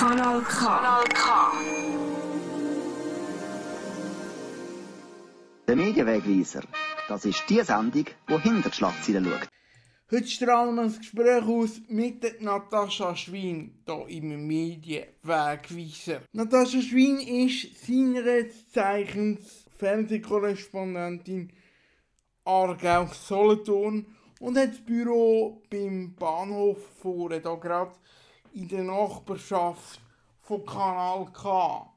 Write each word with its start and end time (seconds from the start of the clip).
Kanal 0.00 0.40
K. 0.40 0.66
Kanal 0.66 1.04
K. 1.12 1.52
Der 5.68 5.76
Medienwegweiser, 5.76 6.62
das 7.06 7.26
ist 7.26 7.44
die 7.50 7.60
Sendung, 7.60 8.06
die 8.30 8.38
hinter 8.38 8.70
die 8.70 8.76
Schlagzeilen 8.76 9.26
schaut. 9.26 9.48
Heute 10.10 10.26
strahlen 10.26 10.76
wir 10.76 10.84
das 10.84 11.00
Gespräch 11.00 11.44
aus 11.44 11.82
mit 11.88 12.22
der 12.22 12.40
Natascha 12.40 13.14
Schwin 13.14 13.74
hier 13.84 14.06
im 14.08 14.46
Medienwegweiser. 14.46 16.22
Natascha 16.32 16.80
Schwin 16.80 17.20
ist 17.20 17.86
seines 17.86 18.70
Zeichens 18.70 19.66
Fernsehkorrespondentin 19.76 21.52
Aargau-Solothurn 22.46 24.06
und 24.40 24.56
hat 24.56 24.70
das 24.70 24.80
Büro 24.80 25.60
beim 25.68 26.14
Bahnhof 26.14 26.78
vorne, 27.02 27.42
da 27.42 27.54
gerade 27.56 27.92
in 28.52 28.68
der 28.68 28.82
Nachbarschaft 28.82 30.00
von 30.40 30.64
Kanal 30.66 31.30
K. 31.32 31.92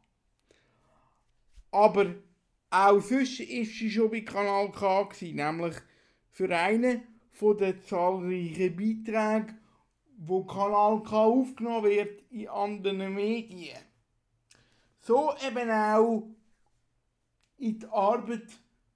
Aber 1.71 2.13
auch 2.69 2.99
sonst 2.99 3.39
ist 3.39 3.77
sie 3.77 3.89
schon 3.89 4.11
bei 4.11 4.21
Kanal 4.21 4.71
K, 4.71 5.03
gewesen, 5.03 5.35
nämlich 5.35 5.75
für 6.29 6.55
einen 6.55 7.03
von 7.31 7.57
den 7.57 7.81
zahlreichen 7.83 8.75
Beiträgen, 8.75 9.59
wo 10.17 10.43
Kanal 10.43 11.01
K 11.03 11.23
aufgenommen 11.23 11.83
wird 11.83 12.23
in 12.31 12.47
anderen 12.47 13.13
Medien. 13.13 13.77
So 14.99 15.33
eben 15.45 15.69
auch 15.69 16.27
in 17.57 17.79
die 17.79 17.87
Arbeit 17.87 18.47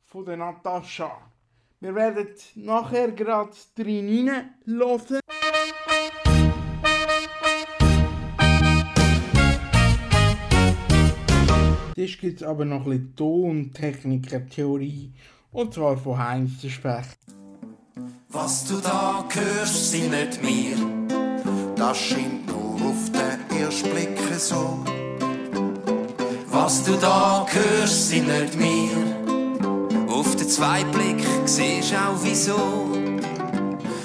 von 0.05 0.25
der 0.25 0.37
Natascha. 0.37 1.31
Wir 1.79 1.93
werden 1.93 2.33
nachher 2.55 3.11
gerade 3.11 3.55
drin 3.75 4.51
hören. 4.65 5.19
Das 12.07 12.17
gibt 12.17 12.41
es 12.41 12.47
aber 12.47 12.63
noch 12.63 12.85
ein 12.85 12.89
bisschen 12.89 13.15
Tontechniker-Theorie. 13.17 15.11
Und 15.51 15.73
zwar 15.73 15.97
von 15.97 16.17
Heinz 16.17 16.61
der 16.61 16.69
Specht. 16.69 17.17
Was 18.29 18.63
du 18.63 18.77
da 18.77 19.25
hörst, 19.29 19.91
sind 19.91 20.11
nicht 20.11 20.41
wir. 20.41 20.77
Das 21.75 21.97
scheint 21.97 22.47
nur 22.47 22.75
auf 22.75 23.11
den 23.11 23.59
ersten 23.59 23.89
Blick 23.89 24.17
so. 24.37 24.85
Was 26.49 26.85
du 26.85 26.93
da 26.93 27.45
hörst, 27.45 28.07
sind 28.07 28.29
nicht 28.29 28.57
wir. 28.57 30.07
Auf 30.07 30.33
den 30.37 30.47
zweiten 30.47 30.91
Blick 30.91 31.25
siehst 31.43 31.93
auch 31.93 32.23
wieso. 32.23 32.87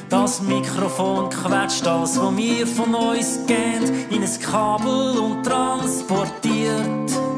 Das 0.09 0.43
Mikrofon 0.43 1.31
quetscht 1.31 1.87
alles, 1.87 2.19
was 2.19 2.37
wir 2.37 2.67
von 2.67 2.95
uns 2.97 3.39
kennt, 3.47 3.93
in 4.11 4.25
ein 4.25 4.41
Kabel 4.41 5.17
und 5.19 5.45
transportiert. 5.45 7.32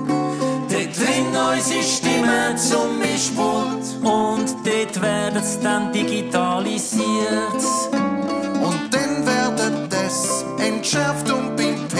Drin 0.96 1.26
unsere 1.34 1.82
Stimme 1.82 2.54
zum 2.56 2.98
Mischpult. 2.98 3.84
Und 4.02 4.54
dort 4.64 5.02
werden 5.02 5.42
es 5.42 5.58
dann 5.60 5.92
digitalisiert. 5.92 7.62
Und 8.62 8.94
dann 8.94 9.26
werden 9.26 9.88
das 9.90 10.44
entschärft 10.58 11.30
und 11.30 11.56
beim 11.56 11.88
P 11.88 11.98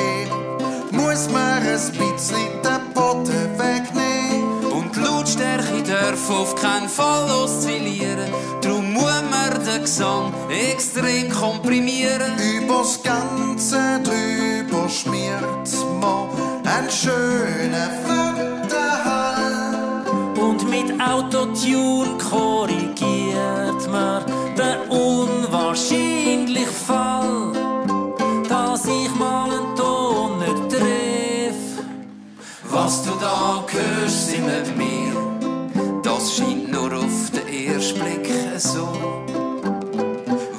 muss 0.93 1.29
man 1.31 1.63
ein 1.63 1.63
bisschen 1.63 2.63
den 2.63 2.95
Boden 2.95 3.59
wegnehmen. 3.59 4.73
Und 4.73 4.95
die 4.95 5.01
Lautstärke 5.01 5.83
darf 5.83 6.31
auf 6.31 6.55
keinen 6.55 6.89
Fall 6.89 7.29
oszillieren. 7.43 8.31
Darum 8.63 8.93
muss 8.93 9.23
man 9.31 9.65
den 9.65 9.83
Gesang 9.83 10.33
extrem 10.71 11.31
komprimieren. 11.31 12.33
Übers 12.39 13.03
Ganze 13.03 14.01
drüber 14.05 14.89
schmiert 14.89 15.43
man 16.01 16.29
einen 16.65 16.91
schönen 16.91 17.91
Fötterhall. 18.05 18.24
Autotune 21.15 22.19
korrigiert 22.19 23.89
man 23.89 24.25
den 24.59 24.91
unwahrscheinlichen 24.91 26.67
Fall, 26.67 27.53
dass 28.49 28.85
ich 28.87 29.15
mal 29.15 29.49
einen 29.49 29.77
Ton 29.77 30.41
nicht. 30.41 30.75
Was 32.69 33.05
du 33.05 33.11
da 33.21 33.65
hörst, 33.69 34.31
sind 34.31 34.47
nicht 34.47 34.77
wir. 34.77 36.01
Das 36.03 36.37
scheint 36.37 36.73
nur 36.73 36.93
auf 36.93 37.31
den 37.31 37.47
ersten 37.69 38.01
Blick 38.01 38.29
so. 38.59 38.89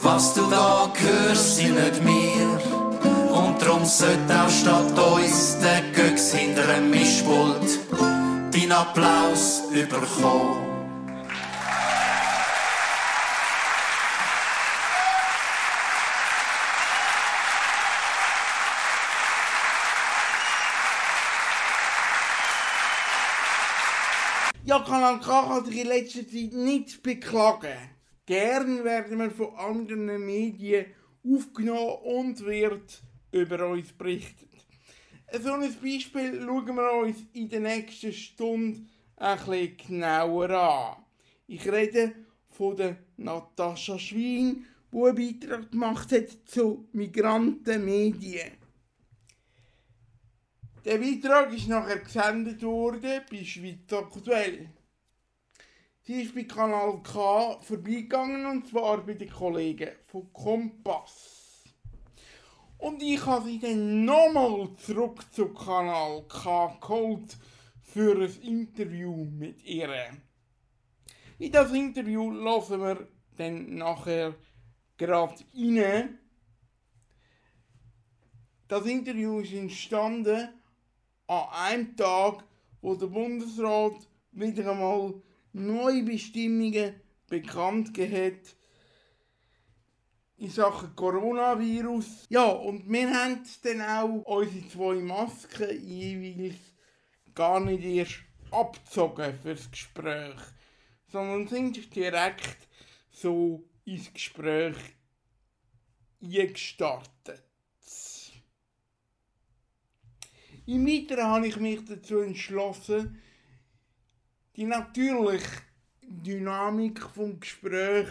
Was 0.03 0.35
du 0.35 0.41
da 0.49 0.89
hörst, 0.95 1.57
sind 1.57 1.75
nicht 1.75 2.05
wir. 2.05 3.37
Und 3.37 3.61
darum 3.61 3.83
sollte 3.83 4.33
auch 4.33 4.49
statt 4.49 4.97
uns 4.97 5.57
der 5.59 5.81
Göks 5.93 6.31
hinter 6.31 6.63
dem 6.63 6.91
Mischpult 6.91 8.14
Applaus 8.71 9.63
überkommen. 9.71 10.75
Ja, 24.63 24.79
kann 24.79 25.65
sich 25.65 25.77
in 25.77 25.87
letzter 25.87 26.27
Zeit 26.27 26.53
nicht 26.53 27.03
beklagen. 27.03 27.77
Gern 28.25 28.83
werden 28.83 29.19
wir 29.19 29.29
von 29.29 29.55
anderen 29.55 30.25
Medien 30.25 30.87
aufgenommen 31.23 31.97
und 32.03 32.43
wird 32.43 33.03
über 33.31 33.67
uns 33.67 33.93
berichtet. 33.93 34.54
So 35.31 35.53
ein 35.53 35.75
Beispiel 35.81 36.41
schauen 36.41 36.75
wir 36.75 36.93
uns 36.93 37.17
in 37.33 37.49
der 37.49 37.59
nächsten 37.59 38.13
Stunde 38.13 38.81
ein 39.17 39.37
bisschen 39.37 39.77
genauer 39.77 40.49
an. 40.51 41.03
Ich 41.47 41.67
rede 41.69 42.13
von 42.49 42.77
der 42.77 42.97
Natascha 43.17 43.97
Schwin, 43.97 44.65
die 44.91 44.97
einen 44.97 45.15
Beitrag 45.15 45.71
gemacht 45.71 46.11
hat 46.11 46.29
zu 46.45 46.87
Migrantenmedien. 46.93 48.51
Der 50.85 50.99
Beitrag 50.99 51.51
ist 51.53 51.67
nachher 51.67 51.99
gesendet 51.99 52.61
worden 52.61 53.21
bei 53.29 53.43
Schweiz 53.43 53.91
aktuell. 53.91 54.69
Sie 56.03 56.21
ist 56.21 56.35
bei 56.35 56.43
Kanal 56.43 57.01
K 57.01 57.59
vorbeigegangen 57.61 58.45
und 58.45 58.67
zwar 58.67 59.03
bei 59.03 59.15
den 59.15 59.31
Kollegen 59.31 59.89
von 60.05 60.31
Kompass. 60.31 61.34
Und 62.85 63.01
ich 63.01 63.25
habe 63.25 63.45
sie 63.45 63.57
dann 63.57 64.05
nochmal 64.05 64.69
zurück 64.77 65.25
zu 65.31 65.47
Kanal 65.47 66.23
K 66.27 66.77
geholt 66.79 67.35
für 67.81 68.15
ein 68.15 68.41
Interview 68.43 69.25
mit 69.25 69.63
ihr. 69.65 69.89
In 71.39 71.51
das 71.51 71.71
Interview 71.71 72.29
lassen 72.29 72.79
wir 72.81 73.07
dann 73.37 73.77
nachher 73.77 74.35
gerade 74.97 75.43
rein. 75.55 76.19
Das 78.67 78.85
Interview 78.85 79.39
ist 79.39 79.53
entstanden 79.53 80.49
an 81.25 81.47
einem 81.53 81.97
Tag, 81.97 82.43
wo 82.81 82.93
der 82.93 83.07
Bundesrat 83.07 84.07
wieder 84.31 84.71
einmal 84.71 85.23
neue 85.53 86.03
Bestimmungen 86.03 87.01
bekannt 87.29 87.97
hat 87.97 88.54
in 90.37 90.49
Sachen 90.49 90.95
Coronavirus. 90.95 92.25
Ja, 92.29 92.45
und 92.45 92.89
wir 92.91 93.09
haben 93.09 93.41
dann 93.63 93.81
auch 93.81 94.23
unsere 94.25 94.67
zwei 94.67 94.95
Masken 94.95 95.87
jeweils 95.87 96.55
gar 97.33 97.59
nicht 97.59 97.83
erst 97.83 98.19
abgezogen 98.51 99.37
fürs 99.41 99.69
Gespräch, 99.71 100.35
sondern 101.11 101.47
sind 101.47 101.95
direkt 101.95 102.67
so 103.11 103.63
ins 103.85 104.11
Gespräch 104.13 104.75
eingestartet. 106.21 107.43
Im 110.67 110.87
Weiteren 110.87 111.25
habe 111.25 111.47
ich 111.47 111.57
mich 111.57 111.85
dazu 111.85 112.19
entschlossen, 112.19 113.21
die 114.55 114.63
natürliche 114.63 115.61
Dynamik 116.01 117.01
vom 117.01 117.39
Gespräch 117.39 118.07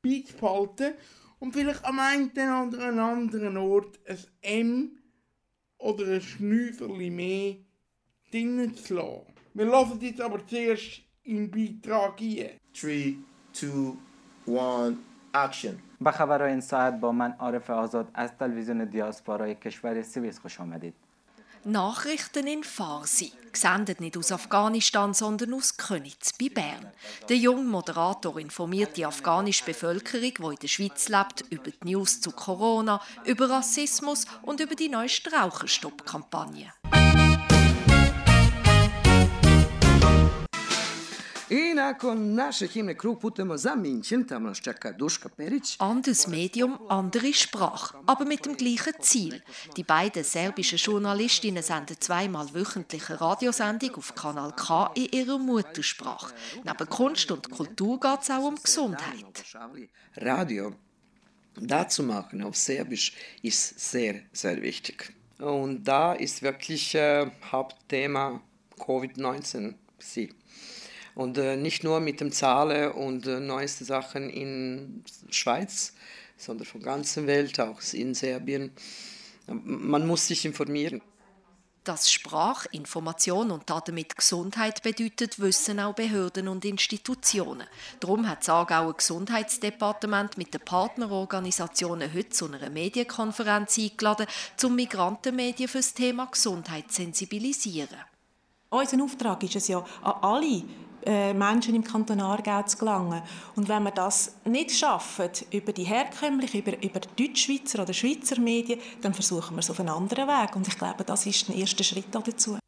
beizubehalten 0.00 0.94
und 1.41 1.53
vielleicht 1.53 1.83
am 1.85 1.99
einen 1.99 2.31
oder 2.31 2.87
an 2.87 2.99
anderen 2.99 3.57
Ort 3.57 3.99
ein 4.07 4.17
M 4.41 4.91
oder 5.77 6.07
ein 6.07 6.21
Schnüffelli 6.21 7.09
mehr 7.09 7.55
drinnen 8.31 8.75
zu 8.75 8.95
lassen. 8.95 9.33
Wir 9.53 9.65
lassen 9.65 9.99
jetzt 10.01 10.21
aber 10.21 10.45
zuerst 10.45 11.01
in 11.23 11.49
den 11.49 11.51
Beitrag 11.51 12.21
ein. 12.21 12.59
3, 12.73 13.15
2, 13.53 13.97
1, 14.47 14.97
action. 15.33 15.77
به 16.01 16.11
خبر 16.11 16.41
این 16.41 16.61
ساعت 16.61 16.99
با 16.99 17.11
من 17.11 17.31
عارف 17.39 17.69
آزاد 17.69 18.11
از 18.13 18.37
تلویزیون 18.37 18.85
دیاسپورای 18.85 19.55
کشور 19.55 20.01
سوئیس 20.03 20.39
خوش 20.39 20.59
آمدید 20.59 20.93
Nachrichten 21.65 22.47
in 22.47 22.63
Farsi. 22.63 23.31
gesendet 23.52 24.00
nicht 24.00 24.16
aus 24.16 24.32
Afghanistan, 24.32 25.14
sondern 25.14 25.54
aus 25.54 25.76
Könitz 25.76 26.32
bei 26.32 26.48
Bern. 26.48 26.92
Der 27.28 27.36
junge 27.36 27.64
Moderator 27.64 28.38
informiert 28.38 28.96
die 28.96 29.06
afghanische 29.06 29.64
Bevölkerung, 29.64 30.32
die 30.38 30.54
in 30.54 30.60
der 30.60 30.68
Schweiz 30.68 31.08
lebt, 31.08 31.44
über 31.50 31.70
die 31.70 31.92
News 31.92 32.20
zu 32.20 32.32
Corona, 32.32 33.00
über 33.24 33.50
Rassismus 33.50 34.26
und 34.42 34.60
über 34.60 34.74
die 34.74 34.88
neueste 34.88 35.32
Raucherstopp-Kampagne. 35.32 36.72
I 41.52 41.74
nakon 41.74 42.34
naše 42.34 42.66
himne 42.66 42.94
krug 42.94 43.20
putujemo 43.20 43.56
za 43.56 43.74
München, 43.76 44.24
tamo 44.24 44.48
nas 44.48 44.60
čeka 44.60 44.92
Duška 44.92 45.28
Perić. 45.28 45.76
Anderes 45.78 46.26
Medium, 46.26 46.78
andere 46.88 47.32
Sprache, 47.32 47.98
aber 48.06 48.24
mit 48.24 48.44
dem 48.46 48.56
gleichen 48.56 48.94
Ziel. 49.00 49.42
Die 49.76 49.84
beiden 49.84 50.24
serbischen 50.24 50.78
Journalistinnen 50.78 51.62
senden 51.62 52.00
zweimal 52.00 52.54
wöchentlich 52.54 53.10
eine 53.10 53.20
Radiosendung 53.20 53.94
auf 53.96 54.14
Kanal 54.14 54.52
K 54.56 54.92
in 54.94 55.08
ihrer 55.12 55.38
Muttersprache. 55.38 56.34
Neben 56.64 56.88
Kunst 56.88 57.30
und 57.30 57.50
Kultur 57.50 58.00
geht 58.00 58.22
es 58.22 58.30
auch 58.30 58.48
um 58.48 58.56
Gesundheit. 58.56 59.44
Radio 60.16 60.72
dazu 61.56 62.02
machen 62.02 62.42
auf 62.42 62.56
Serbisch 62.56 63.12
ist 63.42 63.78
sehr, 63.90 64.22
sehr 64.32 64.62
wichtig. 64.62 65.12
Und 65.38 65.84
da 65.84 66.14
ist 66.14 66.40
wirklich 66.40 66.94
äh, 66.94 67.30
Hauptthema 67.50 68.40
Covid-19. 68.78 69.74
Sie. 69.98 70.32
Und 71.14 71.38
äh, 71.38 71.56
nicht 71.56 71.84
nur 71.84 72.00
mit 72.00 72.20
dem 72.20 72.32
Zahlen 72.32 72.92
und 72.92 73.26
äh, 73.26 73.40
neuesten 73.40 73.84
Sachen 73.84 74.30
in 74.30 75.04
Schweiz, 75.30 75.92
sondern 76.36 76.66
von 76.66 76.80
der 76.80 76.92
ganzen 76.92 77.26
Welt, 77.26 77.58
auch 77.60 77.80
in 77.92 78.14
Serbien. 78.14 78.72
Man 79.46 80.06
muss 80.06 80.26
sich 80.26 80.44
informieren. 80.44 81.02
Dass 81.84 82.12
Sprache, 82.12 82.68
Information 82.70 83.50
und 83.50 83.68
damit 83.68 84.14
Gesundheit 84.16 84.84
bedeutet, 84.84 85.40
wissen 85.40 85.80
auch 85.80 85.94
Behörden 85.94 86.46
und 86.46 86.64
Institutionen. 86.64 87.66
Darum 87.98 88.28
hat 88.28 88.42
das 88.42 88.50
Aargauer 88.50 88.96
Gesundheitsdepartement 88.96 90.38
mit 90.38 90.54
den 90.54 90.60
Partnerorganisationen 90.60 92.14
heute 92.14 92.28
zu 92.28 92.46
einer 92.46 92.70
Medienkonferenz 92.70 93.78
eingeladen, 93.78 94.28
um 94.62 94.76
Migrantenmedien 94.76 95.68
für 95.68 95.78
das 95.78 95.92
Thema 95.92 96.26
Gesundheit 96.26 96.92
zu 96.92 97.02
sensibilisieren. 97.02 97.98
Unser 98.70 99.02
Auftrag 99.02 99.42
ist 99.42 99.56
es 99.56 99.66
ja, 99.66 99.84
an 100.02 100.14
alle 100.22 100.62
Menschen 101.06 101.74
im 101.74 101.84
Kanton 101.84 102.20
Aargau 102.20 102.62
zu 102.62 102.78
gelangen. 102.78 103.22
Und 103.56 103.68
wenn 103.68 103.82
wir 103.82 103.90
das 103.90 104.36
nicht 104.44 104.72
schaffen, 104.72 105.30
über 105.50 105.72
die 105.72 105.84
herkömmlichen, 105.84 106.60
über, 106.60 106.82
über 106.82 107.00
Deutschschweizer 107.00 107.82
oder 107.82 107.92
Schweizer 107.92 108.40
Medien, 108.40 108.80
dann 109.00 109.14
versuchen 109.14 109.56
wir 109.56 109.60
es 109.60 109.70
auf 109.70 109.80
einen 109.80 109.88
anderen 109.88 110.28
Weg. 110.28 110.56
Und 110.56 110.68
ich 110.68 110.78
glaube, 110.78 111.04
das 111.04 111.26
ist 111.26 111.48
ein 111.48 111.58
erster 111.58 111.84
Schritt 111.84 112.06
dazu. 112.10 112.58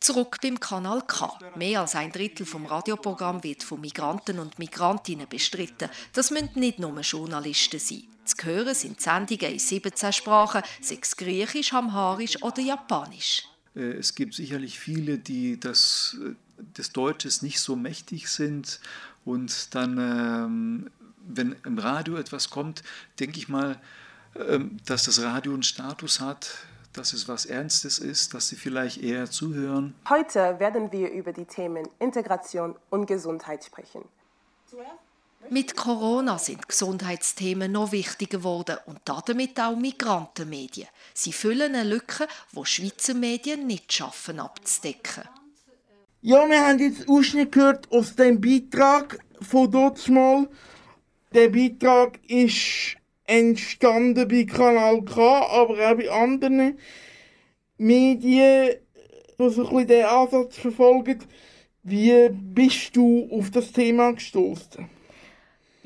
Zurück 0.00 0.38
beim 0.40 0.60
Kanal 0.60 1.02
K. 1.02 1.36
Mehr 1.56 1.80
als 1.80 1.96
ein 1.96 2.12
Drittel 2.12 2.46
vom 2.46 2.64
Radioprogramm 2.64 3.42
wird 3.42 3.64
von 3.64 3.80
Migranten 3.80 4.38
und 4.38 4.58
Migrantinnen 4.58 5.28
bestritten. 5.28 5.90
Das 6.12 6.30
müssen 6.30 6.50
nicht 6.54 6.78
nur 6.78 6.98
Journalisten 7.00 7.80
sein. 7.80 8.15
Zu 8.26 8.36
hören 8.44 8.74
sind 8.74 9.00
Sendungen 9.00 9.52
in 9.52 9.58
17 9.58 10.12
Sprachen, 10.12 10.62
sechs 10.80 11.16
Griechisch, 11.16 11.72
Amharisch 11.72 12.42
oder 12.42 12.60
Japanisch. 12.60 13.48
Äh, 13.74 13.92
es 13.92 14.14
gibt 14.14 14.34
sicherlich 14.34 14.78
viele, 14.80 15.18
die 15.18 15.60
das, 15.60 16.16
äh, 16.22 16.34
des 16.76 16.92
Deutsches 16.92 17.42
nicht 17.42 17.60
so 17.60 17.76
mächtig 17.76 18.28
sind 18.28 18.80
und 19.24 19.74
dann, 19.74 19.98
ähm, 19.98 20.90
wenn 21.28 21.56
im 21.64 21.78
Radio 21.78 22.16
etwas 22.16 22.50
kommt, 22.50 22.82
denke 23.20 23.38
ich 23.38 23.48
mal, 23.48 23.80
ähm, 24.34 24.78
dass 24.86 25.04
das 25.04 25.22
Radio 25.22 25.52
einen 25.52 25.62
Status 25.62 26.20
hat, 26.20 26.50
dass 26.92 27.12
es 27.12 27.28
was 27.28 27.46
Ernstes 27.46 27.98
ist, 27.98 28.34
dass 28.34 28.48
sie 28.48 28.56
vielleicht 28.56 29.02
eher 29.02 29.30
zuhören. 29.30 29.94
Heute 30.08 30.58
werden 30.58 30.90
wir 30.92 31.10
über 31.10 31.32
die 31.32 31.44
Themen 31.44 31.88
Integration 31.98 32.74
und 32.90 33.06
Gesundheit 33.06 33.64
sprechen. 33.64 34.02
Mit 35.50 35.76
Corona 35.76 36.38
sind 36.38 36.68
Gesundheitsthemen 36.68 37.70
noch 37.70 37.92
wichtiger 37.92 38.38
geworden 38.38 38.78
und 38.86 38.98
damit 39.04 39.60
auch 39.60 39.76
Migrantenmedien. 39.76 40.88
Sie 41.14 41.32
füllen 41.32 41.74
eine 41.74 41.88
Lücke, 41.88 42.26
wo 42.52 42.64
Schweizer 42.64 43.14
Medien 43.14 43.66
nicht 43.66 43.92
schaffen 43.92 44.40
abzudecken. 44.40 45.24
Ja, 46.22 46.48
wir 46.48 46.66
haben 46.66 46.78
jetzt 46.80 47.08
Ausschnitt 47.08 47.52
gehört 47.52 47.90
aus 47.92 48.16
dem 48.16 48.40
Beitrag 48.40 49.18
von 49.40 49.70
dort 49.70 50.08
mal. 50.08 50.48
Der 51.32 51.48
Beitrag 51.48 52.18
ist 52.26 52.96
entstanden 53.24 54.26
bei 54.26 54.44
Kanal 54.44 55.02
K, 55.04 55.46
aber 55.46 55.74
auch 55.74 55.96
bei 55.96 56.10
anderen 56.10 56.78
Medien, 57.78 58.76
die 59.38 59.50
so 59.50 59.68
ein 59.68 59.86
den 59.86 60.04
Ansatz 60.06 60.56
verfolgen. 60.56 61.20
Wie 61.84 62.30
bist 62.30 62.96
du 62.96 63.28
auf 63.30 63.50
das 63.50 63.70
Thema 63.70 64.12
gestoßen? 64.12 64.95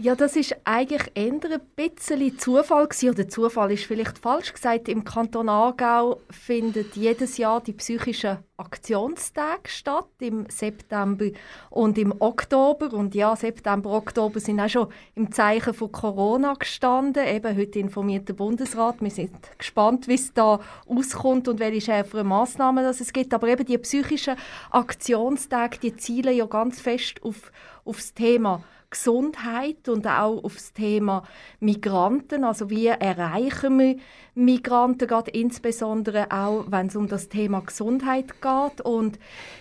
Ja, 0.02 0.14
das 0.14 0.34
ist 0.34 0.56
eigentlich 0.64 1.12
eher 1.12 1.34
ein 1.34 1.60
bisschen 1.76 2.38
Zufall 2.38 2.88
gewesen. 2.88 3.10
oder 3.10 3.28
Zufall 3.28 3.72
ist 3.72 3.84
vielleicht 3.84 4.16
falsch 4.16 4.54
gesagt. 4.54 4.88
Im 4.88 5.04
Kanton 5.04 5.50
Aargau 5.50 6.22
findet 6.30 6.96
jedes 6.96 7.36
Jahr 7.36 7.60
die 7.60 7.74
psychische 7.74 8.42
Aktionstage 8.56 9.68
statt 9.68 10.08
im 10.20 10.46
September 10.48 11.26
und 11.68 11.98
im 11.98 12.14
Oktober 12.18 12.94
und 12.94 13.14
ja, 13.14 13.36
September, 13.36 13.90
Oktober 13.90 14.40
sind 14.40 14.58
auch 14.60 14.70
schon 14.70 14.88
im 15.16 15.32
Zeichen 15.32 15.74
von 15.74 15.92
Corona 15.92 16.54
gestanden. 16.54 17.26
Eben 17.26 17.54
heute 17.54 17.78
informiert 17.78 18.26
der 18.26 18.34
Bundesrat. 18.34 19.02
Wir 19.02 19.10
sind 19.10 19.36
gespannt, 19.58 20.08
wie 20.08 20.14
es 20.14 20.32
da 20.32 20.60
auskommt 20.86 21.46
und 21.46 21.60
welche 21.60 21.82
schärferen 21.82 22.26
Maßnahmen 22.26 22.84
das 22.84 23.02
es 23.02 23.12
gibt. 23.12 23.34
Aber 23.34 23.48
eben 23.48 23.66
die 23.66 23.76
psychischen 23.76 24.36
Aktionstage, 24.70 25.78
die 25.78 25.94
zielen 25.94 26.34
ja 26.34 26.46
ganz 26.46 26.80
fest 26.80 27.22
auf, 27.22 27.52
auf 27.84 27.96
das 27.96 28.14
Thema 28.14 28.64
Gesundheit 28.90 29.88
und 29.88 30.06
auch 30.06 30.42
auf 30.42 30.54
das 30.54 30.72
Thema 30.72 31.22
Migranten. 31.60 32.44
Also 32.44 32.70
wie 32.70 32.88
erreichen 32.88 33.78
wir 33.78 33.96
Migranten, 34.34 35.06
gerade 35.06 35.30
insbesondere 35.30 36.30
auch, 36.30 36.66
wenn 36.68 36.88
es 36.88 36.96
um 36.96 37.06
das 37.08 37.28
Thema 37.28 37.60
Gesundheit 37.60 38.42
geht. 38.42 38.80
Und 38.82 39.18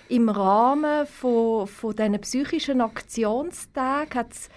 im 0.07 0.29
Rahmen 0.29 1.05
von, 1.05 1.67
von 1.67 1.95
diesen 1.95 2.19
psychischen 2.21 2.81
Aktionstagen 2.81 4.19
hat 4.19 4.31
es 4.33 4.49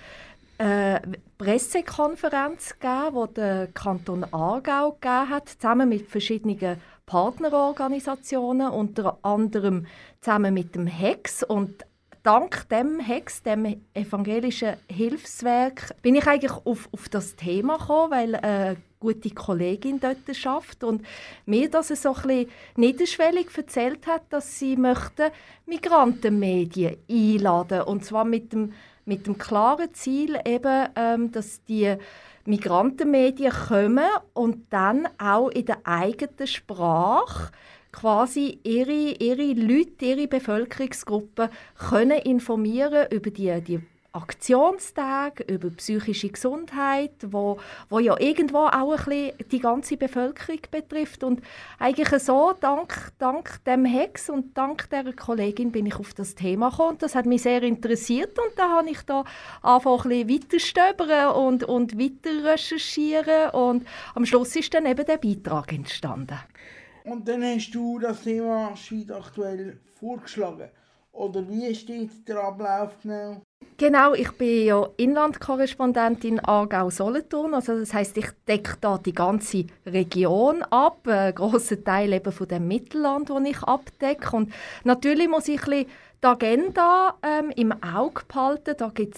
eine 0.59 1.03
Pressekonferenz 1.39 2.79
gegeben, 2.79 3.29
die 3.29 3.35
der 3.35 3.67
Kanton 3.69 4.25
Aargau 4.31 4.93
gegeben 4.93 5.29
hat, 5.29 5.49
zusammen 5.49 5.89
mit 5.89 6.09
verschiedenen 6.09 6.81
Partnerorganisationen, 7.07 8.71
unter 8.71 9.19
anderem 9.23 9.87
zusammen 10.21 10.55
mit 10.55 10.75
dem 10.75 10.87
HEX. 10.87 11.43
Und 11.43 11.85
dank 12.23 12.69
dem 12.69 13.01
Hex, 13.01 13.43
dem 13.43 13.83
evangelischen 13.95 14.77
Hilfswerk, 14.89 15.95
bin 16.03 16.15
ich 16.15 16.27
eigentlich 16.27 16.53
auf, 16.53 16.89
auf 16.93 17.09
das 17.09 17.37
Thema 17.37 17.79
gekommen, 17.79 18.11
weil 18.11 18.35
eine 18.37 18.77
gute 19.01 19.31
Kollegin 19.31 19.99
dort 19.99 20.37
schafft 20.37 20.85
und 20.85 21.05
mir 21.45 21.69
das 21.69 21.89
so 21.89 22.15
ein 22.29 22.47
niederschwellig 22.77 23.49
erzählt 23.57 24.07
hat, 24.07 24.23
dass 24.31 24.59
sie 24.59 24.77
möchten 24.77 25.31
Migrantenmedien 25.67 26.97
einladen. 27.11 27.83
Und 27.83 28.05
zwar 28.05 28.25
mit 28.25 28.53
dem 28.53 28.73
mit 29.05 29.27
dem 29.27 29.39
klaren 29.39 29.93
Ziel 29.95 30.39
eben, 30.45 30.89
ähm, 30.97 31.33
dass 31.33 31.65
die 31.65 31.97
Migrantenmedien 32.45 33.53
kommen 33.53 34.09
und 34.33 34.73
dann 34.73 35.09
auch 35.19 35.49
in 35.49 35.67
der 35.67 35.79
eigenen 35.85 36.47
Sprache 36.47 37.53
quasi 37.93 38.59
ihre, 38.65 38.93
ihre 38.93 39.53
Leute, 39.53 40.05
ihre 40.05 40.27
Bevölkerungsgruppen 40.27 41.51
können 41.77 42.19
informieren 42.19 43.07
über 43.11 43.31
die, 43.31 43.61
die 43.61 43.81
Aktionstage 44.15 45.43
über 45.45 45.71
psychische 45.71 46.29
Gesundheit, 46.29 47.13
wo, 47.29 47.59
wo 47.89 47.99
ja 47.99 48.19
irgendwo 48.21 48.59
auch 48.67 48.93
ein 48.93 48.97
bisschen 48.97 49.33
die 49.51 49.59
ganze 49.59 49.97
Bevölkerung 49.97 50.61
betrifft. 50.71 51.25
Und 51.25 51.41
eigentlich 51.79 52.23
so, 52.23 52.53
dank, 52.61 53.13
dank 53.19 53.65
dem 53.65 53.87
Hex 53.87 54.29
und 54.29 54.57
dank 54.57 54.91
der 54.91 55.15
Kollegin 55.15 55.73
bin 55.73 55.87
ich 55.87 55.95
auf 55.95 56.13
das 56.13 56.35
Thema 56.35 56.69
gekommen. 56.69 56.99
Das 56.99 57.15
hat 57.15 57.25
mich 57.25 57.43
sehr 57.43 57.63
interessiert 57.63 58.39
und 58.39 58.59
da 58.59 58.69
habe 58.69 58.91
ich 58.91 59.01
da 59.03 59.25
einfach 59.63 60.05
ein 60.05 60.27
bisschen 60.27 60.77
weiter 60.77 61.35
und, 61.35 61.65
und 61.65 61.99
weiter 61.99 62.53
recherchieren 62.53 63.51
und 63.53 63.87
am 64.15 64.27
Schluss 64.27 64.55
ist 64.57 64.75
dann 64.75 64.85
eben 64.85 65.07
der 65.07 65.17
Beitrag 65.17 65.73
entstanden. 65.73 66.39
Und 67.05 67.27
dann 67.29 67.43
hast 67.43 67.71
du 67.73 67.99
das 67.99 68.23
Thema 68.23 68.77
Schweiz 68.77 69.11
aktuell 69.11 69.79
vorgeschlagen. 69.99 70.69
Oder 71.13 71.47
wie 71.49 71.75
steht 71.75 72.27
der 72.27 72.43
Ablauf 72.43 72.97
genau? 73.03 73.43
Genau, 73.77 74.15
ich 74.15 74.31
bin 74.33 74.67
ja 74.67 74.89
Inlandkorrespondentin 74.97 76.41
Aargau-Solothurn. 76.41 77.55
Also 77.55 77.79
das 77.79 77.93
heißt, 77.93 78.17
ich 78.17 78.29
decke 78.47 78.77
da 78.81 78.99
die 78.99 79.13
ganze 79.13 79.67
Region 79.85 80.63
ab, 80.63 81.07
einen 81.07 81.35
grossen 81.35 81.85
Teil 81.85 82.13
eben 82.13 82.33
von 82.33 82.49
dem 82.49 82.69
Mittelland, 82.69 83.29
wo 83.29 83.39
ich 83.39 83.63
abdecke. 83.63 84.37
Und 84.37 84.53
natürlich 84.85 85.29
muss 85.29 85.49
ich 85.49 85.67
ein 85.67 85.87
die 86.23 86.29
Agenda 86.29 87.17
ähm, 87.23 87.51
im 87.57 87.73
Auge 87.83 88.23
behalten. 88.29 88.77
Da 88.79 88.89
gibt 88.95 89.17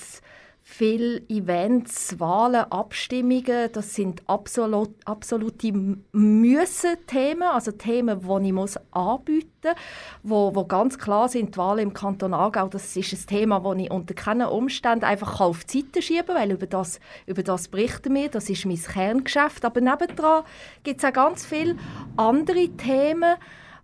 viele 0.66 1.21
Events, 1.28 2.18
Wahlen, 2.18 2.64
Abstimmungen, 2.73 3.71
das 3.71 3.94
sind 3.94 4.23
absolut, 4.26 4.90
absolute 5.04 5.73
Müssen-Themen, 6.12 7.42
also 7.42 7.71
Themen, 7.71 8.21
die 8.21 8.47
ich 8.47 8.52
muss 8.52 8.78
anbieten 8.90 9.49
muss, 9.62 9.75
wo, 10.23 10.54
wo 10.54 10.64
ganz 10.64 10.99
klar 10.99 11.28
sind, 11.28 11.54
die 11.54 11.59
Wahlen 11.59 11.80
im 11.80 11.92
Kanton 11.92 12.33
Aargau, 12.33 12.68
das 12.68 12.97
ist 12.97 13.12
ein 13.12 13.26
Thema, 13.26 13.61
das 13.61 13.76
ich 13.76 13.90
unter 13.90 14.14
keinen 14.14 14.49
Umständen 14.49 15.04
einfach 15.04 15.38
auf 15.42 15.64
die 15.64 15.83
Seite 15.83 16.00
schieben 16.00 16.26
kann, 16.28 16.37
weil 16.37 16.52
über 16.52 16.66
das, 16.66 16.99
über 17.26 17.42
das 17.42 17.68
berichten 17.68 18.14
wir, 18.14 18.30
das 18.30 18.49
ist 18.49 18.64
mein 18.64 18.83
Kerngeschäft. 18.83 19.66
Aber 19.66 19.83
nebendran 19.83 20.44
gibt 20.83 21.00
es 21.00 21.04
auch 21.04 21.12
ganz 21.12 21.44
viele 21.44 21.76
andere 22.16 22.71
Themen, 22.71 23.37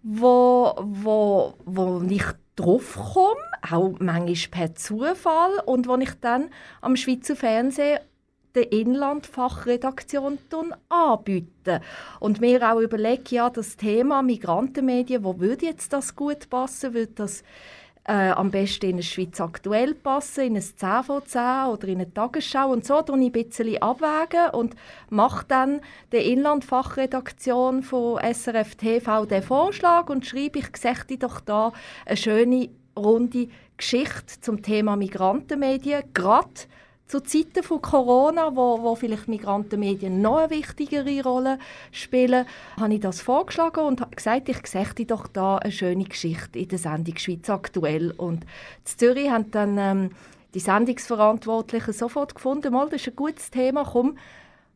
wo, 0.03 0.75
wo, 0.81 1.55
wo 1.67 2.03
ich 2.09 2.25
drauf 2.57 2.97
komme, 3.15 3.41
auch 3.71 3.95
manchmal 3.99 4.51
per 4.51 4.75
Zufall, 4.75 5.61
und 5.67 5.89
wo 5.89 5.97
ich 5.97 6.15
dann 6.21 6.51
am 6.81 6.97
Schweizer 6.97 7.37
Fernsehen 7.37 8.01
der 8.55 8.73
Inlandfachredaktion 8.73 10.39
anbieten. 10.89 11.81
Und 12.19 12.41
mir 12.41 12.69
auch 12.69 12.81
überlegen, 12.81 13.23
ja, 13.31 13.49
das 13.49 13.77
Thema 13.77 14.23
Migrantenmedien, 14.23 15.23
wo 15.23 15.39
würde 15.39 15.67
jetzt 15.67 15.93
das 15.93 16.17
gut 16.17 16.51
passen? 16.51 16.95
Würde 16.95 17.13
das 17.15 17.45
äh, 18.05 18.31
am 18.31 18.51
besten 18.51 18.87
in 18.87 18.93
eine 18.95 19.03
Schweiz 19.03 19.41
aktuell 19.41 19.95
passen, 19.95 20.45
in 20.45 20.57
ein 20.57 20.63
10 20.63 21.05
von 21.05 21.25
10 21.25 21.41
oder 21.69 21.89
in 21.89 21.97
eine 21.97 22.13
Tagesschau 22.13 22.71
und 22.71 22.85
so 22.85 23.03
tue 23.03 23.19
ich 23.21 23.27
ein 23.27 23.33
bisschen 23.33 23.83
abwägen 23.83 24.51
und 24.53 24.75
mache 25.11 25.45
dann 25.47 25.81
der 26.13 26.25
Inlandfachredaktion 26.25 27.83
von 27.83 28.19
SRF 28.21 28.75
TV 28.77 29.27
den 29.27 29.43
Vorschlag 29.43 30.09
und 30.09 30.27
schreibe, 30.27 30.61
ich 30.61 30.77
sehe 30.77 31.19
doch 31.19 31.41
da 31.41 31.73
eine 32.07 32.17
schöne 32.17 32.71
runde 32.97 33.49
Geschichte 33.77 34.41
zum 34.41 34.63
Thema 34.63 34.97
Migrantenmedien, 34.97 36.03
gerade 36.13 36.51
zu 37.11 37.21
Zeiten 37.21 37.65
von 37.65 37.83
Corona, 37.83 38.55
wo, 38.55 38.83
wo 38.83 38.95
vielleicht 38.95 39.27
Migrantenmedien 39.27 40.23
noch 40.23 40.37
eine 40.37 40.51
wichtigere 40.51 41.25
Rolle 41.25 41.59
spielen, 41.91 42.47
habe 42.79 42.95
ich 42.95 43.01
das 43.01 43.21
vorgeschlagen 43.21 43.81
und 43.81 44.17
gesagt, 44.17 44.49
ich 44.49 44.65
sehe 44.65 45.07
doch 45.07 45.27
da 45.27 45.57
eine 45.57 45.73
schöne 45.73 46.05
Geschichte 46.05 46.61
in 46.61 46.69
der 46.69 46.79
Sendung 46.79 47.17
«Schweiz 47.17 47.51
aktuell». 47.51 48.13
Und 48.13 48.45
in 48.45 48.97
Zürich 48.97 49.29
haben 49.29 49.51
dann 49.51 49.77
ähm, 49.77 50.11
die 50.55 50.61
Sendungsverantwortlichen 50.61 51.93
sofort 51.93 52.37
gefunden, 52.37 52.73
mal, 52.73 52.89
das 52.89 53.01
ist 53.01 53.09
ein 53.09 53.17
gutes 53.17 53.51
Thema, 53.51 53.85
komm, 53.85 54.17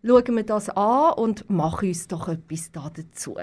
schauen 0.06 0.36
wir 0.36 0.42
das 0.44 0.68
an 0.70 1.14
und 1.14 1.48
machen 1.48 1.88
uns 1.88 2.06
doch 2.08 2.28
etwas 2.28 2.70
da 2.70 2.90
dazu. 2.94 3.36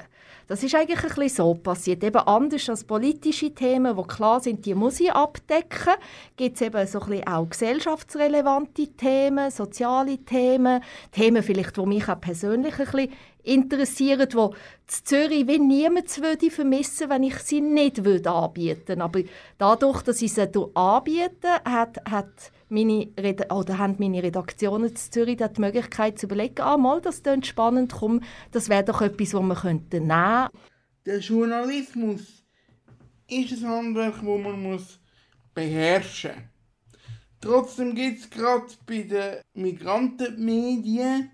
Das 0.47 0.63
ist 0.63 0.75
eigentlich 0.75 1.01
ein 1.01 1.09
bisschen 1.09 1.29
so 1.29 1.53
passiert. 1.55 2.03
Eben 2.03 2.17
anders 2.17 2.69
als 2.69 2.83
politische 2.83 3.53
Themen, 3.53 3.95
die 3.95 4.03
klar 4.03 4.41
sind, 4.41 4.65
die 4.65 4.75
muss 4.75 4.99
ich 4.99 5.11
abdecken, 5.11 5.93
gibt 6.35 6.55
es 6.55 6.61
eben 6.61 6.85
so 6.87 6.99
ein 6.99 7.09
bisschen 7.09 7.27
auch 7.27 7.49
gesellschaftsrelevante 7.49 8.87
Themen, 8.89 9.49
soziale 9.49 10.17
Themen, 10.17 10.83
Themen 11.11 11.41
vielleicht, 11.41 11.77
die 11.77 11.85
mich 11.85 12.07
auch 12.09 12.19
persönlich 12.19 12.73
ein 12.79 12.85
bisschen 12.85 13.11
interessieren, 13.43 14.27
die 14.29 14.37
in 14.37 14.51
Zürich 14.87 15.47
wie 15.47 15.59
niemand 15.59 16.21
würde 16.21 16.51
vermissen 16.51 17.09
wenn 17.09 17.23
ich 17.23 17.37
sie 17.39 17.61
nicht 17.61 18.03
würde 18.03 18.31
anbieten 18.31 19.01
Aber 19.01 19.21
dadurch, 19.57 20.01
dass 20.01 20.21
ich 20.21 20.33
sie 20.33 20.49
anbiete, 20.73 21.49
hat, 21.65 21.97
hat 22.09 22.51
meine, 22.69 23.09
oder 23.49 23.77
haben 23.77 23.95
meine 23.99 24.23
Redaktionen 24.23 24.89
in 24.89 24.95
Zürich 24.95 25.37
die 25.37 25.61
Möglichkeit 25.61 26.19
zu 26.19 26.25
überlegen, 26.25 26.61
ah, 26.61 26.77
mal, 26.77 27.01
das 27.01 27.23
klingt 27.23 27.47
spannend, 27.47 27.93
komm, 27.93 28.21
das 28.51 28.69
wäre 28.69 28.83
doch 28.83 29.01
etwas, 29.01 29.33
was 29.33 29.41
wir 29.41 29.55
könnten 29.55 30.07
nehmen 30.07 30.49
Der 31.05 31.19
Journalismus 31.19 32.43
ist 33.27 33.63
ein 33.63 33.69
Handwerk, 33.69 34.15
das 34.15 34.23
man 34.23 34.63
muss 34.63 34.99
beherrschen 35.53 36.31
muss. 36.35 36.51
Trotzdem 37.41 37.95
gibt 37.95 38.19
es 38.19 38.29
gerade 38.29 38.67
bei 38.85 39.01
den 39.01 39.41
Migrantenmedien 39.55 41.31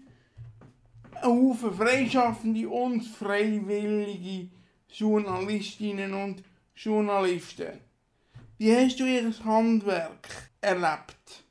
Haufen 1.24 1.74
freischaffende 1.74 2.70
und 2.70 3.02
freiwillige 3.02 4.50
Journalistinnen 4.90 6.14
und 6.14 6.44
Journalisten. 6.76 7.80
Wie 8.58 8.76
hast 8.76 9.00
du 9.00 9.06
ihr 9.06 9.32
Handwerk 9.44 10.28
erlebt? 10.62 11.44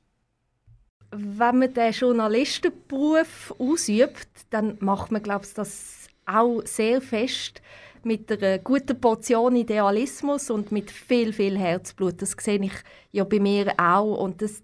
Wenn 1.11 1.58
man 1.58 1.73
den 1.73 1.92
Journalistenberuf 1.92 3.54
ausübt, 3.58 4.28
dann 4.50 4.76
macht 4.80 5.12
man, 5.12 5.23
glaube 5.23 5.46
ich, 5.46 5.54
das 5.54 6.08
auch 6.26 6.62
sehr 6.64 7.00
fest 7.00 7.62
mit 8.02 8.30
einer 8.30 8.58
guten 8.58 9.00
Portion 9.00 9.56
Idealismus 9.56 10.50
und 10.50 10.73
mit 10.73 10.90
viel, 10.90 11.32
viel 11.32 11.58
Herzblut. 11.58 12.23
Das 12.23 12.37
sehe 12.38 12.62
ich 12.62 12.73
ja 13.12 13.25
bei 13.25 13.40
mir 13.40 13.75
auch. 13.78 14.16
Und 14.18 14.42
das 14.42 14.62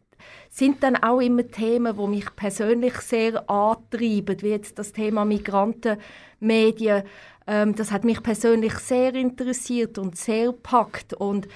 sind 0.52 0.82
dann 0.82 0.96
auch 0.96 1.20
immer 1.20 1.48
Themen, 1.48 1.96
die 1.96 2.06
mich 2.08 2.36
persönlich 2.36 2.94
sehr 2.98 3.48
antreiben, 3.48 4.36
wie 4.42 4.50
jetzt 4.50 4.78
das 4.78 4.92
Thema 4.92 5.24
Migrantenmedien. 5.24 7.04
Ähm, 7.46 7.74
das 7.74 7.90
hat 7.90 8.04
mich 8.04 8.22
persönlich 8.22 8.74
sehr 8.74 9.14
interessiert 9.14 9.96
und 9.96 10.14
sehr 10.14 10.52
packt 10.52 11.14
und 11.14 11.48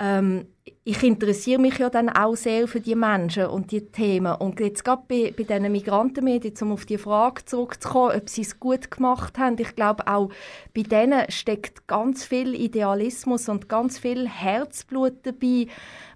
ähm, 0.00 0.48
ich 0.84 1.00
interessiere 1.04 1.60
mich 1.60 1.78
ja 1.78 1.90
dann 1.90 2.08
auch 2.08 2.34
sehr 2.34 2.66
für 2.66 2.80
die 2.80 2.96
Menschen 2.96 3.46
und 3.46 3.70
die 3.70 3.86
Themen. 3.86 4.34
Und 4.34 4.58
jetzt 4.58 4.84
gerade 4.84 5.02
bei, 5.06 5.32
bei 5.36 5.44
diesen 5.44 5.70
Migrantenmedien, 5.70 6.54
um 6.62 6.72
auf 6.72 6.86
die 6.86 6.98
Frage 6.98 7.44
zurückzukommen, 7.44 8.16
ob 8.16 8.28
sie 8.28 8.40
es 8.40 8.58
gut 8.58 8.90
gemacht 8.90 9.38
haben, 9.38 9.56
ich 9.60 9.76
glaube 9.76 10.08
auch 10.08 10.30
bei 10.74 10.82
denen 10.82 11.30
steckt 11.30 11.86
ganz 11.86 12.24
viel 12.24 12.56
Idealismus 12.56 13.48
und 13.48 13.68
ganz 13.68 13.98
viel 13.98 14.28
Herzblut 14.28 15.14
dabei, 15.22 15.68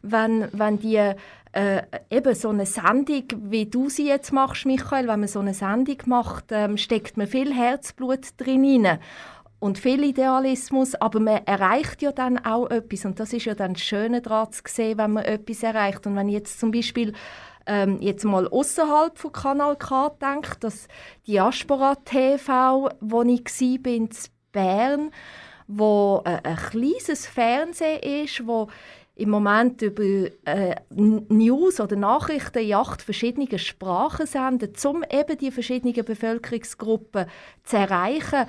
wenn, 0.03 0.49
wenn 0.53 0.81
die 0.81 1.15
äh, 1.53 1.83
eben 2.11 2.35
so 2.35 2.49
eine 2.49 2.67
Sendung, 2.67 3.25
wie 3.45 3.67
du 3.67 3.89
sie 3.89 4.09
jetzt 4.09 4.33
machst, 4.33 4.67
Michael, 4.67 5.07
wenn 5.07 5.21
man 5.21 5.29
so 5.29 5.41
eine 5.41 5.55
Sendung 5.55 5.99
macht, 6.07 6.47
ähm, 6.51 6.77
steckt 6.77 7.17
man 7.17 7.29
viel 7.29 7.55
Herzblut 7.55 8.31
drin 8.37 8.99
und 9.59 9.79
viel 9.79 10.05
Idealismus, 10.05 10.95
aber 10.95 11.21
man 11.21 11.47
erreicht 11.47 12.03
ja 12.03 12.13
dann 12.13 12.39
auch 12.45 12.71
etwas 12.71 13.05
und 13.05 13.19
das 13.19 13.33
ist 13.33 13.47
ja 13.47 13.55
dann 13.55 13.75
das 13.75 13.83
Schöne 13.83 14.21
daran 14.21 14.53
zu 14.53 14.63
sehen, 14.67 14.99
wenn 14.99 15.13
man 15.13 15.25
etwas 15.25 15.63
erreicht. 15.63 16.07
Und 16.07 16.17
wenn 16.17 16.29
ich 16.29 16.35
jetzt 16.35 16.61
zum 16.61 16.71
Beispiel 16.71 17.13
ähm, 17.67 17.99
jetzt 18.01 18.25
mal 18.25 18.47
außerhalb 18.49 19.19
von 19.19 19.33
Kanal 19.33 19.77
K 19.77 20.11
denke, 20.21 20.57
das 20.61 20.89
Diaspora 21.27 21.97
TV, 21.97 22.89
wo 23.01 23.23
ich 23.23 23.45
war 23.45 23.93
in 23.93 24.09
Bern, 24.53 25.11
wo 25.67 26.23
äh, 26.25 26.39
ein 26.43 26.57
kleines 26.57 27.27
Fernsehen 27.27 28.25
ist, 28.25 28.47
wo 28.47 28.69
im 29.17 29.31
Moment 29.31 29.81
über 29.81 30.05
äh, 30.45 30.77
News 30.91 31.81
oder 31.81 31.97
Nachrichten 31.97 32.59
in 32.59 32.75
acht 32.75 33.01
verschiedenen 33.01 33.59
Sprachen 33.59 34.27
senden, 34.27 34.73
um 34.85 35.03
eben 35.11 35.39
die 35.39 35.51
verschiedenen 35.51 36.05
Bevölkerungsgruppen 36.05 37.27
zu 37.65 37.77
erreichen. 37.77 38.47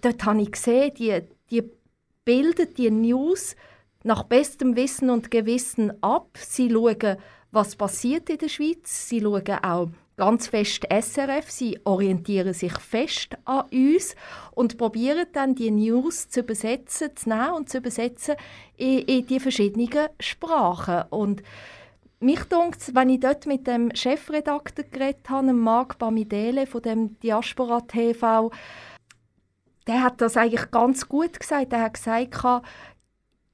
Dort 0.00 0.24
habe 0.24 0.40
ich 0.42 0.52
gesehen, 0.52 0.94
die, 0.94 1.20
die 1.50 1.68
bilden 2.24 2.72
die 2.74 2.90
News 2.92 3.56
nach 4.04 4.22
bestem 4.22 4.76
Wissen 4.76 5.10
und 5.10 5.32
Gewissen 5.32 5.92
ab. 6.00 6.38
Sie 6.38 6.70
schauen, 6.70 7.16
was 7.50 7.74
passiert 7.74 8.30
in 8.30 8.38
der 8.38 8.48
Schweiz. 8.48 9.08
Sie 9.08 9.20
schauen 9.20 9.64
auch 9.64 9.88
ganz 10.16 10.46
fest 10.48 10.86
SRF. 10.90 11.50
Sie 11.50 11.78
orientieren 11.84 12.54
sich 12.54 12.78
fest 12.78 13.36
an 13.44 13.64
uns 13.72 14.14
und 14.52 14.78
probieren 14.78 15.26
dann 15.32 15.54
die 15.54 15.70
News 15.70 16.28
zu 16.28 16.40
übersetzen, 16.40 17.16
zu 17.16 17.28
nehmen 17.28 17.52
und 17.52 17.68
zu 17.68 17.78
übersetzen 17.78 18.36
in, 18.76 19.00
in 19.00 19.26
die 19.26 19.40
verschiedenen 19.40 20.08
Sprachen. 20.20 21.04
Und 21.10 21.42
mich 22.20 22.42
dunkt, 22.44 22.94
wenn 22.94 23.10
ich 23.10 23.20
dort 23.20 23.46
mit 23.46 23.66
dem 23.66 23.94
Chefredakteur 23.94 24.84
geredet 24.84 25.28
habe, 25.28 25.52
Marc 25.52 25.98
Bamidele 25.98 26.66
von 26.66 26.82
dem 26.82 27.18
Diaspora 27.20 27.80
TV, 27.82 28.50
der 29.86 30.02
hat 30.02 30.20
das 30.20 30.36
eigentlich 30.36 30.70
ganz 30.70 31.08
gut 31.08 31.38
gesagt. 31.38 31.72
Er 31.72 31.82
hat 31.82 31.94
gesagt, 31.94 32.64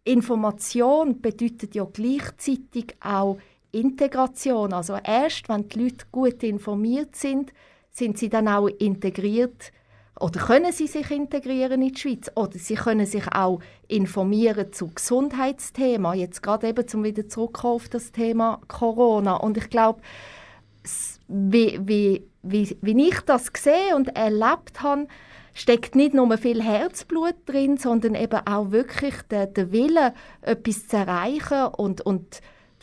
Information 0.05 1.21
bedeutet 1.21 1.75
ja 1.75 1.85
gleichzeitig 1.85 2.97
auch 3.00 3.38
Integration. 3.72 4.72
Also 4.72 4.96
erst 5.02 5.48
wenn 5.48 5.68
die 5.68 5.84
Leute 5.84 6.06
gut 6.10 6.42
informiert 6.42 7.16
sind, 7.16 7.52
sind 7.90 8.18
sie 8.18 8.28
dann 8.28 8.48
auch 8.48 8.68
integriert 8.68 9.72
oder 10.18 10.40
können 10.40 10.70
sie 10.72 10.86
sich 10.86 11.10
integrieren 11.10 11.80
in 11.82 11.94
die 11.94 11.98
Schweiz 11.98 12.30
oder 12.34 12.58
sie 12.58 12.74
können 12.74 13.06
sich 13.06 13.26
auch 13.32 13.60
informieren 13.88 14.72
zu 14.72 14.88
Gesundheitsthemen. 14.88 16.18
Jetzt 16.18 16.42
gerade 16.42 16.68
eben 16.68 16.86
zum 16.86 17.04
wieder 17.04 17.28
zurückkommen 17.28 17.74
auf 17.74 17.88
das 17.88 18.12
Thema 18.12 18.60
Corona. 18.68 19.36
Und 19.36 19.56
ich 19.56 19.70
glaube, 19.70 20.02
wie, 21.28 21.80
wie, 21.82 22.26
wie, 22.42 22.76
wie 22.80 23.08
ich 23.08 23.20
das 23.20 23.52
gesehen 23.52 23.94
und 23.96 24.14
erlebt 24.16 24.82
habe, 24.82 25.06
steckt 25.54 25.94
nicht 25.94 26.14
nur 26.14 26.36
viel 26.38 26.62
Herzblut 26.62 27.34
drin, 27.46 27.76
sondern 27.76 28.14
eben 28.14 28.46
auch 28.46 28.70
wirklich 28.70 29.14
der, 29.30 29.46
der 29.46 29.72
Wille, 29.72 30.14
etwas 30.42 30.86
zu 30.86 30.96
erreichen 30.96 31.66
und, 31.76 32.00
und 32.02 32.40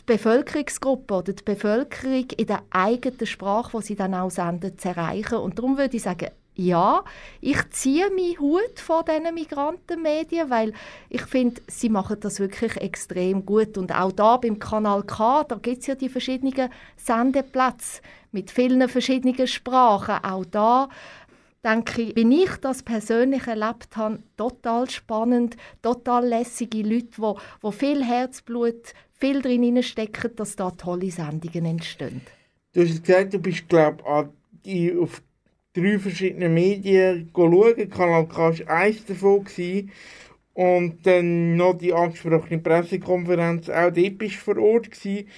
Bevölkerungsgruppe 0.08 1.14
oder 1.14 1.32
die 1.34 1.44
Bevölkerung 1.44 2.30
in 2.36 2.46
der 2.46 2.62
eigenen 2.70 3.26
Sprache, 3.26 3.78
die 3.78 3.84
sie 3.84 3.94
dann 3.94 4.14
auch 4.14 4.30
senden, 4.30 4.78
zu 4.78 4.88
erreichen. 4.88 5.36
Und 5.36 5.58
darum 5.58 5.76
würde 5.76 5.98
ich 5.98 6.02
sagen, 6.02 6.30
ja, 6.54 7.04
ich 7.42 7.58
ziehe 7.70 8.08
meinen 8.10 8.38
Hut 8.40 8.80
von 8.80 9.04
diesen 9.04 9.34
Migrantenmedien, 9.34 10.48
weil 10.48 10.72
ich 11.10 11.22
finde, 11.22 11.60
sie 11.68 11.90
machen 11.90 12.18
das 12.20 12.40
wirklich 12.40 12.76
extrem 12.78 13.44
gut. 13.44 13.76
Und 13.76 13.94
auch 13.94 14.10
da 14.10 14.38
beim 14.38 14.58
Kanal 14.58 15.02
K, 15.04 15.44
da 15.44 15.56
gibt 15.56 15.82
es 15.82 15.86
ja 15.86 15.94
die 15.94 16.08
verschiedenen 16.08 16.70
Sendeplätze 16.96 18.00
mit 18.32 18.50
vielen 18.50 18.88
verschiedenen 18.88 19.46
Sprachen. 19.46 20.24
Auch 20.24 20.46
da 20.46 20.88
denke 21.62 22.02
ich, 22.02 22.16
wenn 22.16 22.32
ich 22.32 22.56
das 22.62 22.82
persönlich 22.82 23.46
erlebt 23.46 23.96
habe, 23.96 24.20
total 24.36 24.88
spannend, 24.88 25.56
total 25.82 26.26
lässige 26.26 26.82
Leute, 26.82 27.08
die, 27.18 27.34
die 27.62 27.72
viel 27.72 28.04
Herzblut, 28.04 28.94
viel 29.18 29.42
drin 29.42 29.82
stecken, 29.82 30.34
dass 30.36 30.56
da 30.56 30.70
tolle 30.70 31.10
Sendungen 31.10 31.64
entstehen. 31.64 32.20
Du 32.72 32.82
hast 32.82 33.04
gesagt, 33.04 33.34
du 33.34 33.38
bist, 33.38 33.68
glaube 33.68 34.32
ich, 34.62 34.96
auf 34.96 35.22
drei 35.72 35.98
verschiedenen 35.98 36.54
Medien 36.54 37.30
schauen. 37.34 37.90
Kanal 37.90 38.26
K 38.26 38.36
war 38.36 38.76
eins 38.76 39.04
davon. 39.04 39.44
Gewesen. 39.44 39.90
Und 40.54 41.06
dann 41.06 41.56
noch 41.56 41.74
die 41.74 41.92
angesprochene 41.92 42.58
Pressekonferenz. 42.58 43.68
Auch 43.68 43.92
dort 43.92 44.18
bist 44.18 44.34
du 44.34 44.40
vor 44.40 44.58
Ort. 44.58 44.90
Gewesen. 44.90 45.28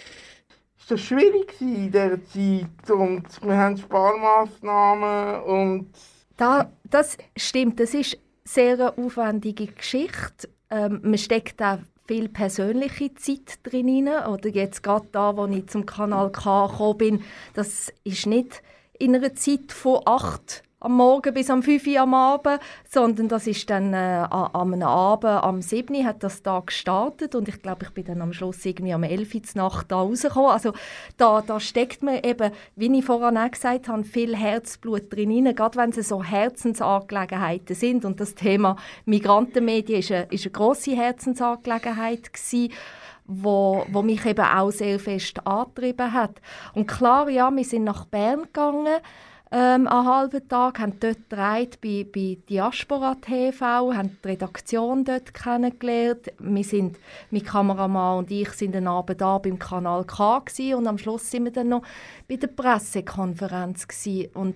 Ist 0.78 0.90
das 0.90 1.00
schwierig 1.00 1.54
in 1.60 1.90
dieser 1.92 2.24
Zeit? 2.24 2.90
Und 2.90 3.24
wir 3.42 3.56
haben 3.56 3.76
Sparmaßnahmen 3.76 5.42
und... 5.42 5.90
Da, 6.36 6.72
das 6.84 7.18
stimmt. 7.36 7.78
Das 7.80 7.92
ist 7.92 8.14
eine 8.14 8.22
sehr 8.44 8.98
aufwendige 8.98 9.66
Geschichte. 9.66 10.48
Ähm, 10.70 11.00
man 11.02 11.18
steckt 11.18 11.60
auch 11.62 11.80
viel 12.10 12.28
persönliche 12.28 13.14
Zeit 13.14 13.60
drin. 13.62 14.08
Oder 14.08 14.48
jetzt 14.48 14.82
gerade 14.82 15.06
da, 15.12 15.36
wo 15.36 15.46
ich 15.46 15.68
zum 15.68 15.86
Kanal 15.86 16.32
K 16.32 16.66
gekommen 16.66 16.98
bin, 16.98 17.24
das 17.54 17.92
ist 18.02 18.26
nicht 18.26 18.64
in 18.98 19.14
einer 19.14 19.36
Zeit 19.36 19.70
von 19.70 20.00
8 20.04 20.64
am 20.80 20.96
Morgen 20.96 21.34
bis 21.34 21.50
am 21.50 21.62
5 21.62 21.86
Uhr 21.86 22.00
am 22.00 22.14
Abend, 22.14 22.58
sondern 22.88 23.28
das 23.28 23.46
ist 23.46 23.68
dann 23.68 23.92
äh, 23.92 24.26
am 24.30 24.82
Abend, 24.82 25.24
am 25.24 25.60
7 25.60 26.04
hat 26.06 26.22
das 26.22 26.42
da 26.42 26.60
gestartet 26.60 27.34
und 27.34 27.48
ich 27.48 27.60
glaube, 27.60 27.84
ich 27.84 27.90
bin 27.90 28.06
dann 28.06 28.22
am 28.22 28.32
Schluss 28.32 28.64
irgendwie 28.64 28.94
am 28.94 29.02
11 29.02 29.34
Uhr 29.34 29.40
Nacht 29.54 29.92
da 29.92 29.96
rausgekommen. 29.96 30.50
Also 30.50 30.72
da, 31.18 31.42
da 31.42 31.60
steckt 31.60 32.02
mir 32.02 32.24
eben, 32.24 32.50
wie 32.76 32.98
ich 32.98 33.04
vorhin 33.04 33.36
auch 33.36 33.50
gesagt 33.50 33.88
habe, 33.88 34.04
viel 34.04 34.34
Herzblut 34.34 35.12
drin, 35.12 35.54
gerade 35.54 35.78
wenn 35.78 35.90
es 35.90 36.08
so 36.08 36.24
Herzensangelegenheiten 36.24 37.76
sind 37.76 38.06
und 38.06 38.18
das 38.18 38.34
Thema 38.34 38.76
Migrantenmedien 39.04 40.00
ist 40.00 40.10
eine, 40.10 40.28
eine 40.30 40.50
grosse 40.50 40.96
Herzensangelegenheit 40.96 42.32
gewesen 42.32 42.72
wo, 43.32 43.86
wo 43.92 44.02
mich 44.02 44.26
eben 44.26 44.44
auch 44.44 44.72
sehr 44.72 44.98
fest 44.98 45.46
angetrieben 45.46 46.12
hat. 46.12 46.40
Und 46.74 46.88
klar, 46.88 47.28
ja, 47.28 47.48
wir 47.54 47.64
sind 47.64 47.84
nach 47.84 48.04
Bern 48.06 48.42
gegangen, 48.42 48.98
ähm, 49.52 49.88
einen 49.88 50.06
halben 50.06 50.48
Tag, 50.48 50.78
haben 50.78 51.00
dort 51.00 51.28
gedreht 51.28 51.80
bei, 51.80 52.06
bei 52.12 52.38
Diaspora 52.48 53.16
TV, 53.16 53.92
haben 53.94 54.16
die 54.22 54.28
Redaktion 54.28 55.04
dort 55.04 55.34
kennengelernt. 55.34 56.32
Wir 56.38 56.64
sind, 56.64 56.98
mein 57.30 57.42
Kameramann 57.42 58.18
und 58.18 58.30
ich 58.30 58.50
sind 58.50 58.74
den 58.74 58.86
Abend 58.86 59.20
da 59.20 59.38
beim 59.38 59.58
Kanal 59.58 60.04
K 60.04 60.38
gewesen, 60.38 60.74
und 60.74 60.86
am 60.86 60.98
Schluss 60.98 61.30
sind 61.30 61.44
wir 61.44 61.52
dann 61.52 61.68
noch 61.68 61.82
bei 62.28 62.36
der 62.36 62.46
Pressekonferenz 62.46 63.88
gewesen. 63.88 64.30
und 64.34 64.54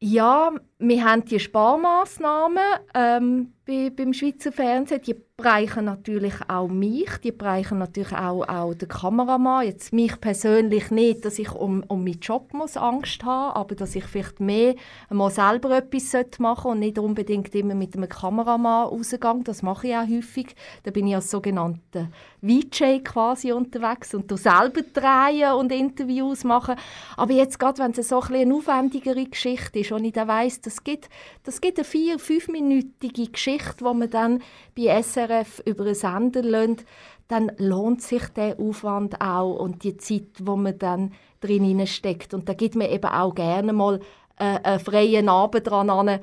ja, 0.00 0.50
wir 0.78 1.04
haben 1.04 1.24
die 1.24 1.38
Sparmaßnahmen 1.38 2.62
ähm, 2.94 3.52
bei, 3.66 3.90
beim 3.90 4.12
Schweizer 4.12 4.52
Fernsehen, 4.52 5.00
die 5.02 5.16
bereichen 5.36 5.86
natürlich 5.86 6.34
auch 6.48 6.68
mich, 6.68 7.10
die 7.24 7.32
bereichen 7.32 7.78
natürlich 7.78 8.12
auch, 8.12 8.46
auch 8.46 8.74
den 8.74 8.88
Kameramann. 8.88 9.66
Jetzt 9.66 9.92
mich 9.92 10.20
persönlich 10.20 10.90
nicht, 10.90 11.24
dass 11.24 11.38
ich 11.38 11.50
um, 11.50 11.82
um 11.88 12.04
meinen 12.04 12.20
Job 12.20 12.52
muss 12.52 12.76
Angst 12.76 13.24
haben 13.24 13.54
aber 13.54 13.74
dass 13.74 13.96
ich 13.96 14.04
vielleicht 14.04 14.38
mehr 14.40 14.74
mal 15.10 15.30
selber 15.30 15.76
etwas 15.76 16.38
machen 16.38 16.62
sollte 16.62 16.68
und 16.68 16.78
nicht 16.78 16.98
unbedingt 16.98 17.54
immer 17.54 17.74
mit 17.74 17.96
einem 17.96 18.08
Kameramann 18.08 18.88
rausgehe. 18.88 19.40
Das 19.42 19.62
mache 19.62 19.88
ich 19.88 19.96
auch 19.96 20.08
häufig. 20.08 20.54
Da 20.84 20.90
bin 20.90 21.06
ich 21.06 21.16
als 21.16 21.30
sogenannte 21.30 22.10
VJ 22.42 23.02
quasi 23.02 23.52
unterwegs 23.52 24.14
und 24.14 24.30
du 24.30 24.36
selber 24.36 24.82
drehen 24.82 25.52
und 25.54 25.72
Interviews 25.72 26.44
machen. 26.44 26.76
Aber 27.16 27.32
jetzt 27.32 27.58
gerade, 27.58 27.78
wenn 27.78 27.92
es 27.92 28.08
so 28.08 28.20
ein 28.20 28.34
eine 28.34 28.54
aufwendigere 28.54 29.24
Geschichte 29.24 29.80
ist 29.80 29.92
und 29.92 30.04
ich 30.04 30.12
dann 30.12 30.28
weiss, 30.28 30.60
das 30.66 30.84
gibt, 30.84 31.08
das 31.42 31.60
gibt 31.60 31.78
eine 31.78 31.84
vier-, 31.84 32.18
fünfminütige 32.18 33.30
Geschichte, 33.30 33.76
die 33.78 33.84
man 33.84 34.10
dann 34.10 34.42
bei 34.76 35.02
SRF 35.02 35.62
über 35.64 35.84
einen 35.84 35.94
Sender 35.94 36.42
lässt, 36.42 36.84
dann 37.28 37.52
lohnt 37.56 38.02
sich 38.02 38.28
der 38.28 38.58
Aufwand 38.58 39.20
auch 39.20 39.54
und 39.56 39.84
die 39.84 39.96
Zeit, 39.96 40.28
wo 40.42 40.56
man 40.56 40.78
dann 40.78 41.12
drin 41.40 41.86
steckt. 41.86 42.34
Und 42.34 42.48
da 42.48 42.54
gibt 42.54 42.74
man 42.74 42.90
eben 42.90 43.06
auch 43.06 43.34
gerne 43.34 43.72
mal 43.72 44.00
äh, 44.38 44.58
einen 44.62 44.80
freien 44.80 45.28
Abend 45.28 45.66
dran 45.66 45.90
an, 45.90 46.20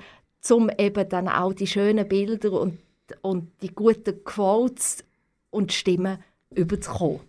um 0.50 0.70
eben 0.78 1.10
dann 1.10 1.28
auch 1.28 1.54
die 1.54 1.68
schönen 1.68 2.08
Bilder 2.08 2.54
und, 2.54 2.80
und 3.22 3.52
die 3.62 3.74
guten 3.74 4.24
Quotes 4.24 5.04
und 5.50 5.74
Stimmen 5.74 6.24
überzukommen. 6.54 7.22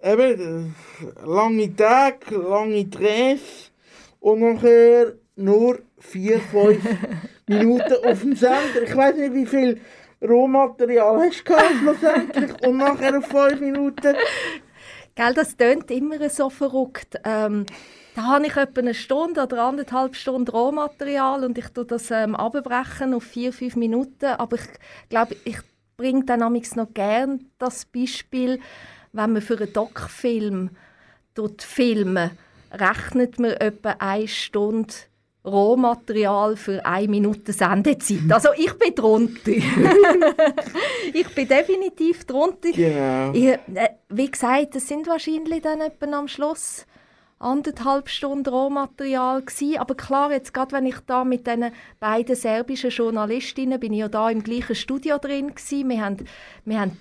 Eben, 0.00 0.74
äh, 1.00 1.26
lange 1.26 1.74
Tage, 1.74 2.36
lange 2.36 2.84
Drehs 2.84 3.72
und 4.20 4.40
nachher 4.40 5.14
nur 5.36 5.80
vier, 6.00 6.40
fünf 6.40 6.82
Minuten 7.46 7.94
auf 8.04 8.20
dem 8.20 8.36
Sender. 8.36 8.82
Ich 8.84 8.96
weiß 8.96 9.16
nicht, 9.16 9.34
wie 9.34 9.46
viel 9.46 9.80
Rohmaterial 10.22 11.18
hast 11.20 11.44
du 11.44 11.54
schlussendlich 11.80 12.50
und 12.66 12.76
nachher 12.78 13.18
auf 13.18 13.26
fünf 13.26 13.60
Minuten. 13.60 14.16
Gell, 15.14 15.34
das 15.34 15.56
tönt 15.56 15.90
immer 15.90 16.28
so 16.28 16.50
verrückt. 16.50 17.16
Ähm, 17.24 17.66
da 18.14 18.22
habe 18.24 18.46
ich 18.46 18.56
etwa 18.56 18.80
eine 18.80 18.94
Stunde 18.94 19.42
oder 19.42 19.62
anderthalb 19.62 20.16
Stunden 20.16 20.50
Rohmaterial 20.50 21.44
und 21.44 21.56
ich 21.56 21.68
tue 21.68 21.84
das 21.84 22.10
ähm, 22.10 22.34
abbrechen 22.34 23.14
auf 23.14 23.22
vier, 23.22 23.52
fünf 23.52 23.76
Minuten. 23.76 24.26
Aber 24.26 24.56
ich 24.56 24.66
glaube, 25.08 25.36
ich 25.44 25.58
bringe 25.96 26.24
dann 26.24 26.40
noch 26.40 26.94
gerne 26.94 27.40
das 27.58 27.84
Beispiel, 27.84 28.60
wenn 29.12 29.32
man 29.32 29.42
für 29.42 29.58
einen 29.58 29.72
Doc-Film 29.72 30.70
filmen, 31.58 32.30
rechnet 32.72 33.38
man 33.38 33.52
etwa 33.52 33.94
eine 33.98 34.26
Stunde 34.26 34.94
Rohmaterial 35.48 36.56
für 36.56 36.84
eine 36.84 37.08
Minute 37.08 37.52
Sendezeit. 37.52 38.18
Also 38.30 38.50
ich 38.56 38.72
bin 38.74 38.94
drunter. 38.94 39.50
ich 41.12 41.28
bin 41.34 41.48
definitiv 41.48 42.24
drunter. 42.24 42.70
Genau. 42.72 43.32
Ich, 43.32 43.46
äh, 43.46 43.58
wie 44.08 44.30
gesagt, 44.30 44.76
es 44.76 44.88
sind 44.88 45.06
wahrscheinlich 45.06 45.62
dann 45.62 45.80
etwa 45.80 46.06
am 46.16 46.28
Schluss 46.28 46.86
anderthalb 47.38 48.08
Stunden 48.08 48.48
Rohmaterial 48.48 49.42
gewesen. 49.42 49.78
Aber 49.78 49.94
klar, 49.94 50.32
jetzt 50.32 50.52
gerade 50.52 50.72
wenn 50.72 50.86
ich 50.86 50.96
da 51.06 51.24
mit 51.24 51.46
den 51.46 51.70
beiden 52.00 52.34
serbischen 52.34 52.90
Journalistinnen 52.90 53.80
bin 53.80 53.92
ich 53.92 54.00
ja 54.00 54.08
da 54.08 54.30
im 54.30 54.42
gleichen 54.42 54.74
Studio 54.74 55.18
drin 55.18 55.54
gewesen. 55.54 55.88
Wir 55.88 56.04
haben, 56.04 56.16
wir 56.64 56.80
haben 56.80 56.96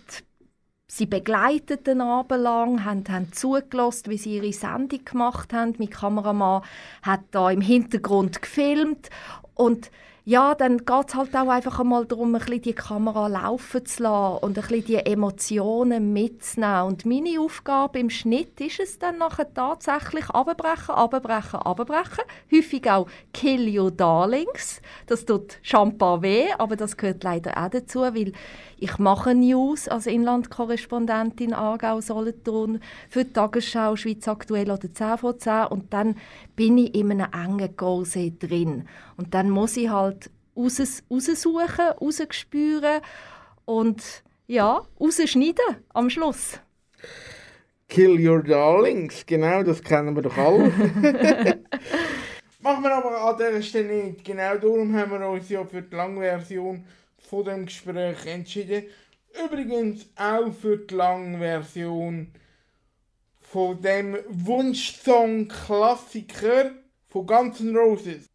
sie 0.88 1.06
begleitet 1.06 1.86
den 1.86 2.02
Abend 2.02 2.41
lang, 2.41 2.86
haben, 2.86 3.04
haben 3.10 3.34
zugelassen, 3.34 4.10
wie 4.10 4.17
sie 4.17 4.38
ihre 4.38 4.54
Sendung 4.54 5.04
gemacht 5.04 5.54
haben. 5.54 5.76
Mein 5.78 5.89
Kameramann 5.89 6.63
hat 7.02 7.21
da 7.32 7.52
im 7.52 7.62
Hintergrund 7.62 8.41
gefilmt 8.41 9.10
und 9.54 9.91
ja, 10.27 10.55
dann 10.55 10.79
geht 10.79 11.07
es 11.07 11.15
halt 11.15 11.33
auch 11.37 11.47
einfach 11.47 11.79
einmal 11.79 12.05
darum, 12.05 12.35
ein 12.35 12.39
bisschen 12.39 12.61
die 12.61 12.73
Kamera 12.73 13.27
laufen 13.29 13.85
zu 13.85 14.03
lassen 14.03 14.43
und 14.43 14.57
ein 14.57 14.61
bisschen 14.61 14.83
die 14.83 14.95
Emotionen 14.97 16.11
mitzunehmen. 16.11 16.83
Und 16.83 17.05
meine 17.05 17.39
Aufgabe 17.39 17.99
im 17.99 18.09
Schnitt 18.09 18.59
ist 18.59 18.81
es 18.81 18.99
dann 18.99 19.19
nachher 19.19 19.53
tatsächlich 19.53 20.29
abbrechen, 20.29 20.95
abbrechen, 20.95 21.61
abbrechen. 21.61 22.25
Häufig 22.51 22.91
auch 22.91 23.07
«Kill 23.33 23.79
your 23.79 23.89
darlings». 23.89 24.81
Das 25.05 25.23
tut 25.23 25.59
Champagne 25.61 26.21
weh, 26.21 26.45
aber 26.57 26.75
das 26.75 26.97
gehört 26.97 27.23
leider 27.23 27.57
auch 27.57 27.69
dazu, 27.69 28.01
weil 28.01 28.33
ich 28.79 28.99
mache 28.99 29.33
News 29.33 29.87
als 29.87 30.07
Inlandkorrespondentin 30.07 31.53
Aargau-Solothurn 31.53 32.81
für 33.09 33.23
die 33.23 33.31
Tagesschau, 33.31 33.95
Schweiz 33.95 34.27
aktuell 34.27 34.69
oder 34.69 34.93
10 34.93 35.17
von 35.19 35.39
10 35.39 35.67
und 35.67 35.93
dann 35.93 36.17
bin 36.57 36.77
ich 36.77 36.93
in 36.93 37.11
einem 37.11 37.31
engen 37.31 37.77
Goalsee 37.77 38.33
drin. 38.37 38.87
Und 39.17 39.34
dann 39.34 39.49
muss 39.49 39.75
ich 39.75 39.89
halt 39.89 40.32
raus, 40.56 41.03
raussuchen, 41.12 41.89
rausspüren 41.99 43.01
und 43.65 44.23
ja, 44.47 44.82
rausschneiden 44.99 45.77
am 45.89 46.10
Schluss. 46.10 46.60
Kill 47.89 48.27
Your 48.27 48.43
Darlings, 48.43 49.25
genau, 49.25 49.63
das 49.63 49.82
kennen 49.82 50.13
wir 50.15 50.21
doch 50.21 50.38
alle. 50.38 50.69
Machen 52.60 52.84
wir 52.84 52.95
aber 52.95 53.21
an 53.21 53.38
dieser 53.38 53.62
Stelle 53.62 54.06
nicht. 54.06 54.25
Genau 54.25 54.58
darum 54.58 54.93
haben 54.95 55.12
wir 55.12 55.30
uns 55.30 55.47
ja 55.49 55.63
für 55.63 55.82
die 55.82 55.95
Langversion 55.95 56.86
von 57.17 57.45
dem 57.45 57.65
Gespräch 57.65 58.25
entschieden. 58.25 58.84
Übrigens 59.45 60.10
auch 60.15 60.51
für 60.51 60.77
die 60.77 60.93
Langversion 60.93 62.34
von 63.39 63.82
dem 63.82 64.17
Wunschsong-Klassiker 64.27 66.71
von 67.08 67.25
Guns 67.25 67.62
N' 67.62 67.77
Roses. 67.77 68.27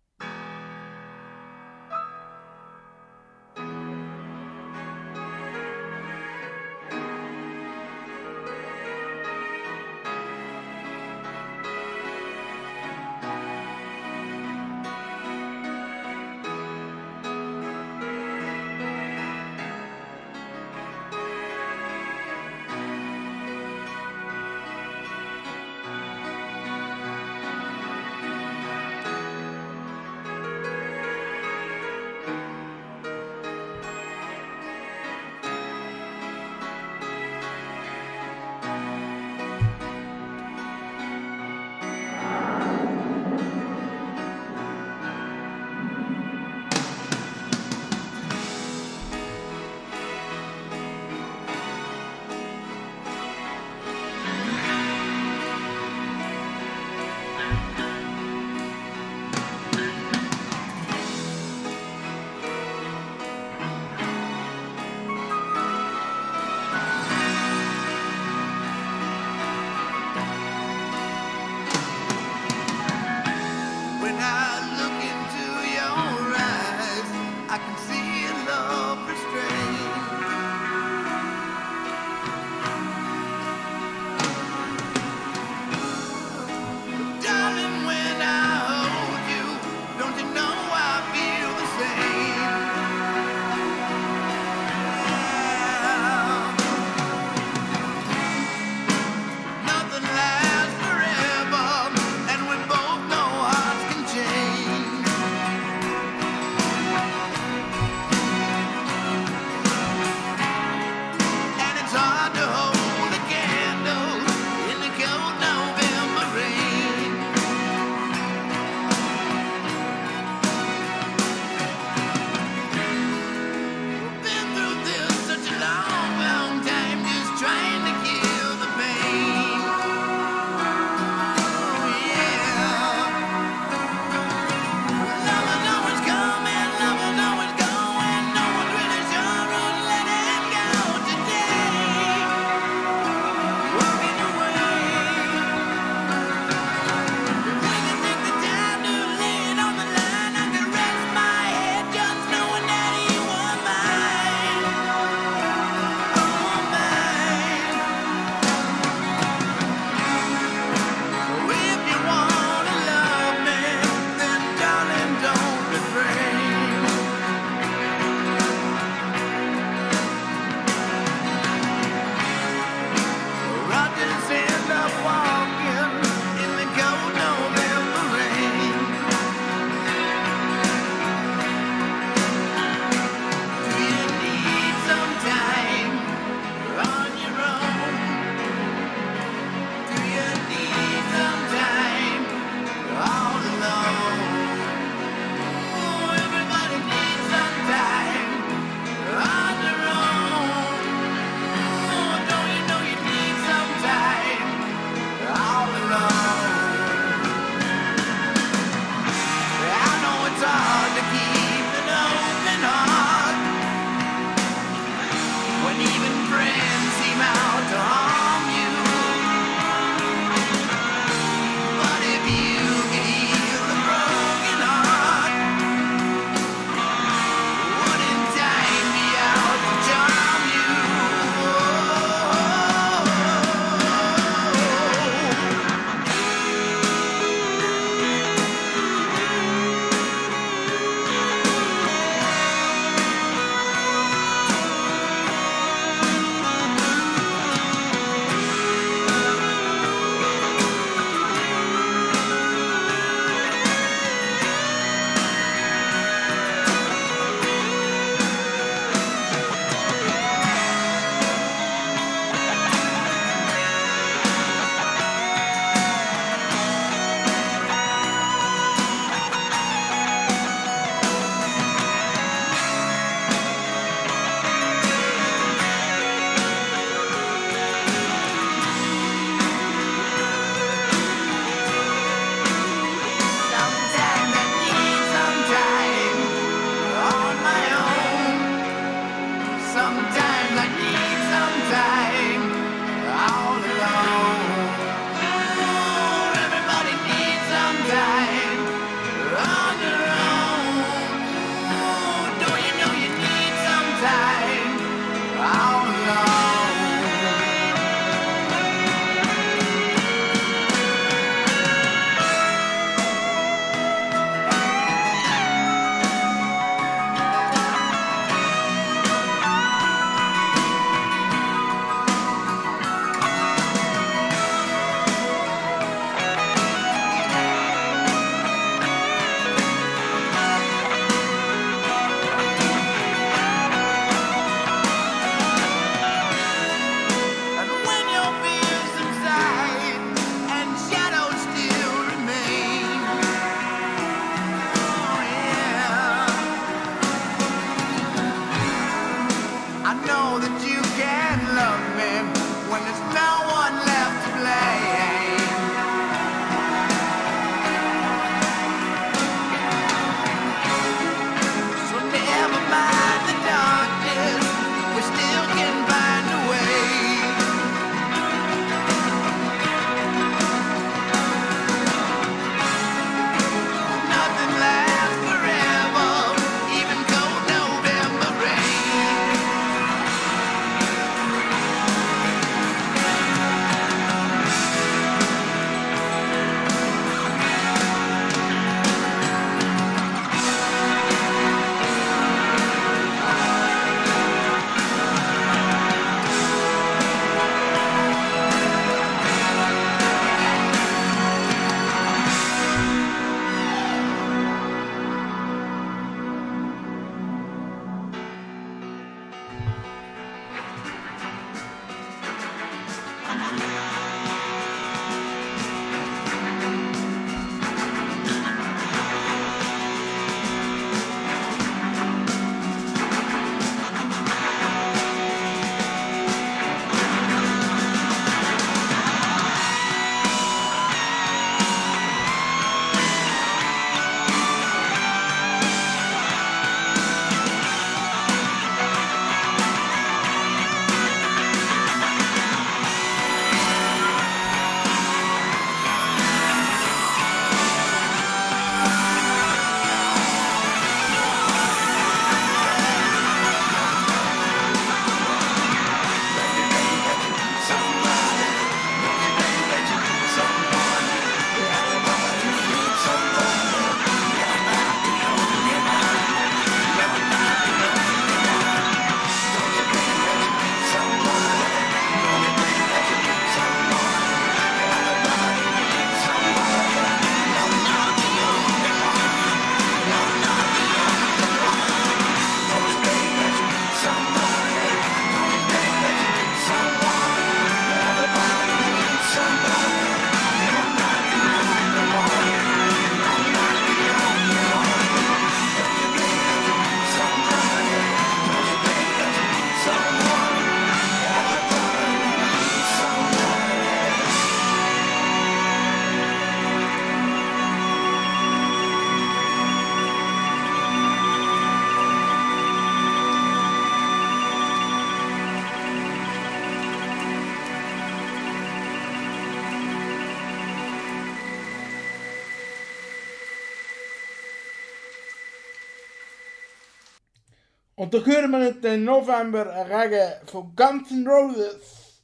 Und 528.03 528.13
da 528.13 528.19
hören 528.19 528.51
wir 528.51 528.73
den 528.73 529.05
November 529.05 529.65
Regen 529.89 530.45
von 530.47 530.75
ganzen 530.75 531.25
Roses. 531.25 532.21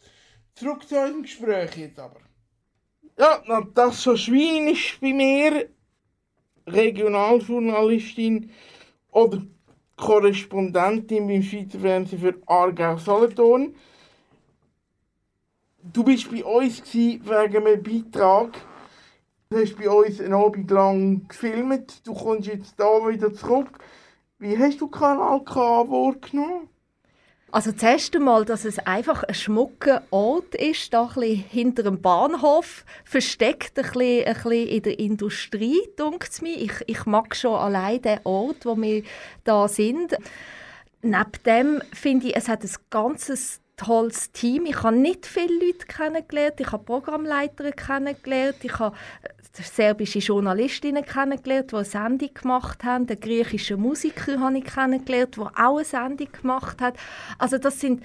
Zurück 0.56 0.82
zu 0.88 0.96
unserem 0.96 1.22
Gespräch 1.22 1.76
jetzt 1.76 2.00
aber. 2.00 2.18
Ja, 3.16 3.40
Natascha 3.46 4.16
Schwein 4.16 4.66
ist 4.66 5.00
bei 5.00 5.12
mir 5.12 5.68
Regionaljournalistin 6.66 8.50
oder 9.12 9.40
Korrespondentin 9.96 11.28
beim 11.28 11.44
Schweizer 11.44 11.78
Fernsehen 11.78 12.22
für 12.22 12.34
Aargau-Solothurn. 12.46 13.76
Du 15.92 16.02
bist 16.02 16.28
bei 16.28 16.42
uns 16.42 16.92
wegen 16.92 17.30
einem 17.32 17.82
Beitrag. 17.84 18.50
Du 19.48 19.60
hast 19.60 19.76
bei 19.76 19.88
uns 19.88 20.20
einen 20.20 20.34
Abend 20.34 20.68
lang 20.72 21.28
gefilmt. 21.28 22.04
Du 22.04 22.14
kommst 22.14 22.48
jetzt 22.48 22.74
hier 22.76 23.08
wieder 23.08 23.32
zurück. 23.32 23.78
Wie 24.40 24.56
hast 24.56 24.80
du 24.80 24.86
Kanal 24.86 25.42
K 25.42 25.56
wahrgenommen? 25.90 26.68
Also 27.50 27.72
das 27.72 27.82
erste 27.82 28.20
Mal, 28.20 28.44
dass 28.44 28.64
es 28.64 28.78
einfach 28.78 29.24
ein 29.24 29.34
schmucker 29.34 30.02
Ort 30.10 30.54
ist, 30.54 30.94
da 30.94 31.10
ein 31.16 31.22
hinter 31.22 31.82
dem 31.82 32.00
Bahnhof, 32.00 32.84
versteckt 33.04 33.76
ein 33.78 33.84
bisschen, 33.84 34.26
ein 34.26 34.34
bisschen 34.34 34.68
in 34.68 34.82
der 34.82 34.98
Industrie, 35.00 35.80
denkt 35.98 36.40
mir. 36.40 36.56
Ich, 36.56 36.84
ich 36.86 37.04
mag 37.06 37.34
schon 37.34 37.54
allein 37.58 38.00
den 38.02 38.20
Ort, 38.22 38.64
wo 38.64 38.76
wir 38.76 39.02
da 39.42 39.66
sind. 39.66 40.16
Neben 41.02 41.32
dem 41.44 41.82
finde 41.92 42.28
ich, 42.28 42.36
es 42.36 42.48
hat 42.48 42.62
ein 42.62 42.70
ganzes 42.90 43.60
tolles 43.76 44.30
Team. 44.32 44.66
Ich 44.66 44.82
habe 44.82 44.94
nicht 44.94 45.24
viele 45.24 45.54
Leute 45.66 45.86
kennengelernt. 45.86 46.60
Ich 46.60 46.70
habe 46.70 46.84
Programmleiter 46.84 47.72
kennengelernt. 47.72 48.58
Ich 48.62 48.78
habe 48.78 48.94
serbische 49.62 50.18
Journalistinnen 50.18 51.04
kennengelernt, 51.04 51.72
die 51.72 51.76
eine 51.76 51.84
Sendung 51.84 52.34
gemacht 52.34 52.84
haben. 52.84 53.06
Den 53.06 53.20
griechischen 53.20 53.80
Musiker 53.80 54.40
habe 54.40 54.58
ich 54.58 54.64
kennengelernt, 54.64 55.36
der 55.36 55.52
auch 55.56 55.76
eine 55.76 55.84
Sendung 55.84 56.28
gemacht 56.32 56.80
hat. 56.80 56.96
Also 57.38 57.58
das 57.58 57.80
sind 57.80 58.02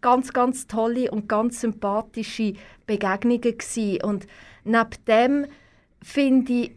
ganz, 0.00 0.32
ganz 0.32 0.66
tolle 0.66 1.10
und 1.10 1.28
ganz 1.28 1.60
sympathische 1.60 2.54
Begegnungen 2.86 3.40
gewesen. 3.40 4.02
Und 4.02 4.26
neben 4.64 4.90
dem 5.06 5.46
finde 6.02 6.52
ich, 6.52 6.72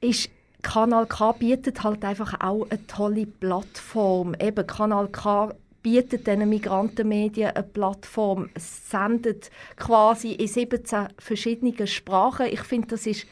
ist 0.00 0.30
Kanal 0.62 1.06
K 1.06 1.32
bietet 1.32 1.82
halt 1.84 2.04
einfach 2.04 2.40
auch 2.40 2.66
eine 2.68 2.86
tolle 2.86 3.26
Plattform. 3.26 4.34
Eben 4.40 4.66
Kanal 4.66 5.08
K 5.08 5.54
bietet 5.82 6.26
diesen 6.26 6.48
Migrantenmedien 6.48 7.50
eine 7.50 7.62
Plattform, 7.62 8.50
sendet 8.56 9.50
quasi 9.76 10.32
in 10.32 10.48
17 10.48 11.08
verschiedenen 11.18 11.86
Sprachen. 11.86 12.46
Ich 12.46 12.60
finde, 12.60 12.88
das 12.88 13.06
ist 13.06 13.26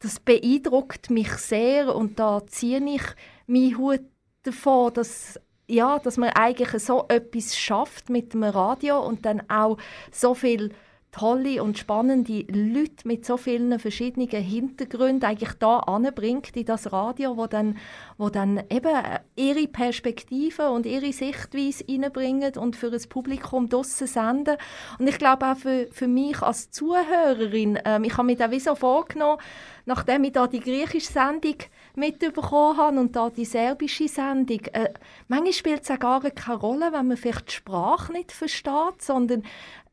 das 0.00 0.20
beeindruckt 0.20 1.10
mich 1.10 1.30
sehr 1.32 1.94
und 1.94 2.18
da 2.18 2.46
ziehe 2.46 2.82
ich 2.84 3.02
meinen 3.46 3.78
Hut 3.78 4.00
davon, 4.42 4.92
dass, 4.94 5.40
ja, 5.66 5.98
dass 5.98 6.16
man 6.16 6.30
eigentlich 6.30 6.82
so 6.82 7.06
etwas 7.08 7.56
schafft 7.56 8.08
mit 8.08 8.32
dem 8.32 8.44
Radio 8.44 9.04
und 9.04 9.24
dann 9.26 9.42
auch 9.48 9.78
so 10.12 10.34
viel 10.34 10.72
tolle 11.10 11.62
und 11.62 11.78
spannende 11.78 12.44
Leute 12.48 13.06
mit 13.06 13.24
so 13.24 13.36
vielen 13.36 13.78
verschiedenen 13.78 14.28
Hintergründen 14.28 15.24
eigentlich 15.24 15.54
da 15.54 15.78
anbringt 15.78 16.54
in 16.56 16.66
das 16.66 16.92
Radio, 16.92 17.36
wo 17.36 17.46
dann, 17.46 17.78
wo 18.18 18.28
dann 18.28 18.62
eben 18.70 18.94
ihre 19.34 19.66
Perspektive 19.68 20.70
und 20.70 20.86
ihre 20.86 21.12
Sichtweise 21.12 21.84
reinbringen 21.88 22.56
und 22.58 22.76
für 22.76 22.90
das 22.90 23.06
Publikum 23.06 23.68
draussen 23.68 24.06
senden. 24.06 24.56
Und 24.98 25.08
ich 25.08 25.18
glaube 25.18 25.46
auch 25.46 25.56
für, 25.56 25.88
für 25.90 26.08
mich 26.08 26.42
als 26.42 26.70
Zuhörerin, 26.70 27.78
ähm, 27.84 28.04
ich 28.04 28.16
habe 28.16 28.26
mir 28.26 28.36
da 28.36 28.50
wie 28.50 28.60
so 28.60 28.74
vorgenommen, 28.74 29.40
nachdem 29.86 30.24
ich 30.24 30.32
da 30.32 30.46
die 30.46 30.60
griechische 30.60 31.12
Sendung 31.12 31.56
mitbekommen 31.96 32.76
habe 32.76 33.00
und 33.00 33.16
da 33.16 33.30
die 33.30 33.46
serbische 33.46 34.06
Sendung, 34.06 34.60
äh, 34.72 34.92
manchmal 35.28 35.52
spielt 35.54 35.82
es 35.82 35.90
auch 35.90 35.98
gar 35.98 36.20
keine 36.20 36.58
Rolle, 36.58 36.92
wenn 36.92 37.08
man 37.08 37.16
vielleicht 37.16 37.48
die 37.48 37.54
Sprache 37.54 38.12
nicht 38.12 38.30
versteht, 38.30 39.00
sondern 39.00 39.42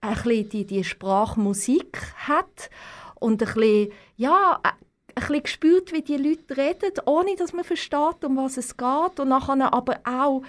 ein 0.10 0.16
bisschen 0.16 0.50
die, 0.50 0.66
die 0.66 0.84
Sprachmusik 0.84 2.02
hat 2.16 2.70
und 3.16 3.42
ein 3.42 3.54
bisschen, 3.54 3.92
ja, 4.18 4.60
ein 4.64 4.74
bisschen 5.16 5.44
gespürt, 5.44 5.94
wie 5.94 6.02
die 6.02 6.18
Leute 6.18 6.58
reden, 6.58 6.92
ohne 7.06 7.36
dass 7.36 7.54
man 7.54 7.64
versteht, 7.64 8.24
um 8.24 8.38
was 8.38 8.58
es 8.58 8.76
geht. 8.78 9.20
Und 9.20 9.30
nachher 9.30 9.74
aber 9.74 10.00
auch 10.04 10.44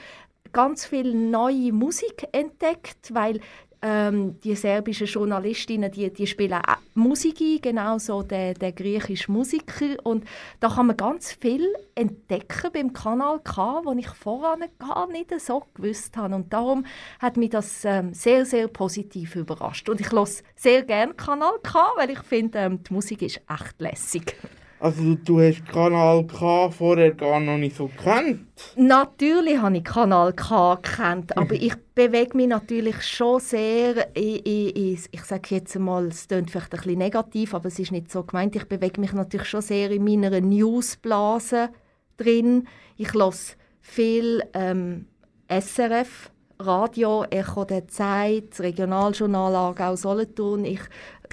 ganz 0.53 0.87
viel 0.87 1.15
neue 1.15 1.73
Musik 1.73 2.29
entdeckt, 2.33 3.13
weil 3.15 3.41
ähm, 3.87 4.41
die 4.41 4.57
serbischen 4.57 5.07
Journalistinnen, 5.07 5.93
die, 5.93 6.13
die 6.13 6.27
spielen 6.27 6.55
auch 6.55 6.77
Musik 6.95 7.41
ein, 7.41 7.61
genauso 7.63 8.23
der, 8.23 8.55
der 8.55 8.73
griechische 8.73 9.31
Musiker. 9.31 9.97
Und 10.03 10.25
da 10.59 10.69
kann 10.69 10.89
man 10.89 10.97
ganz 10.97 11.33
viel 11.33 11.73
entdecken 11.95 12.71
beim 12.73 12.93
Kanal 12.93 13.39
K, 13.45 13.83
wo 13.85 13.93
ich 13.93 14.09
vorher 14.09 14.69
gar 14.79 15.07
nicht 15.07 15.31
so 15.41 15.63
gewusst 15.75 16.17
habe. 16.17 16.35
Und 16.35 16.53
darum 16.53 16.85
hat 17.21 17.37
mich 17.37 17.51
das 17.51 17.85
ähm, 17.85 18.13
sehr, 18.13 18.45
sehr 18.45 18.67
positiv 18.67 19.37
überrascht. 19.37 19.89
Und 19.89 20.01
ich 20.01 20.11
höre 20.11 20.27
sehr 20.57 20.83
gerne 20.83 21.15
Kanal 21.15 21.59
K, 21.63 21.79
weil 21.97 22.11
ich 22.11 22.21
finde, 22.21 22.59
ähm, 22.59 22.83
die 22.83 22.93
Musik 22.93 23.23
ist 23.23 23.41
echt 23.49 23.81
lässig. 23.81 24.35
Also 24.79 25.15
du 25.15 25.41
hast 25.41 25.67
Kanal 25.67 26.27
K 26.27 26.71
vorher 26.71 27.13
gar 27.13 27.41
noch 27.41 27.57
nicht 27.57 27.77
so 27.77 27.87
gekannt? 27.87 28.41
Natürlich 28.77 29.59
habe 29.59 29.79
ich 29.79 29.85
Kanal 29.85 30.33
K 30.35 30.75
gekannt, 30.75 31.37
aber 31.37 31.55
ich 31.55 31.75
bewege 31.95 32.37
mich 32.37 32.49
natürlich 32.49 33.03
schon 33.03 33.41
sehr 33.41 34.15
in, 34.15 34.37
in, 34.37 34.69
in 34.69 34.99
ich 35.11 35.25
sage 35.25 35.55
jetzt 35.55 35.79
mal, 35.79 36.07
es 36.07 36.29
klingt 36.29 36.51
vielleicht 36.51 36.75
ein 36.75 36.81
bisschen 36.81 36.99
negativ, 36.99 37.55
aber 37.55 37.69
es 37.69 37.79
ist 37.79 37.93
nicht 37.93 38.11
so 38.11 38.23
gemeint, 38.23 38.55
ich 38.55 38.65
bewege 38.65 39.01
mich 39.01 39.13
natürlich 39.13 39.49
schon 39.49 39.63
sehr 39.63 39.91
in 39.91 40.05
meiner 40.05 40.41
Newsblase 40.41 41.71
drin. 42.19 42.69
Ich 42.97 43.15
lasse 43.15 43.57
viel 43.81 44.43
ähm, 44.53 45.07
SRF, 45.49 46.31
Radio, 46.59 47.25
Echo 47.25 47.65
der 47.65 47.87
Zeit, 47.89 48.51
das 48.51 48.61
Regionaljournal 48.61 49.55
Aargau-Solothurn. 49.55 50.65
Ich 50.65 50.81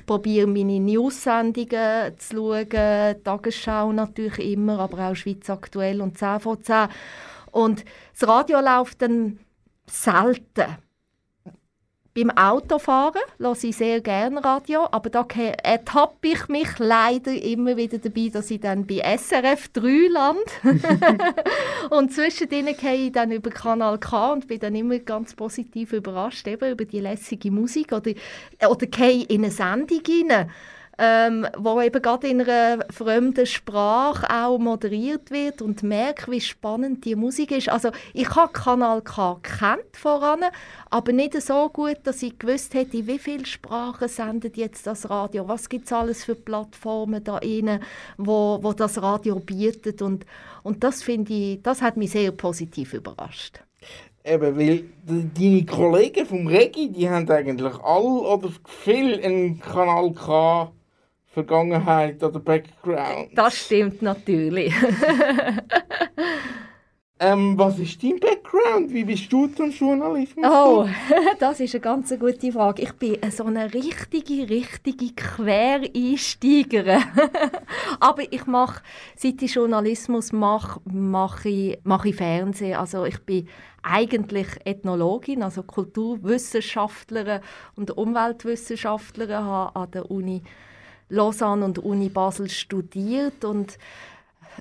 probiere 0.05 0.47
meine 0.47 0.79
News-Sendungen 0.79 2.17
zu 2.17 2.35
schauen, 2.35 3.23
Tagesschau 3.23 3.91
natürlich 3.91 4.51
immer, 4.53 4.79
aber 4.79 5.09
auch 5.09 5.15
Schweiz 5.15 5.49
aktuell 5.49 6.01
und 6.01 6.17
10 6.17 6.39
von 6.39 6.61
10. 6.61 6.87
Und 7.51 7.85
das 8.17 8.27
Radio 8.27 8.59
läuft 8.59 9.01
dann 9.01 9.39
selten. 9.85 10.82
Beim 12.15 12.29
Autofahren 12.29 13.23
höre 13.39 13.63
ich 13.63 13.75
sehr 13.75 13.99
gerne 13.99 14.43
Radio, 14.43 14.87
aber 14.91 15.09
da 15.09 15.25
ertappe 15.63 16.27
ich 16.27 16.47
mich 16.47 16.77
leider 16.77 17.33
immer 17.33 17.75
wieder 17.75 17.97
dabei, 17.97 18.29
dass 18.31 18.51
ich 18.51 18.59
dann 18.59 18.85
bei 18.85 19.01
SRF 19.17 19.69
3 19.69 20.09
lande. 20.09 20.43
und 21.89 22.13
zwischendrin 22.13 22.67
gehe 22.79 23.07
ich 23.07 23.11
dann 23.13 23.31
über 23.31 23.49
Kanal 23.49 23.97
K 23.97 24.33
und 24.33 24.47
bin 24.47 24.59
dann 24.59 24.75
immer 24.75 24.99
ganz 24.99 25.33
positiv 25.33 25.91
überrascht 25.93 26.47
eben 26.47 26.73
über 26.73 26.85
die 26.85 26.99
lässige 26.99 27.49
Musik 27.49 27.91
oder, 27.91 28.11
oder 28.69 28.85
gehe 28.85 29.23
in 29.23 29.43
eine 29.43 29.51
Sendung 29.51 30.01
rein 30.07 30.51
ähm, 31.05 31.45
wo 31.57 31.81
eben 31.81 32.01
gerade 32.01 32.27
in 32.27 32.41
einer 32.41 32.85
fremden 32.89 33.45
Sprache 33.45 34.25
auch 34.29 34.57
moderiert 34.57 35.31
wird 35.31 35.61
und 35.61 35.83
merke, 35.83 36.31
wie 36.31 36.39
spannend 36.39 37.03
die 37.03 37.15
Musik 37.15 37.51
ist. 37.51 37.67
Also 37.67 37.89
ich 38.13 38.33
habe 38.33 38.53
Kanal 38.53 39.01
K 39.01 39.37
kennt 39.43 39.97
voran, 39.97 40.45
aber 40.89 41.11
nicht 41.11 41.33
so 41.41 41.67
gut, 41.67 41.97
dass 42.05 42.23
ich 42.23 42.39
gewusst 42.39 42.73
hätte, 42.73 43.05
wie 43.05 43.19
viele 43.19 43.45
Sprachen 43.45 44.07
sendet 44.07 44.55
jetzt 44.55 44.87
das 44.87 45.09
Radio, 45.09 45.45
was 45.45 45.67
gibt 45.67 45.87
es 45.87 45.93
alles 45.93 46.23
für 46.23 46.35
Plattformen 46.35 47.21
da 47.21 47.35
rein, 47.35 47.81
wo, 48.17 48.59
wo 48.61 48.71
das 48.71 49.01
Radio 49.01 49.39
bietet 49.39 50.01
und, 50.01 50.25
und 50.63 50.85
das 50.85 51.03
finde 51.03 51.33
ich, 51.33 51.61
das 51.63 51.81
hat 51.81 51.97
mich 51.97 52.11
sehr 52.11 52.31
positiv 52.31 52.93
überrascht. 52.93 53.59
Eben, 54.23 54.57
weil 54.57 54.85
deine 55.05 55.65
Kollegen 55.65 56.25
vom 56.25 56.47
Regi, 56.47 56.89
die 56.89 57.09
haben 57.09 57.29
eigentlich 57.29 57.73
alle 57.83 58.21
oder 58.21 58.49
viel 58.65 59.19
einen 59.21 59.59
Kanal 59.59 60.13
K 60.13 60.71
Vergangenheit 61.33 62.23
oder 62.23 62.39
Background. 62.39 63.29
Das 63.33 63.57
stimmt 63.57 64.03
natürlich. 64.03 64.71
ähm, 67.19 67.57
was 67.57 67.79
ist 67.79 68.03
dein 68.03 68.19
Background? 68.19 68.93
Wie 68.93 69.03
bist 69.03 69.33
du 69.33 69.47
zum 69.47 69.71
Journalismus? 69.71 70.45
Oh, 70.47 70.87
das 71.39 71.59
ist 71.59 71.73
eine 71.73 71.81
ganz 71.81 72.13
gute 72.19 72.51
Frage. 72.51 72.83
Ich 72.83 72.93
bin 72.93 73.17
so 73.31 73.45
eine 73.45 73.73
richtige, 73.73 74.47
richtige 74.47 75.15
Quereinsteigerin. 75.15 77.03
Aber 77.99 78.31
ich 78.31 78.45
mache, 78.45 78.83
seit 79.15 79.41
ich 79.41 79.55
Journalismus 79.55 80.33
mache, 80.33 80.81
mache 80.85 81.49
ich, 81.49 81.79
mache 81.83 82.09
ich 82.09 82.15
Fernsehen. 82.15 82.77
Also 82.77 83.05
ich 83.05 83.17
bin 83.25 83.47
eigentlich 83.81 84.49
Ethnologin, 84.65 85.41
also 85.41 85.63
Kulturwissenschaftlerin 85.63 87.41
und 87.75 87.89
Umweltwissenschaftlerin 87.89 89.35
an 89.35 89.91
der 89.91 90.11
Uni 90.11 90.43
Lausanne 91.09 91.65
und 91.65 91.79
Uni 91.79 92.09
Basel 92.09 92.49
studiert 92.49 93.45
und 93.45 93.77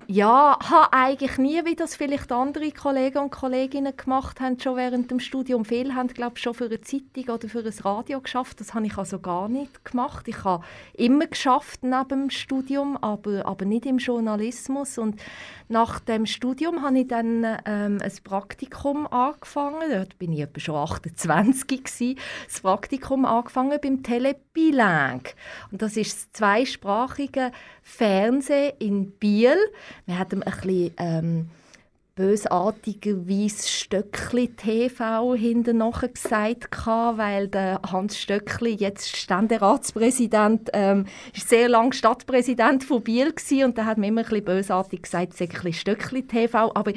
Ja, 0.07 0.59
habe 0.62 0.92
eigentlich 0.92 1.38
nie, 1.38 1.64
wie 1.64 1.76
das 1.76 1.96
vielleicht 1.96 2.33
andere 2.33 2.72
Kollegen 2.72 3.18
und 3.18 3.31
Kolleginnen 3.31 3.96
gemacht 3.96 4.40
haben, 4.40 4.59
schon 4.59 4.76
während 4.76 5.11
dem 5.11 5.20
Studium. 5.20 5.64
Viele 5.64 5.94
haben, 5.94 6.09
glaube 6.09 6.35
ich, 6.37 6.42
schon 6.42 6.55
für 6.55 6.66
eine 6.66 6.81
Zeitung 6.81 7.35
oder 7.35 7.48
für 7.48 7.61
ein 7.61 7.74
Radio 7.83 8.20
geschafft. 8.20 8.61
Das 8.61 8.74
habe 8.74 8.87
ich 8.87 8.98
also 8.98 9.18
gar 9.18 9.48
nicht 9.48 9.85
gemacht. 9.85 10.26
Ich 10.28 10.44
habe 10.44 10.64
immer 10.94 11.26
geschafft 11.26 11.83
neben 11.83 12.09
dem 12.09 12.31
Studium, 12.31 12.96
aber, 12.96 13.46
aber 13.46 13.64
nicht 13.64 13.87
im 13.87 13.98
Journalismus. 13.98 14.98
Und 14.98 15.20
nach 15.68 16.00
dem 16.00 16.26
Studium 16.26 16.83
habe 16.83 16.98
ich 16.98 17.09
dann 17.09 17.44
ähm, 17.64 17.98
ein 18.02 18.12
Praktikum 18.24 19.07
angefangen. 19.07 19.90
Dort 19.90 20.18
bin 20.18 20.33
ich 20.33 20.40
etwa 20.40 20.61
schon 20.61 20.76
28 20.76 21.66
gewesen. 21.66 22.18
Das 22.46 22.61
Praktikum 22.61 23.24
angefangen 23.24 23.78
beim 23.83 24.02
Telebilang. 24.02 25.22
Und 25.70 25.81
das 25.81 25.96
ist 25.96 26.12
das 26.12 26.33
zweisprachige 26.33 27.52
Fernsehen 27.83 28.73
in 28.79 29.11
Biel. 29.12 29.57
Wir 30.07 30.18
hatten 30.18 30.42
ein 30.42 30.53
bisschen 30.53 30.95
ähm, 30.99 31.51
bösartigerweise 32.14 33.68
Stöckli 33.68 34.49
TV 34.49 35.35
hinten 35.35 35.79
gesagt, 36.12 36.87
weil 36.87 37.49
der 37.49 37.81
Hans 37.90 38.18
Stöckli, 38.18 38.75
jetzt 38.75 39.16
Ständeratspräsident, 39.16 40.71
ähm, 40.75 41.07
ist 41.35 41.49
sehr 41.49 41.68
lange 41.68 41.95
Stadtpräsident 41.95 42.85
von 42.85 43.03
Biel 43.03 43.33
gewesen, 43.33 43.64
und 43.64 43.79
da 43.79 43.87
hat 43.87 43.97
man 43.97 44.09
immer 44.09 44.21
ein 44.21 44.29
bisschen 44.29 44.45
bösartig 44.45 45.03
gesagt, 45.03 45.33
es 45.33 45.38
sei 45.38 45.47
ein 45.47 45.51
bisschen 45.51 45.73
Stöckli 45.73 46.23
TV, 46.23 46.71
aber 46.75 46.92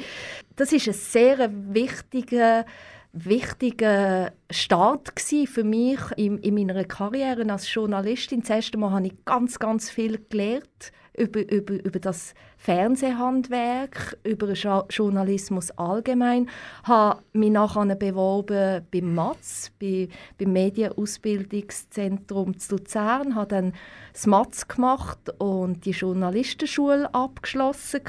das 0.56 0.72
ist 0.72 0.86
ein 0.86 0.94
sehr 0.94 1.50
wichtiger 1.72 2.66
wichtiger 3.24 4.32
Start 4.50 5.12
für 5.18 5.64
mich 5.64 6.00
in, 6.16 6.38
in 6.38 6.54
meiner 6.54 6.84
Karriere 6.84 7.50
als 7.50 7.72
Journalistin. 7.72 8.40
Das 8.40 8.50
erste 8.50 8.78
Mal 8.78 8.90
habe 8.90 9.06
ich 9.06 9.24
ganz, 9.24 9.58
ganz 9.58 9.90
viel 9.90 10.18
gelernt 10.28 10.92
über, 11.16 11.50
über, 11.50 11.82
über 11.84 11.98
das 11.98 12.34
Fernsehhandwerk, 12.58 14.18
über 14.22 14.52
Journalismus 14.52 15.72
allgemein. 15.72 16.48
Ich 16.82 16.88
habe 16.88 17.22
mich 17.32 17.50
nachher 17.50 17.96
beworben 17.96 18.86
beim 18.90 19.14
MATS, 19.14 19.72
bei, 19.80 20.10
beim 20.38 20.52
Medienausbildungszentrum 20.52 22.58
zu 22.58 22.76
Luzern, 22.76 23.34
habe 23.34 23.48
dann 23.48 23.72
das 24.12 24.26
MATS 24.26 24.68
gemacht 24.68 25.30
und 25.38 25.86
die 25.86 25.92
Journalistenschule 25.92 27.14
abgeschlossen. 27.14 28.02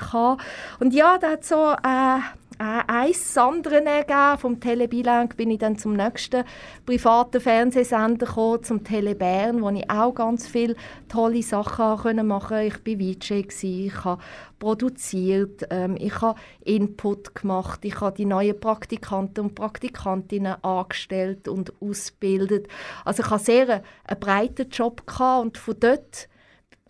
Und 0.80 0.94
ja, 0.94 1.18
da 1.18 1.32
hat 1.32 1.46
so... 1.46 1.74
Äh, 1.84 2.20
eins 2.60 3.38
andere 3.38 3.86
ergeben. 3.86 4.38
Vom 4.40 4.60
Telebilang 4.60 5.30
bin 5.36 5.52
ich 5.52 5.60
dann 5.60 5.78
zum 5.78 5.94
nächsten 5.94 6.44
privaten 6.86 7.42
Fernsehsender 7.42 8.26
gekommen, 8.26 8.64
zum 8.64 8.84
Tele 8.84 9.16
Bern, 9.16 9.62
wo 9.62 9.70
ich 9.70 9.90
auch 9.90 10.14
ganz 10.14 10.48
viele 10.48 10.76
tolle 11.08 11.44
Sachen 11.44 12.26
machen 12.28 12.70
konnte. 12.70 12.90
Ich 12.90 13.00
war 13.00 13.44
VJ, 13.50 13.86
ich 13.86 14.04
habe 14.04 14.22
produziert, 14.60 15.68
ähm, 15.70 15.96
ich 16.00 16.20
habe 16.22 16.40
Input 16.64 17.36
gemacht, 17.36 17.86
ich 17.86 18.00
habe 18.02 18.16
die 18.16 18.26
neuen 18.26 18.60
Praktikanten 18.60 19.46
und 19.46 19.56
Praktikantinnen 19.56 20.64
angestellt 20.64 21.48
und 21.48 21.74
ausgebildet. 21.82 22.68
Also 23.06 23.24
ich 23.24 23.30
hatte 23.30 23.44
sehr 23.44 23.84
einen 24.06 24.20
breiten 24.20 24.70
Job 24.70 25.06
gehabt 25.06 25.44
und 25.44 25.58
von 25.58 25.76
dort 25.80 26.28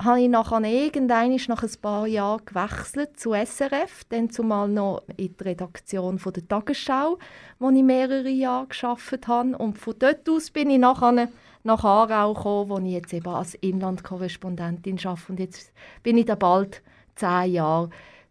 habe 0.01 0.21
ich 0.21 0.29
nachher 0.29 0.63
irgendwann 0.63 1.35
nach 1.47 1.63
ein 1.63 1.81
paar 1.81 2.07
Jahren 2.07 2.45
gewechselt 2.45 3.19
zu 3.19 3.33
SRF, 3.33 4.03
dann 4.09 4.29
zumal 4.29 4.67
noch 4.67 5.03
in 5.17 5.35
die 5.35 5.43
Redaktion 5.43 6.19
von 6.19 6.33
der 6.33 6.47
Tagesschau, 6.47 7.17
wo 7.59 7.69
ich 7.69 7.83
mehrere 7.83 8.29
Jahre 8.29 8.67
geschafft 8.67 9.27
habe. 9.27 9.57
Und 9.57 9.77
von 9.77 9.95
dort 9.97 10.29
aus 10.29 10.51
bin 10.51 10.69
ich 10.69 10.79
nachher 10.79 11.29
nach 11.63 11.83
Aarau 11.83 12.33
gekommen, 12.33 12.69
wo 12.69 12.77
ich 12.79 12.93
jetzt 12.93 13.13
eben 13.13 13.27
als 13.27 13.55
Inlandkorrespondentin 13.55 14.99
arbeite. 15.03 15.31
Und 15.31 15.39
jetzt 15.39 15.71
bin 16.03 16.17
ich 16.17 16.25
da 16.25 16.35
bald 16.35 16.81
zehn 17.15 17.53
Jahre 17.53 17.89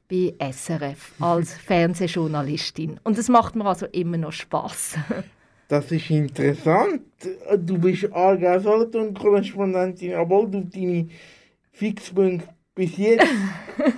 bei 0.09 0.35
SRF 0.53 1.15
als 1.21 1.55
Fernsehjournalistin. 1.67 3.01
Und 3.03 3.19
es 3.19 3.29
macht 3.29 3.57
mir 3.57 3.67
also 3.67 3.87
immer 3.87 4.19
noch 4.19 4.33
Spaß. 4.33 4.99
Das 5.69 5.91
ist 5.91 6.11
interessant. 6.11 7.03
Du 7.59 7.79
bist 7.79 8.13
Aargau-Solothurn-Korrespondentin, 8.13 10.15
obwohl 10.15 10.49
du 10.49 10.61
deine 10.61 11.09
Fixpunkt 11.77 12.49
bis 12.75 12.97
jetzt 12.97 13.27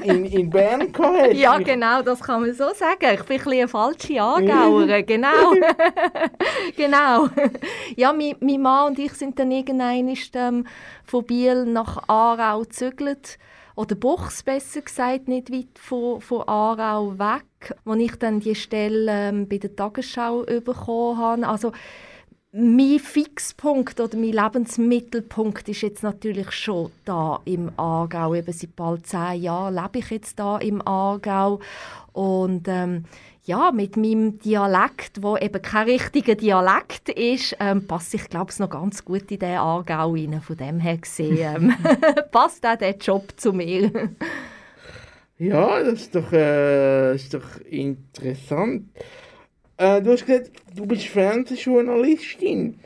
in, 0.02 0.24
in 0.24 0.50
Bern 0.50 0.90
gehabt 0.90 1.34
Ja, 1.34 1.58
genau, 1.58 2.02
das 2.02 2.20
kann 2.20 2.40
man 2.40 2.52
so 2.52 2.72
sagen. 2.74 3.14
Ich 3.14 3.22
bin 3.22 3.38
ein 3.38 3.44
bisschen 3.44 3.52
eine 3.52 3.68
falsche 3.68 4.20
Aargauer, 4.20 5.02
genau. 5.02 5.54
genau. 6.76 7.28
Ja, 7.94 8.12
mein, 8.12 8.34
mein 8.40 8.60
Mann 8.60 8.88
und 8.88 8.98
ich 8.98 9.12
sind 9.12 9.38
dann 9.38 9.52
irgendwann 9.52 10.12
ähm, 10.34 10.66
von 11.04 11.24
Biel 11.24 11.66
nach 11.66 12.08
Aarau 12.08 12.62
gezügelt. 12.62 13.38
Oder 13.76 13.94
Buchs, 13.94 14.42
besser 14.42 14.80
gesagt, 14.80 15.28
nicht 15.28 15.52
weit 15.52 15.78
von, 15.78 16.20
von 16.20 16.48
Aarau 16.48 17.16
weg, 17.16 17.76
wo 17.84 17.94
ich 17.94 18.16
dann 18.16 18.40
die 18.40 18.56
Stelle 18.56 19.06
ähm, 19.08 19.48
bei 19.48 19.58
der 19.58 19.76
Tagesschau 19.76 20.42
bekommen 20.42 21.18
habe. 21.18 21.46
Also, 21.46 21.70
mein 22.52 22.98
Fixpunkt 22.98 24.00
oder 24.00 24.16
mein 24.16 24.32
Lebensmittelpunkt 24.32 25.68
ist 25.68 25.82
jetzt 25.82 26.02
natürlich 26.02 26.50
schon 26.52 26.90
da 27.04 27.40
im 27.44 27.70
Aargau. 27.76 28.34
Eben 28.34 28.52
seit 28.52 28.74
bald 28.74 29.06
zehn 29.06 29.42
Jahren 29.42 29.74
lebe 29.74 29.98
ich 29.98 30.10
jetzt 30.10 30.38
da 30.38 30.56
im 30.58 30.86
Aargau 30.86 31.60
und 32.12 32.66
ähm, 32.68 33.04
ja, 33.44 33.70
mit 33.72 33.96
meinem 33.96 34.38
Dialekt, 34.38 35.22
wo 35.22 35.36
eben 35.36 35.60
kein 35.62 35.88
richtiger 35.88 36.34
Dialekt 36.34 37.08
ist, 37.10 37.56
ähm, 37.60 37.86
passe 37.86 38.16
ich 38.16 38.28
glaube 38.28 38.50
ich 38.50 38.58
noch 38.58 38.70
ganz 38.70 39.04
gut 39.04 39.30
in 39.30 39.38
den 39.40 39.58
Aargau 39.58 40.12
rein. 40.12 40.40
Von 40.40 40.56
dem 40.56 40.80
her 40.80 40.96
gesehen 40.96 41.38
ähm, 41.40 41.74
passt 42.30 42.64
auch 42.64 42.76
der 42.78 42.96
Job 42.96 43.28
zu 43.36 43.52
mir. 43.52 43.90
ja, 45.38 45.82
das 45.82 46.00
ist 46.00 46.14
doch, 46.14 46.32
äh, 46.32 47.14
ist 47.14 47.34
doch 47.34 47.60
interessant. 47.68 48.86
Äh, 49.78 50.02
du 50.02 50.12
hast 50.12 50.26
gesagt, 50.26 50.50
du 50.74 50.84
bist 50.86 51.06
Fernsehjournalistin. 51.06 52.80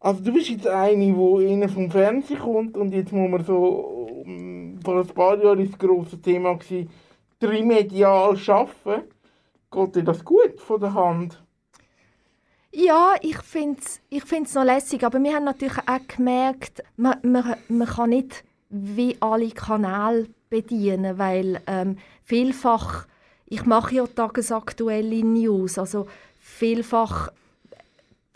Also 0.00 0.24
du 0.24 0.32
bist 0.32 0.50
jetzt 0.50 0.66
eine, 0.66 1.14
die 1.14 1.44
innen 1.46 1.68
vom 1.68 1.88
Fernsehen 1.88 2.40
kommt 2.40 2.76
und 2.76 2.92
jetzt 2.92 3.12
muss 3.12 3.30
man 3.30 3.44
so, 3.44 4.24
um, 4.26 4.80
vor 4.84 5.00
ein 5.00 5.06
paar 5.06 5.42
Jahren 5.42 5.64
das 5.64 5.78
grosse 5.78 6.20
Thema 6.20 6.54
gewesen, 6.54 6.90
trimedial 7.38 8.36
arbeiten. 8.48 9.04
Geht 9.70 9.96
dir 9.96 10.02
das 10.02 10.24
gut 10.24 10.60
von 10.60 10.80
der 10.80 10.92
Hand? 10.92 11.40
Ja, 12.72 13.14
ich 13.20 13.38
finde 13.38 13.80
es 13.80 14.00
ich 14.08 14.24
find's 14.24 14.54
noch 14.54 14.64
lässig, 14.64 15.04
aber 15.04 15.22
wir 15.22 15.34
haben 15.34 15.44
natürlich 15.44 15.78
auch 15.78 16.08
gemerkt, 16.08 16.82
man, 16.96 17.18
man, 17.22 17.54
man 17.68 17.88
kann 17.88 18.10
nicht 18.10 18.44
wie 18.70 19.16
alle 19.20 19.50
Kanäle 19.50 20.26
bedienen, 20.50 21.18
weil 21.18 21.60
ähm, 21.68 21.98
vielfach, 22.24 23.06
ich 23.46 23.66
mache 23.66 23.94
ja 23.94 24.06
tagesaktuelle 24.06 25.24
News, 25.24 25.78
also 25.78 26.06
Vielfach 26.62 27.32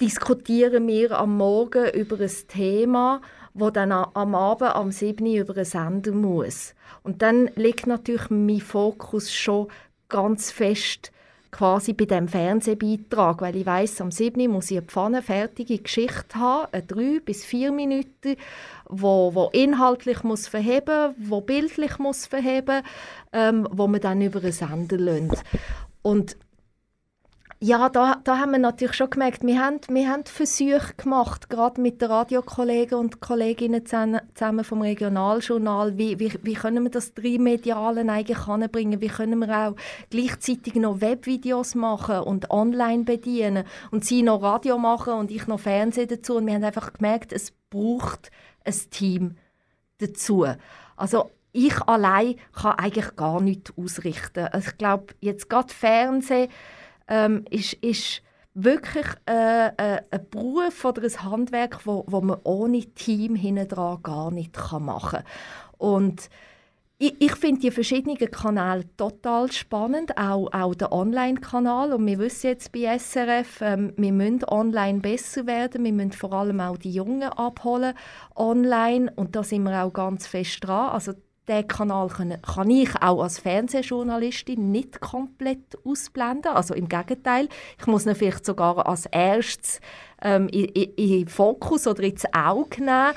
diskutieren 0.00 0.88
wir 0.88 1.16
am 1.16 1.36
Morgen 1.36 1.88
über 1.90 2.18
ein 2.18 2.48
Thema, 2.48 3.20
wo 3.54 3.70
dann 3.70 3.92
am 3.92 4.34
Abend 4.34 4.74
am 4.74 4.90
7. 4.90 5.24
Uhr 5.24 5.42
über 5.42 5.54
einen 5.54 5.64
Sender 5.64 6.10
muss. 6.10 6.74
Und 7.04 7.22
dann 7.22 7.48
liegt 7.54 7.86
natürlich 7.86 8.28
mein 8.30 8.58
Fokus 8.60 9.32
schon 9.32 9.68
ganz 10.08 10.50
fest 10.50 11.12
quasi 11.52 11.92
bei 11.92 12.06
dem 12.06 12.26
Fernsehbeitrag, 12.26 13.42
weil 13.42 13.54
ich 13.54 13.64
weiß, 13.64 14.00
am 14.00 14.10
7. 14.10 14.50
muss 14.50 14.72
ich 14.72 14.78
eine 14.78 14.86
pfannenfertige 14.86 15.78
Geschichte 15.78 16.34
haben, 16.34 16.66
eine 16.72 16.82
3 16.82 17.20
bis 17.24 17.44
4 17.44 17.70
Minuten, 17.70 18.34
wo, 18.88 19.36
wo 19.36 19.50
inhaltlich 19.52 20.24
muss 20.24 20.48
verheben, 20.48 21.14
wo 21.16 21.42
bildlich 21.42 22.00
muss 22.00 22.26
verheben, 22.26 22.82
ähm, 23.32 23.68
wo 23.70 23.86
man 23.86 24.00
dann 24.00 24.20
über 24.20 24.40
einen 24.40 24.50
Sender 24.50 24.96
lässt. 24.96 25.44
Und 26.02 26.36
ja, 27.66 27.88
da, 27.88 28.20
da 28.22 28.38
haben 28.38 28.52
wir 28.52 28.60
natürlich 28.60 28.94
schon 28.94 29.10
gemerkt, 29.10 29.44
wir 29.44 29.58
haben, 29.58 29.80
wir 29.88 30.08
haben 30.08 30.24
Versuche 30.24 30.94
gemacht, 30.96 31.50
gerade 31.50 31.80
mit 31.80 32.00
den 32.00 32.12
Radiokollegen 32.12 32.96
und 32.96 33.20
Kolleginnen 33.20 33.84
zusammen 33.84 34.62
vom 34.62 34.82
Regionaljournal, 34.82 35.98
wie, 35.98 36.20
wie, 36.20 36.32
wie 36.42 36.54
können 36.54 36.84
wir 36.84 36.92
das 36.92 37.14
Drimedialen 37.14 38.08
eigentlich 38.08 38.46
anbringen, 38.46 39.00
wie 39.00 39.08
können 39.08 39.40
wir 39.40 39.68
auch 39.68 39.76
gleichzeitig 40.10 40.76
noch 40.76 41.00
Webvideos 41.00 41.74
machen 41.74 42.20
und 42.20 42.52
online 42.52 43.02
bedienen 43.02 43.64
und 43.90 44.04
sie 44.04 44.22
noch 44.22 44.42
Radio 44.42 44.78
machen 44.78 45.14
und 45.14 45.32
ich 45.32 45.48
noch 45.48 45.58
Fernsehen 45.58 46.06
dazu 46.06 46.36
und 46.36 46.46
wir 46.46 46.54
haben 46.54 46.62
einfach 46.62 46.92
gemerkt, 46.92 47.32
es 47.32 47.52
braucht 47.70 48.30
ein 48.64 48.74
Team 48.90 49.36
dazu. 49.98 50.46
Also 50.94 51.32
ich 51.50 51.82
allein 51.82 52.36
kann 52.52 52.78
eigentlich 52.78 53.16
gar 53.16 53.40
nichts 53.40 53.72
ausrichten. 53.76 54.46
Also 54.52 54.68
ich 54.68 54.78
glaube, 54.78 55.14
jetzt 55.20 55.50
gerade 55.50 55.74
Fernsehen 55.74 56.48
ähm, 57.08 57.44
ist, 57.50 57.74
ist 57.74 58.22
wirklich 58.54 59.06
äh, 59.28 59.68
äh, 59.68 60.00
ein 60.10 60.30
Beruf 60.30 60.84
oder 60.84 61.02
ein 61.02 61.22
Handwerk, 61.22 61.86
wo, 61.86 62.04
wo 62.06 62.20
man 62.20 62.38
ohne 62.44 62.80
Team 62.80 63.34
hinten 63.34 63.68
gar 64.02 64.30
nicht 64.30 64.54
kann 64.54 64.84
machen 64.84 65.20
kann. 65.20 65.24
Und 65.78 66.30
ich, 66.98 67.14
ich 67.20 67.34
finde 67.34 67.60
die 67.60 67.70
verschiedenen 67.70 68.16
Kanäle 68.16 68.84
total 68.96 69.52
spannend, 69.52 70.16
auch, 70.16 70.50
auch 70.50 70.74
der 70.74 70.92
Online-Kanal. 70.92 71.92
Und 71.92 72.06
wir 72.06 72.18
wissen 72.18 72.46
jetzt 72.46 72.72
bei 72.72 72.96
SRF, 72.98 73.60
ähm, 73.60 73.92
wir 73.98 74.12
müssen 74.12 74.44
online 74.44 75.00
besser 75.00 75.46
werden. 75.46 75.84
Wir 75.84 75.92
müssen 75.92 76.12
vor 76.12 76.32
allem 76.32 76.58
auch 76.60 76.78
die 76.78 76.92
Jungen 76.92 77.24
abholen 77.24 77.92
online. 78.34 79.12
Und 79.14 79.36
da 79.36 79.44
sind 79.44 79.64
wir 79.64 79.84
auch 79.84 79.92
ganz 79.92 80.26
fest 80.26 80.60
dran. 80.62 80.88
Also 80.88 81.12
den 81.48 81.68
Kanal 81.68 82.08
kann 82.08 82.70
ich 82.70 82.90
auch 83.00 83.22
als 83.22 83.38
Fernsehjournalistin 83.38 84.70
nicht 84.70 85.00
komplett 85.00 85.78
ausblenden. 85.84 86.52
Also 86.52 86.74
im 86.74 86.88
Gegenteil, 86.88 87.48
ich 87.78 87.86
muss 87.86 88.06
ihn 88.06 88.14
vielleicht 88.14 88.44
sogar 88.44 88.86
als 88.86 89.06
erstes 89.06 89.80
ähm, 90.22 90.48
in, 90.48 90.66
in, 90.66 90.92
in 90.96 91.28
Fokus 91.28 91.86
oder 91.86 92.02
ins 92.02 92.24
Auge 92.32 92.82
nehmen. 92.82 93.14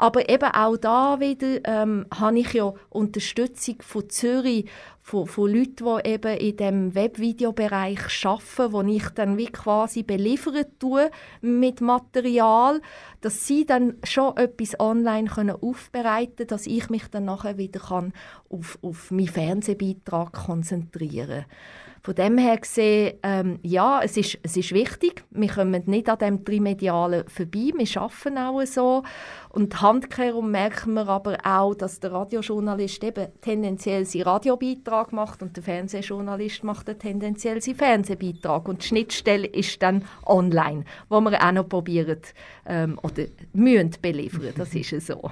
Aber 0.00 0.28
eben 0.28 0.50
auch 0.52 0.76
da 0.76 1.18
wieder 1.18 1.58
ähm, 1.64 2.06
habe 2.14 2.38
ich 2.38 2.52
ja 2.52 2.72
Unterstützung 2.88 3.76
von 3.80 4.08
Zürich, 4.08 4.66
von, 5.02 5.26
von 5.26 5.52
Leuten, 5.52 5.84
die 5.84 6.08
eben 6.08 6.36
in 6.36 6.56
dem 6.56 6.94
Webvideobereich 6.94 8.24
arbeiten, 8.24 8.72
wo 8.72 8.82
ich 8.82 9.08
dann 9.10 9.36
wie 9.38 9.46
quasi 9.46 10.04
beliefert 10.04 10.68
tue 10.78 11.10
mit 11.40 11.80
Material, 11.80 12.80
dass 13.22 13.46
sie 13.46 13.66
dann 13.66 13.94
schon 14.04 14.36
etwas 14.36 14.78
online 14.78 15.28
können 15.28 15.56
aufbereiten 15.60 16.36
können, 16.36 16.48
dass 16.48 16.66
ich 16.66 16.90
mich 16.90 17.08
dann 17.08 17.24
nachher 17.24 17.58
wieder 17.58 17.80
kann 17.80 18.12
auf, 18.50 18.78
auf 18.82 19.10
meinen 19.10 19.28
Fernsehbeitrag 19.28 20.32
konzentrieren 20.32 21.44
kann. 21.44 21.87
Von 22.02 22.14
dem 22.14 22.38
her 22.38 22.58
gesehen, 22.58 23.18
ähm, 23.22 23.58
ja, 23.62 24.00
es 24.02 24.16
ist, 24.16 24.38
es 24.42 24.56
ist 24.56 24.72
wichtig. 24.72 25.24
Wir 25.30 25.48
kommen 25.48 25.82
nicht 25.86 26.08
an 26.08 26.18
dem 26.18 26.44
Trimedialen 26.44 27.28
vorbei. 27.28 27.72
Wir 27.76 28.00
arbeiten 28.00 28.38
auch 28.38 28.64
so. 28.66 29.02
Und 29.50 29.80
handkehrum 29.80 30.50
merken 30.50 30.94
wir 30.94 31.08
aber 31.08 31.38
auch, 31.44 31.74
dass 31.74 32.00
der 32.00 32.12
Radiojournalist 32.12 33.02
eben 33.02 33.28
tendenziell 33.40 34.04
seinen 34.04 34.22
Radiobeitrag 34.22 35.12
macht 35.12 35.42
und 35.42 35.56
der 35.56 35.64
Fernsehjournalist 35.64 36.64
macht 36.64 36.98
tendenziell 36.98 37.60
seinen 37.60 37.76
Fernsehbeitrag. 37.76 38.68
Und 38.68 38.82
die 38.82 38.88
Schnittstelle 38.88 39.46
ist 39.46 39.82
dann 39.82 40.04
online, 40.24 40.84
wo 41.08 41.20
wir 41.20 41.42
auch 41.42 41.52
noch 41.52 41.68
probieren 41.68 42.20
ähm, 42.66 42.98
oder 43.02 43.24
müssen 43.52 43.92
beliefern. 44.00 44.52
Das 44.56 44.74
ist 44.74 45.06
so. 45.06 45.30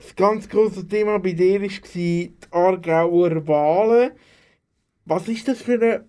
Das 0.00 0.16
ganz 0.16 0.48
große 0.48 0.88
Thema 0.88 1.18
bei 1.18 1.32
dir 1.32 1.60
war 1.60 1.68
die 1.94 2.32
Aargauer 2.50 3.46
Wahlen. 3.46 4.12
Was 5.08 5.26
ist 5.26 5.48
das 5.48 5.62
für 5.62 5.80
ein 5.80 6.04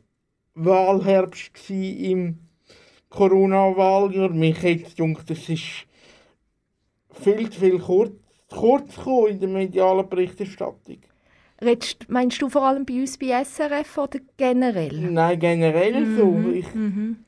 Wahlherbst 0.56 1.70
im 1.70 2.40
Corona-Wahljahr? 3.10 4.28
Mich 4.28 4.62
hätte 4.62 4.94
gedacht, 4.94 5.30
das 5.30 5.48
ist 5.48 5.88
viel 7.22 7.50
zu 7.50 7.62
viel 7.62 7.80
kurz, 7.80 8.12
kurz 8.50 8.98
in 9.30 9.40
der 9.40 9.48
medialen 9.48 10.10
Berichterstattung. 10.10 10.98
Redest, 11.62 12.10
meinst 12.10 12.42
du 12.42 12.50
vor 12.50 12.64
allem 12.64 12.86
bei 12.86 12.96
uns 12.96 13.18
bei 13.18 13.42
SRF 13.42 13.98
oder 13.98 14.20
generell? 14.36 15.10
Nein, 15.10 15.40
generell 15.40 16.06
mhm. 16.06 16.18
so. 16.18 16.52
Ich, 16.52 16.76
mhm. 16.76 17.24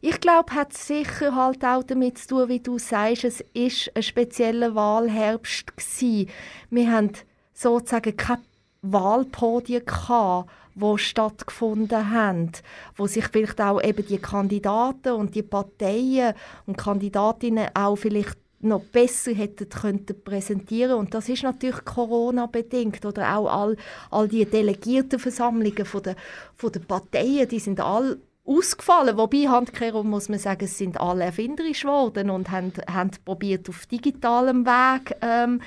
ich 0.00 0.20
glaube, 0.20 0.54
hat 0.54 0.72
sicher 0.72 1.34
halt 1.34 1.62
auch 1.66 1.82
damit 1.82 2.16
zu 2.16 2.28
tun, 2.28 2.48
wie 2.48 2.60
du 2.60 2.78
sagst, 2.78 3.24
es 3.24 3.44
ist 3.52 3.94
ein 3.94 4.02
spezieller 4.02 4.74
Wahlherbst 4.74 5.76
gewesen. 5.76 6.30
Wir 6.70 6.90
haben 6.90 7.10
sozusagen 7.52 8.16
keine 8.16 8.40
Wahlpodien 8.82 9.84
gehabt, 9.84 10.50
die 10.74 10.98
stattgefunden 10.98 12.10
haben, 12.10 12.52
wo 12.96 13.06
sich 13.06 13.26
vielleicht 13.26 13.60
auch 13.60 13.82
eben 13.82 14.06
die 14.06 14.18
Kandidaten 14.18 15.12
und 15.12 15.34
die 15.34 15.42
Parteien 15.42 16.34
und 16.66 16.78
Kandidatinnen 16.78 17.68
auch 17.74 17.96
vielleicht 17.96 18.38
noch 18.60 18.82
besser 18.82 19.32
hätten 19.32 19.68
könnten 19.68 20.22
präsentieren 20.22 20.98
und 20.98 21.14
das 21.14 21.28
ist 21.28 21.42
natürlich 21.42 21.84
Corona 21.84 22.46
bedingt 22.46 23.04
oder 23.06 23.36
auch 23.36 23.48
all, 23.48 23.76
all 24.10 24.28
die 24.28 24.44
Delegiertenversammlungen 24.44 25.86
von 25.86 26.02
der, 26.02 26.16
von 26.56 26.70
der 26.70 26.80
Parteien, 26.80 27.48
die 27.48 27.58
sind 27.58 27.80
alle 27.80 28.18
ausgefallen. 28.44 29.16
Wobei, 29.16 29.48
handkehrum 29.48 30.10
muss 30.10 30.28
man 30.28 30.38
sagen, 30.38 30.64
es 30.64 30.76
sind 30.76 31.00
alle 31.00 31.24
erfinderisch 31.24 31.82
geworden 31.82 32.30
und 32.30 32.50
haben, 32.50 32.72
haben 32.90 33.10
probiert 33.24 33.68
auf 33.68 33.86
digitalem 33.86 34.66
Weg 34.66 35.16
ähm, 35.22 35.60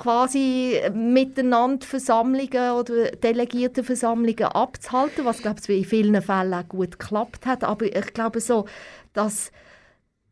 quasi 0.00 0.80
miteinander 0.94 1.86
Versammlungen 1.86 2.72
oder 2.72 3.10
Delegiertenversammlungen 3.12 4.46
abzuhalten, 4.46 5.26
was 5.26 5.42
glaube 5.42 5.60
ich 5.68 5.68
in 5.68 5.84
vielen 5.84 6.22
Fällen 6.22 6.54
auch 6.54 6.68
gut 6.68 6.98
geklappt 6.98 7.46
hat. 7.46 7.62
Aber 7.62 7.84
ich 7.84 8.14
glaube 8.14 8.40
so, 8.40 8.64
dass 9.12 9.52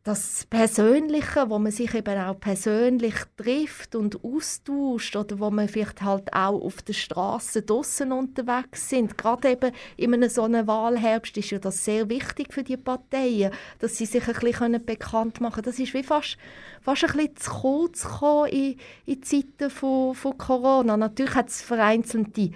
das 0.09 0.47
Persönliche, 0.49 1.51
wo 1.51 1.59
man 1.59 1.71
sich 1.71 1.93
eben 1.93 2.17
auch 2.17 2.39
persönlich 2.39 3.13
trifft 3.37 3.93
und 3.93 4.23
austauscht 4.23 5.15
oder 5.15 5.37
wo 5.37 5.51
man 5.51 5.67
vielleicht 5.67 6.01
halt 6.01 6.33
auch 6.33 6.59
auf 6.59 6.81
der 6.81 6.93
Straße 6.93 7.61
draußen 7.61 8.11
unterwegs 8.11 8.89
sind. 8.89 9.19
Gerade 9.19 9.51
eben 9.51 9.71
in 9.97 10.11
einem 10.15 10.27
so 10.27 10.45
einem 10.45 10.65
Wahlherbst 10.65 11.37
ist 11.37 11.51
ja 11.51 11.59
das 11.59 11.85
sehr 11.85 12.09
wichtig 12.09 12.51
für 12.51 12.63
die 12.63 12.75
Parteien, 12.75 13.51
dass 13.77 13.97
sie 13.97 14.07
sich 14.07 14.27
ein 14.27 14.33
bisschen 14.33 14.83
bekannt 14.83 15.41
machen 15.41 15.61
können. 15.61 15.65
Das 15.65 15.77
ist 15.77 15.93
wie 15.93 16.01
fast, 16.01 16.39
fast 16.81 17.03
ein 17.03 17.11
bisschen 17.11 17.35
zu 17.35 17.51
kurz 17.51 18.01
gekommen 18.01 18.49
in, 18.49 18.77
in 19.05 19.21
Zeiten 19.21 19.69
von, 19.69 20.15
von 20.15 20.35
Corona. 20.39 20.97
Natürlich 20.97 21.35
hat 21.35 21.49
es 21.49 21.61
vereinzelte 21.61 22.49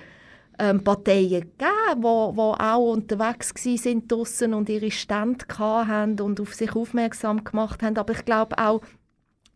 ähm, 0.59 0.83
Parteien 0.83 1.41
gegeben, 1.41 2.01
die 2.01 2.39
auch 2.39 2.91
unterwegs 2.91 3.53
sind 3.55 4.11
draussen 4.11 4.53
und 4.53 4.69
ihre 4.69 4.91
Stände 4.91 5.45
hatten 5.57 6.19
und 6.21 6.39
auf 6.39 6.53
sich 6.53 6.75
aufmerksam 6.75 7.43
gemacht 7.43 7.81
haben. 7.81 7.97
Aber 7.97 8.13
ich 8.13 8.25
glaube 8.25 8.57
auch, 8.57 8.81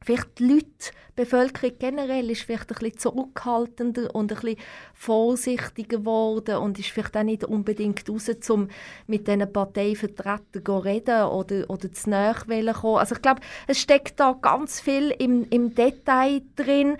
vielleicht 0.03 0.39
die 0.39 0.47
Leute, 0.47 0.65
die 1.09 1.23
Bevölkerung 1.23 1.75
generell 1.79 2.29
ist 2.29 2.43
vielleicht 2.43 2.71
ein 2.71 2.77
bisschen 2.79 2.97
zurückhaltender 2.97 4.13
und 4.15 4.31
ein 4.31 4.39
bisschen 4.39 4.59
vorsichtiger 4.93 5.97
geworden 5.97 6.57
und 6.57 6.79
ist 6.79 6.89
vielleicht 6.89 7.17
auch 7.17 7.23
nicht 7.23 7.43
unbedingt 7.43 8.07
raus, 8.09 8.29
um 8.49 8.69
mit 9.07 9.27
diesen 9.27 9.51
Parteivertretern 9.51 10.63
zu 10.65 10.77
reden 10.77 11.25
oder, 11.25 11.69
oder 11.69 11.91
zu 11.91 12.09
näher 12.09 12.35
kommen. 12.35 12.97
Also 12.97 13.15
ich 13.15 13.21
glaube, 13.21 13.41
es 13.67 13.79
steckt 13.79 14.19
da 14.19 14.33
ganz 14.39 14.79
viel 14.79 15.11
im, 15.11 15.45
im 15.49 15.75
Detail 15.75 16.41
drin. 16.55 16.97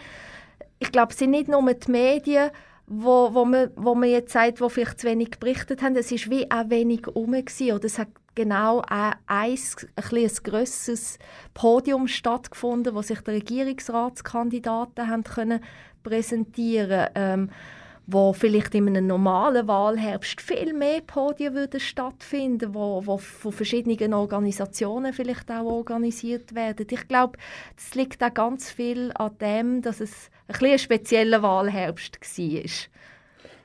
Ich 0.80 0.92
glaube, 0.92 1.12
es 1.12 1.20
sind 1.20 1.32
nicht 1.32 1.48
nur 1.48 1.74
die 1.74 1.92
Medien, 1.92 2.52
wo, 2.88 3.34
wo, 3.34 3.46
man, 3.46 3.70
wo 3.76 3.96
man 3.96 4.10
jetzt 4.10 4.32
sagt, 4.32 4.62
wo 4.62 4.70
vielleicht 4.70 5.02
zu 5.02 5.08
wenig 5.08 5.32
berichtet 5.40 5.82
haben, 5.82 5.96
es 5.96 6.12
ist 6.12 6.30
wie 6.30 6.50
auch 6.50 6.70
wenig 6.70 7.06
rum 7.08 7.34
oder? 7.34 7.86
Es 7.86 8.00
hat 8.00 8.08
genau 8.34 8.82
ein, 8.88 9.14
ein, 9.28 9.58
ein, 9.96 10.16
ein 10.16 10.32
grösseres 10.44 11.20
Podium 11.54 12.08
stattgefunden, 12.08 12.96
wo 12.96 13.02
sich 13.02 13.20
die 13.20 13.32
Regierungsratskandidaten 13.32 15.08
haben 15.08 15.24
können 15.24 15.60
präsentieren 16.04 17.10
ähm, 17.16 17.50
wo 18.10 18.32
vielleicht 18.32 18.74
in 18.74 18.88
einem 18.88 19.06
normalen 19.06 19.68
Wahlherbst 19.68 20.40
viel 20.40 20.74
mehr 20.74 21.02
Podien 21.02 21.54
würden 21.54 21.82
stattfinden, 21.82 22.74
wo, 22.74 23.06
wo 23.06 23.18
von 23.18 23.52
verschiedenen 23.52 24.14
Organisationen 24.14 25.12
vielleicht 25.12 25.52
auch 25.52 25.66
organisiert 25.66 26.56
werden. 26.56 26.88
Ich 26.90 27.08
glaube, 27.10 27.38
das 27.76 27.96
liegt 27.96 28.24
auch 28.24 28.34
ganz 28.34 28.72
viel 28.72 29.12
an 29.16 29.38
dem, 29.42 29.82
dass 29.82 30.00
es 30.00 30.32
ein, 30.48 30.66
ein 30.66 30.80
spezieller 30.80 31.42
Wahlherbst 31.42 32.18
war. 32.22 32.64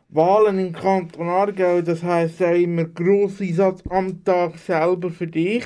Wahlen 0.09 0.59
im 0.59 0.73
Kanton 0.73 1.29
Aargau, 1.29 1.81
das 1.81 2.03
heisst 2.03 2.43
auch 2.43 2.53
immer 2.53 2.85
Grosseinsatz 2.85 3.83
am 3.89 4.25
Tag 4.25 4.59
selber 4.59 5.11
für 5.11 5.29
dich. 5.29 5.65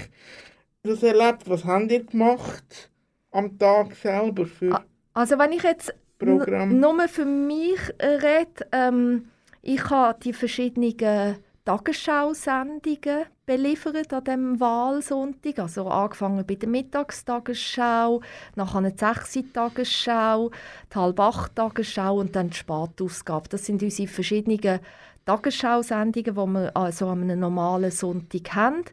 Das 0.82 1.02
erlebt, 1.02 1.48
was 1.48 1.64
habt 1.64 1.90
ihr 1.90 2.04
gemacht 2.04 2.90
am 3.30 3.58
Tag 3.58 3.96
selber 3.96 4.44
für 4.44 4.84
Also 5.14 5.38
wenn 5.38 5.52
ich 5.52 5.62
jetzt 5.62 5.94
Programm? 6.18 6.78
Nur 6.78 7.08
für 7.08 7.24
mich 7.24 7.80
rede, 8.00 8.66
ähm, 8.72 9.28
ich 9.62 9.90
habe 9.90 10.18
die 10.22 10.32
verschiedenen 10.32 11.36
Tagesschau-Sendungen 11.64 13.24
beliefert 13.44 14.12
an 14.12 14.24
diesem 14.24 14.60
Wahlsonntag. 14.60 15.58
Also 15.58 15.88
angefangen 15.88 16.46
bei 16.46 16.54
der 16.54 16.68
Mittagstagesschau, 16.68 18.20
nachher 18.54 18.78
eine 18.78 18.94
6 18.96 19.52
Tagesschau, 19.52 20.52
die 20.92 20.96
halb 20.96 21.18
8 21.18 21.56
Tagesschau 21.56 22.20
und 22.20 22.36
dann 22.36 22.50
die 22.50 22.56
Spatausgabe. 22.56 23.48
Das 23.48 23.66
sind 23.66 23.82
unsere 23.82 24.08
verschiedenen 24.08 24.80
Tagesschau-Sendungen, 25.24 26.12
die 26.12 26.36
wir 26.36 26.76
also 26.76 27.08
an 27.08 27.22
einem 27.22 27.40
normalen 27.40 27.90
Sonntag 27.90 28.54
haben. 28.54 28.84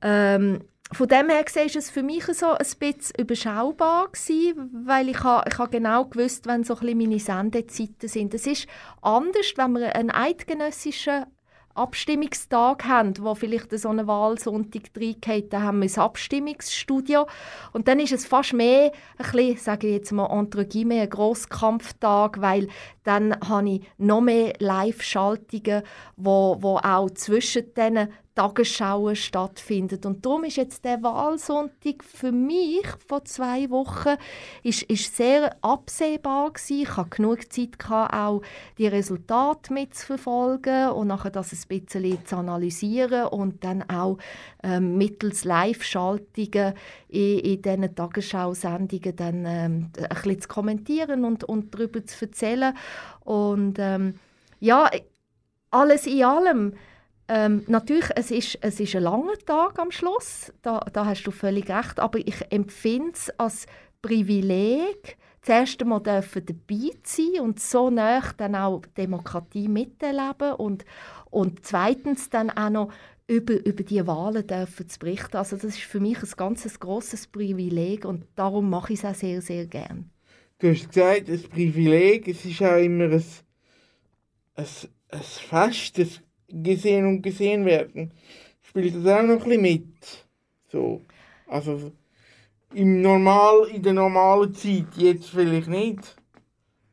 Ähm, 0.00 0.60
von 0.92 1.06
dem 1.06 1.28
her 1.28 1.44
war 1.44 1.76
es 1.76 1.90
für 1.90 2.02
mich 2.02 2.24
so 2.24 2.46
ein 2.46 2.66
bisschen 2.78 3.14
überschaubar 3.18 4.08
gewesen, 4.08 4.70
weil 4.86 5.10
ich, 5.10 5.22
ha, 5.22 5.44
ich 5.46 5.58
ha 5.58 5.66
genau 5.66 6.06
gewusst, 6.06 6.46
wenn 6.46 6.64
so 6.64 6.76
ein 6.78 6.98
meine 6.98 7.18
Sendezeiten 7.18 8.08
sind. 8.08 8.32
Es 8.34 8.46
ist 8.46 8.66
anders, 9.02 9.52
wenn 9.56 9.72
wir 9.72 9.94
einen 9.94 10.10
eidgenössischen 10.10 11.26
Abstimmungstag 11.78 12.84
haben, 12.84 13.14
wo 13.20 13.34
vielleicht 13.34 13.70
so 13.78 13.88
eine 13.88 14.06
Wahlsonntag 14.06 14.90
reingeht, 14.96 15.52
dann 15.52 15.62
haben 15.62 15.80
wir 15.80 15.86
das 15.86 15.98
Abstimmungsstudio 15.98 17.26
und 17.72 17.86
dann 17.86 18.00
ist 18.00 18.12
es 18.12 18.26
fast 18.26 18.52
mehr 18.52 18.90
ein 19.16 19.30
bisschen, 19.30 19.56
sage 19.56 19.86
ich 19.86 19.94
jetzt 19.94 20.12
mal, 20.12 20.28
entre 20.36 20.66
guillemets, 20.66 21.02
ein 21.02 21.10
Grosskampftag, 21.10 22.40
weil 22.40 22.68
dann 23.04 23.38
habe 23.48 23.70
ich 23.70 23.82
noch 23.96 24.20
mehr 24.20 24.54
Live-Schaltungen, 24.58 25.82
wo, 26.16 26.56
wo 26.60 26.78
auch 26.78 27.10
zwischen 27.10 27.72
diesen 27.74 28.08
Tagesschauen 28.38 29.16
stattfindet. 29.16 30.06
Und 30.06 30.24
darum 30.24 30.44
ist 30.44 30.58
jetzt 30.58 30.84
der 30.84 31.02
Wahlsonntag 31.02 32.04
für 32.04 32.30
mich 32.30 32.86
vor 33.04 33.24
zwei 33.24 33.68
Wochen 33.68 34.14
ist, 34.62 34.84
ist 34.84 35.16
sehr 35.16 35.56
absehbar 35.60 36.52
gewesen. 36.52 36.82
Ich 36.82 36.96
hatte 36.96 37.10
genug 37.10 37.52
Zeit, 37.52 37.80
gehabt, 37.80 38.14
auch 38.14 38.42
die 38.78 38.86
Resultate 38.86 39.72
mitzuverfolgen 39.72 40.90
und 40.90 41.08
nachher 41.08 41.32
das 41.32 41.52
ein 41.52 41.80
bisschen 41.80 42.24
zu 42.26 42.36
analysieren 42.36 43.26
und 43.26 43.64
dann 43.64 43.82
auch 43.90 44.18
ähm, 44.62 44.96
mittels 44.96 45.42
Live-Schaltungen 45.42 46.74
in, 47.08 47.38
in 47.40 47.62
diesen 47.62 47.92
Tagesschau-Sendungen 47.92 49.16
dann 49.16 49.44
ähm, 49.46 49.90
ein 49.96 50.08
bisschen 50.08 50.40
zu 50.42 50.48
kommentieren 50.48 51.24
und, 51.24 51.42
und 51.42 51.74
darüber 51.74 52.06
zu 52.06 52.24
erzählen. 52.24 52.72
Und 53.24 53.80
ähm, 53.80 54.14
ja, 54.60 54.88
alles 55.72 56.06
in 56.06 56.22
allem 56.22 56.74
ähm, 57.28 57.64
natürlich, 57.66 58.08
es 58.16 58.30
ist, 58.30 58.58
es 58.62 58.80
ist 58.80 58.96
ein 58.96 59.02
langer 59.02 59.38
Tag 59.44 59.78
am 59.78 59.90
Schluss, 59.90 60.52
da, 60.62 60.80
da 60.92 61.04
hast 61.04 61.24
du 61.24 61.30
völlig 61.30 61.68
recht, 61.68 62.00
aber 62.00 62.18
ich 62.18 62.50
empfinde 62.50 63.12
es 63.12 63.30
als 63.38 63.66
Privileg, 64.00 65.18
das 65.40 65.60
erste 65.60 65.84
Mal 65.84 66.00
dürfen 66.00 66.44
dabei 66.44 66.90
sein 67.04 67.40
und 67.40 67.60
so 67.60 67.90
nah 67.90 68.22
dann 68.36 68.54
auch 68.54 68.82
Demokratie 68.96 69.68
miterleben 69.68 70.54
und, 70.54 70.84
und 71.30 71.64
zweitens 71.64 72.30
dann 72.30 72.50
auch 72.50 72.70
noch 72.70 72.92
über, 73.26 73.54
über 73.64 73.82
die 73.82 74.06
Wahlen 74.06 74.46
dürfen 74.46 74.88
zu 74.88 74.98
berichten. 74.98 75.36
Also 75.36 75.56
das 75.56 75.64
ist 75.64 75.80
für 75.80 76.00
mich 76.00 76.22
ein 76.22 76.30
ganz 76.36 76.80
grosses 76.80 77.26
Privileg 77.26 78.04
und 78.04 78.24
darum 78.36 78.70
mache 78.70 78.94
ich 78.94 79.00
es 79.00 79.04
auch 79.04 79.14
sehr, 79.14 79.42
sehr 79.42 79.66
gern. 79.66 80.10
Du 80.58 80.70
hast 80.70 80.88
gesagt, 80.88 81.28
ein 81.28 81.42
Privileg, 81.42 82.26
es 82.26 82.44
ist 82.44 82.62
auch 82.62 82.76
immer 82.76 83.04
ein, 83.04 83.22
ein, 84.54 84.66
ein 85.10 85.22
Fest, 85.22 85.98
ein 85.98 86.08
gesehen 86.48 87.06
und 87.06 87.22
gesehen 87.22 87.64
werden, 87.64 88.12
spielt 88.62 88.94
das 88.94 89.06
auch 89.06 89.22
noch 89.22 89.34
ein 89.34 89.38
bisschen 89.38 89.62
mit. 89.62 90.26
So. 90.70 91.04
Also 91.46 91.92
im 92.74 93.00
Normal, 93.00 93.68
in 93.68 93.82
der 93.82 93.94
normalen 93.94 94.54
Zeit, 94.54 94.96
jetzt 94.96 95.30
vielleicht 95.30 95.68
nicht. 95.68 96.16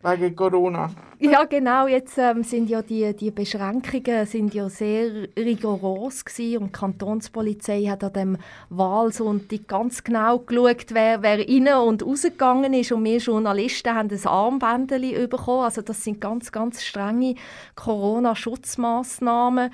Wegen 0.06 0.36
Corona. 0.36 0.92
Ja, 1.18 1.46
genau. 1.46 1.88
Jetzt 1.88 2.18
ähm, 2.20 2.44
sind 2.44 2.70
ja 2.70 2.84
die, 2.84 3.16
die 3.16 3.32
Beschränkungen 3.32 4.28
sind 4.28 4.54
ja 4.54 4.70
sehr 4.70 5.28
rigoros 5.36 6.24
gewesen 6.24 6.58
und 6.62 6.68
die 6.68 6.72
Kantonspolizei 6.74 7.86
hat 7.86 8.04
an 8.04 8.14
dem 8.14 8.38
Wahlsonntag 8.70 9.68
ganz 9.68 10.04
genau 10.04 10.40
geschaut, 10.40 10.88
wer, 10.92 11.24
wer 11.24 11.40
rein 11.40 11.88
und 11.88 12.06
rausgegangen 12.06 12.74
ist 12.74 12.92
und 12.92 13.04
wir 13.06 13.18
Journalisten 13.18 13.96
haben 13.96 14.12
ein 14.12 14.28
Armbändchen 14.28 15.30
bekommen. 15.30 15.64
Also 15.64 15.82
das 15.82 16.04
sind 16.04 16.22
ganz, 16.22 16.52
ganz 16.52 16.84
strenge 16.84 17.36
Corona-Schutzmaßnahmen 17.76 19.72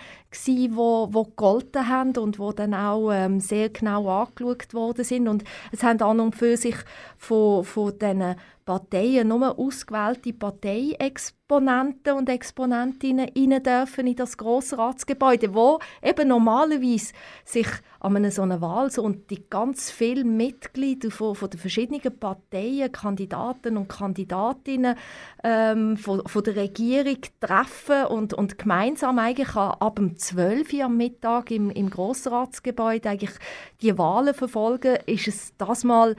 die 0.47 0.73
wo, 0.73 1.09
wo 1.11 1.25
gegolten 1.25 1.89
haben 1.89 2.15
und 2.17 2.39
wo 2.39 2.53
dann 2.53 2.73
auch 2.73 3.11
ähm, 3.11 3.39
sehr 3.41 3.69
genau 3.69 4.07
angeschaut 4.07 4.73
worden 4.73 5.03
sind 5.03 5.27
und 5.27 5.43
es 5.71 5.83
haben 5.83 6.01
an 6.01 6.21
und 6.21 6.35
für 6.35 6.55
sich 6.55 6.75
von, 7.17 7.65
von 7.65 7.97
diesen 7.99 8.35
Parteien 8.71 9.27
nur 9.27 9.59
ausgewählte 9.59 10.31
Parteiexponenten 10.31 12.13
und 12.13 12.29
Exponentinnen 12.29 13.29
rein 13.35 13.61
dürfen 13.61 14.07
in 14.07 14.15
das 14.15 14.37
Grossratsgebäude, 14.37 15.53
wo 15.53 15.79
eben 16.01 16.29
normalerweise 16.29 17.11
sich 17.43 17.67
an 17.99 18.15
einer 18.15 18.31
so 18.31 18.43
einer 18.43 18.61
Wahl 18.61 18.89
so 18.89 19.03
und 19.03 19.29
die 19.29 19.43
ganz 19.49 19.91
vielen 19.91 20.37
Mitglieder 20.37 21.11
von, 21.11 21.35
von 21.35 21.49
den 21.49 21.59
verschiedenen 21.59 22.17
Parteien, 22.17 22.93
Kandidaten 22.93 23.75
und 23.75 23.89
Kandidatinnen 23.89 24.95
ähm, 25.43 25.97
von, 25.97 26.25
von 26.25 26.43
der 26.45 26.55
Regierung 26.55 27.17
treffen 27.41 28.05
und, 28.05 28.33
und 28.33 28.57
gemeinsam 28.57 29.19
eigentlich 29.19 29.53
ab 29.53 29.97
dem 29.97 30.15
12 30.15 30.71
Uhr 30.75 30.85
am 30.85 30.95
Mittag 30.95 31.51
im, 31.51 31.71
im 31.71 31.89
Grossratsgebäude 31.89 33.09
eigentlich 33.09 33.37
die 33.81 33.97
Wahlen 33.97 34.33
verfolgen, 34.33 34.95
ist 35.07 35.27
es 35.27 35.57
das 35.57 35.83
mal 35.83 36.15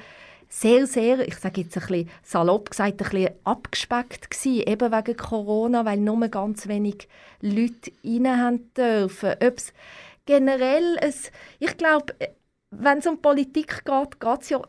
sehr, 0.53 0.87
sehr, 0.87 1.27
ich 1.27 1.37
sage 1.37 1.63
jetzt 1.63 1.79
ein 1.79 1.87
bisschen 1.87 2.11
salopp 2.23 2.71
gesagt, 2.71 3.01
ein 3.03 3.11
bisschen 3.11 3.31
abgespeckt 3.43 4.31
gewesen, 4.31 4.69
eben 4.69 4.93
wegen 4.93 5.17
Corona, 5.17 5.87
weil 5.87 5.97
nur 5.97 6.29
ganz 6.29 6.69
wenig 6.69 7.09
Leute 7.41 7.91
rein 8.05 8.39
haben 8.39 8.73
dürfen. 8.75 9.35
Ob's 9.43 9.73
generell, 10.27 10.99
ein, 11.01 11.15
ich 11.59 11.77
glaube, 11.79 12.15
wenn 12.71 12.99
es 12.99 13.07
um 13.07 13.23
Politik 13.23 13.83
geht, 13.87 14.21
geht 14.21 14.43
es 14.43 14.51
ja 14.51 14.61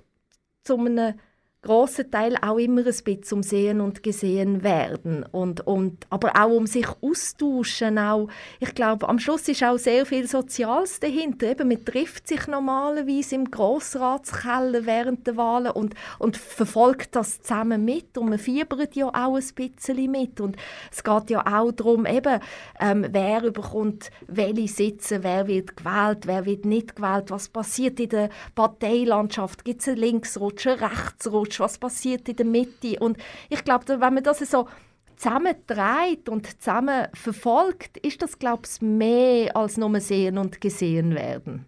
zu 0.64 0.78
einem 0.78 1.20
grossen 1.64 2.12
Teil 2.12 2.38
auch 2.42 2.58
immer 2.58 2.82
ein 2.82 2.86
bisschen 2.86 3.24
um 3.32 3.42
Sehen 3.42 3.82
und 3.82 4.04
Gesehen 4.04 4.64
werden. 4.64 5.26
Und, 5.32 5.66
und, 5.66 6.06
aber 6.10 6.34
auch 6.36 6.52
um 6.52 6.68
sich 6.68 6.88
austauschen. 7.02 7.98
Auch, 7.98 8.28
ich 8.60 8.76
glaube, 8.76 9.08
am 9.08 9.18
Schluss 9.18 9.48
ist 9.48 9.64
auch 9.64 9.78
sehr 9.78 10.06
viel 10.06 10.28
Soziales 10.28 11.00
dahinter. 11.00 11.48
Eben, 11.48 11.70
man 11.70 11.84
trifft 11.84 12.28
sich 12.28 12.48
normalerweise 12.48 13.36
im 13.36 13.50
Grossratskeller 13.50 14.86
während 14.86 15.26
der 15.26 15.38
Wahlen 15.38 15.72
und, 15.72 15.96
und 16.20 16.38
verfolgt 16.38 17.16
das 17.16 17.42
zusammen 17.42 17.86
mit. 17.86 18.18
Und 18.18 18.30
man 18.30 18.40
fiebert 18.40 18.96
ja 18.96 19.08
auch 19.08 19.36
ein 19.36 19.44
bisschen 19.56 20.12
mit. 20.12 20.42
Und 20.42 20.58
es 20.92 21.04
geht 21.04 21.30
ja 21.30 21.46
auch 21.46 21.72
darum, 21.72 22.06
eben, 22.06 22.42
ähm, 22.82 23.08
wer 23.10 23.52
bekommt 23.52 24.12
welche 24.28 24.68
Sitze, 24.68 25.24
wer 25.24 25.48
wird 25.48 25.78
gewählt, 25.78 26.28
wer 26.28 26.46
wird 26.46 26.66
nicht 26.66 26.98
gewählt, 26.98 27.32
was 27.32 27.48
passiert 27.48 28.02
in 28.02 28.10
der 28.10 28.30
Parteilandschaft. 28.54 29.64
Gibt 29.64 29.82
es 29.82 29.88
einen 29.88 29.98
Linksrutsch, 29.98 30.68
einen 30.68 30.80
Rechtsrutsch? 30.80 31.53
Was 31.60 31.78
passiert 31.78 32.28
in 32.30 32.36
der 32.36 32.46
Mitte. 32.46 33.00
Und 33.00 33.18
ich 33.50 33.64
glaube, 33.64 33.88
wenn 33.88 34.14
man 34.14 34.24
das 34.24 34.40
so 34.40 34.68
zusammentreibt 35.16 36.30
und 36.30 36.62
zusammen 36.62 37.08
verfolgt, 37.14 37.98
ist 37.98 38.22
das, 38.22 38.38
glaube 38.38 38.64
ich, 38.66 38.82
mehr 38.82 39.56
als 39.56 39.78
nur 39.78 40.00
sehen 40.00 40.38
und 40.38 40.60
gesehen 40.60 41.16
werden. 41.16 41.66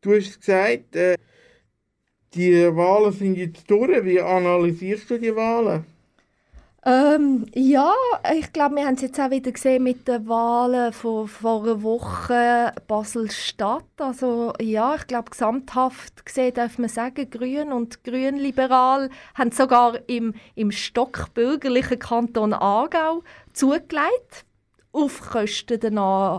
Du 0.00 0.14
hast 0.14 0.40
gesagt, 0.40 0.96
äh, 0.96 1.16
die 2.34 2.74
Wahlen 2.74 3.12
sind 3.12 3.36
jetzt 3.36 3.70
durch. 3.70 4.04
Wie 4.04 4.20
analysierst 4.20 5.10
du 5.10 5.18
die 5.18 5.34
Wahlen? 5.34 5.84
Ähm, 6.82 7.44
ja, 7.54 7.92
ich 8.34 8.54
glaube, 8.54 8.76
wir 8.76 8.86
haben 8.86 8.94
es 8.94 9.02
jetzt 9.02 9.20
auch 9.20 9.30
wieder 9.30 9.52
gesehen 9.52 9.82
mit 9.82 10.08
den 10.08 10.26
Wahlen 10.26 10.94
von 10.94 11.28
vor 11.28 11.62
einer 11.62 11.82
Woche 11.82 12.72
Basel-Stadt. 12.88 13.84
Also 13.98 14.54
ja, 14.58 14.94
ich 14.94 15.06
glaube, 15.06 15.28
gesamthaft 15.28 16.24
gesehen 16.24 16.54
darf 16.54 16.78
man 16.78 16.88
sagen, 16.88 17.28
Grün 17.28 17.70
und 17.72 18.02
Grünliberal 18.02 19.10
haben 19.34 19.52
sogar 19.52 19.98
im, 20.08 20.32
im 20.54 20.72
stockbürgerlichen 20.72 21.98
Kanton 21.98 22.54
Aargau 22.54 23.22
zugelegt 23.52 24.46
auf 24.92 25.20
Kosten 25.20 25.96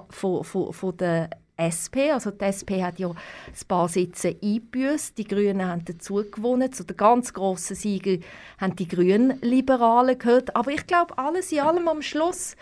von, 0.10 0.44
von, 0.44 0.74
von 0.74 0.98
der 0.98 1.30
SP. 1.62 2.09
Also 2.12 2.32
die 2.32 2.45
SP 2.49 2.82
hat 2.82 2.99
ja 2.99 3.09
ein 3.09 3.68
paar 3.68 3.89
Sitze 3.89 4.36
eingebüßt. 4.41 5.18
Die 5.18 5.28
Grünen 5.28 5.68
haben 5.68 5.86
dazu 5.86 6.24
gewonnen. 6.30 6.72
Zu 6.72 6.84
den 6.84 6.97
ganz 6.97 7.34
grossen 7.34 7.76
Siegern 7.76 8.24
haben 8.59 8.76
die 8.76 8.88
Grünliberalen 8.88 10.18
gehört. 10.18 10.55
Aber 10.55 10.72
ich 10.72 10.88
glaube, 10.88 11.18
alles 11.18 11.51
in 11.51 11.59
allem 11.59 11.88
am 11.88 12.01
Schluss 12.01 12.55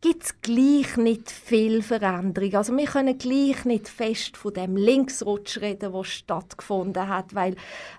gibt 0.00 0.22
es 0.22 0.40
gleich 0.42 0.96
nicht 0.96 1.30
viel 1.30 1.82
Veränderung. 1.82 2.54
Also 2.54 2.76
wir 2.76 2.86
können 2.86 3.18
gleich 3.18 3.64
nicht 3.64 3.88
fest 3.88 4.36
von 4.36 4.54
dem 4.54 4.76
Linksrutsch 4.76 5.60
reden, 5.60 5.92
der 5.92 6.04
stattgefunden 6.04 7.08
hat, 7.08 7.34
weil 7.34 7.56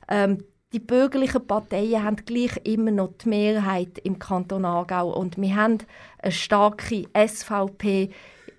ähm, 0.08 0.44
die 0.72 0.80
bürgerlichen 0.80 1.46
Parteien 1.46 2.04
haben 2.04 2.18
gleich 2.18 2.58
immer 2.64 2.92
noch 2.92 3.14
die 3.24 3.30
Mehrheit 3.30 3.98
im 4.04 4.20
Kanton 4.20 4.66
Aargau 4.66 5.12
und 5.12 5.38
wir 5.42 5.56
haben 5.56 5.80
eine 6.20 6.32
starke 6.32 7.06
SVP 7.18 8.12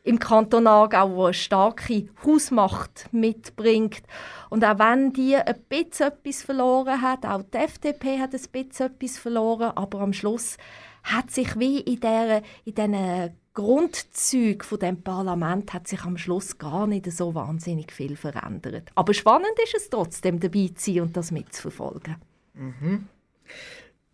im 0.03 0.19
Kanton 0.19 0.67
Aargau, 0.67 1.27
eine 1.27 1.35
starke 1.35 2.09
Hausmacht 2.25 3.09
mitbringt. 3.13 4.03
Und 4.49 4.65
auch 4.65 4.79
wenn 4.79 5.13
die 5.13 5.37
ein 5.37 5.61
bisschen 5.69 6.09
etwas 6.09 6.43
verloren 6.43 7.03
hat, 7.03 7.27
auch 7.27 7.43
die 7.43 7.59
FDP 7.59 8.19
hat 8.19 8.35
ein 8.35 8.41
bisschen 8.53 8.87
etwas 8.87 9.19
verloren, 9.19 9.73
aber 9.75 10.01
am 10.01 10.13
Schluss 10.13 10.57
hat 11.03 11.31
sich 11.31 11.59
wie 11.59 11.81
in, 11.81 12.01
der, 12.01 12.43
in 12.65 12.75
diesen 12.75 13.37
Grundzügen 13.55 14.63
von 14.63 14.79
dem 14.79 15.03
Parlament 15.03 15.73
hat 15.73 15.89
sich 15.89 16.03
am 16.05 16.17
Schluss 16.17 16.59
gar 16.59 16.87
nicht 16.87 17.11
so 17.11 17.35
wahnsinnig 17.35 17.93
viel 17.93 18.17
verändert. 18.17 18.91
Aber 18.95 19.13
spannend 19.13 19.59
ist 19.65 19.75
es 19.75 19.91
trotzdem, 19.91 20.41
dabei 20.41 20.71
zu 20.75 20.93
sein 20.93 21.03
und 21.03 21.17
das 21.17 21.31
mitzuverfolgen. 21.31 22.17
Mhm. 22.55 23.07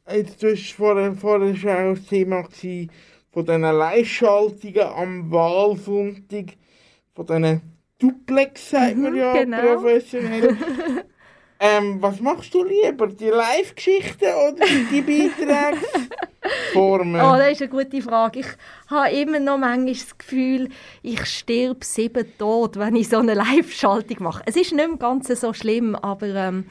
Jetzt, 0.09 0.43
du 0.43 0.53
hast 0.53 0.73
vorher, 0.73 1.15
vorher 1.15 1.55
schon 1.57 1.71
auch 1.71 1.95
das 1.95 2.07
Thema 2.07 2.43
gewesen, 2.43 2.91
von 3.37 3.45
diesen 3.45 3.61
Live-Schaltungen 3.61 4.89
am 4.97 5.31
Wahlsonntag, 5.31 6.57
von 7.15 7.27
diesen 7.27 7.61
Duplex, 7.99 8.71
sagt 8.71 8.97
man 8.97 9.13
mhm, 9.13 9.19
ja 9.19 9.35
genau. 9.35 9.61
professionell. 9.61 10.57
ähm, 11.61 12.01
was 12.01 12.19
machst 12.21 12.55
du 12.55 12.65
lieber, 12.65 13.09
die 13.09 13.29
Live-Geschichten 13.29 14.25
oder 14.25 14.65
die 14.91 15.03
Beitragsformen? 15.03 17.21
Oh, 17.27 17.37
das 17.37 17.53
ist 17.53 17.61
eine 17.61 17.71
gute 17.71 18.01
Frage. 18.01 18.41
Ich 18.41 18.47
habe 18.89 19.11
immer 19.11 19.39
noch 19.39 19.59
manchmal 19.59 19.93
das 19.93 20.17
Gefühl, 20.17 20.71
ich 21.03 21.27
sterbe 21.27 21.85
sieben 21.85 22.27
tot, 22.39 22.79
wenn 22.79 22.97
ich 22.97 23.11
so 23.11 23.19
eine 23.19 23.35
Live-Schaltung 23.35 24.17
mache. 24.21 24.45
Es 24.47 24.57
ist 24.57 24.73
nicht 24.73 24.89
mehr 24.89 24.97
ganz 24.97 25.29
so 25.29 25.53
schlimm, 25.53 25.95
aber... 25.95 26.29
Ähm, 26.29 26.65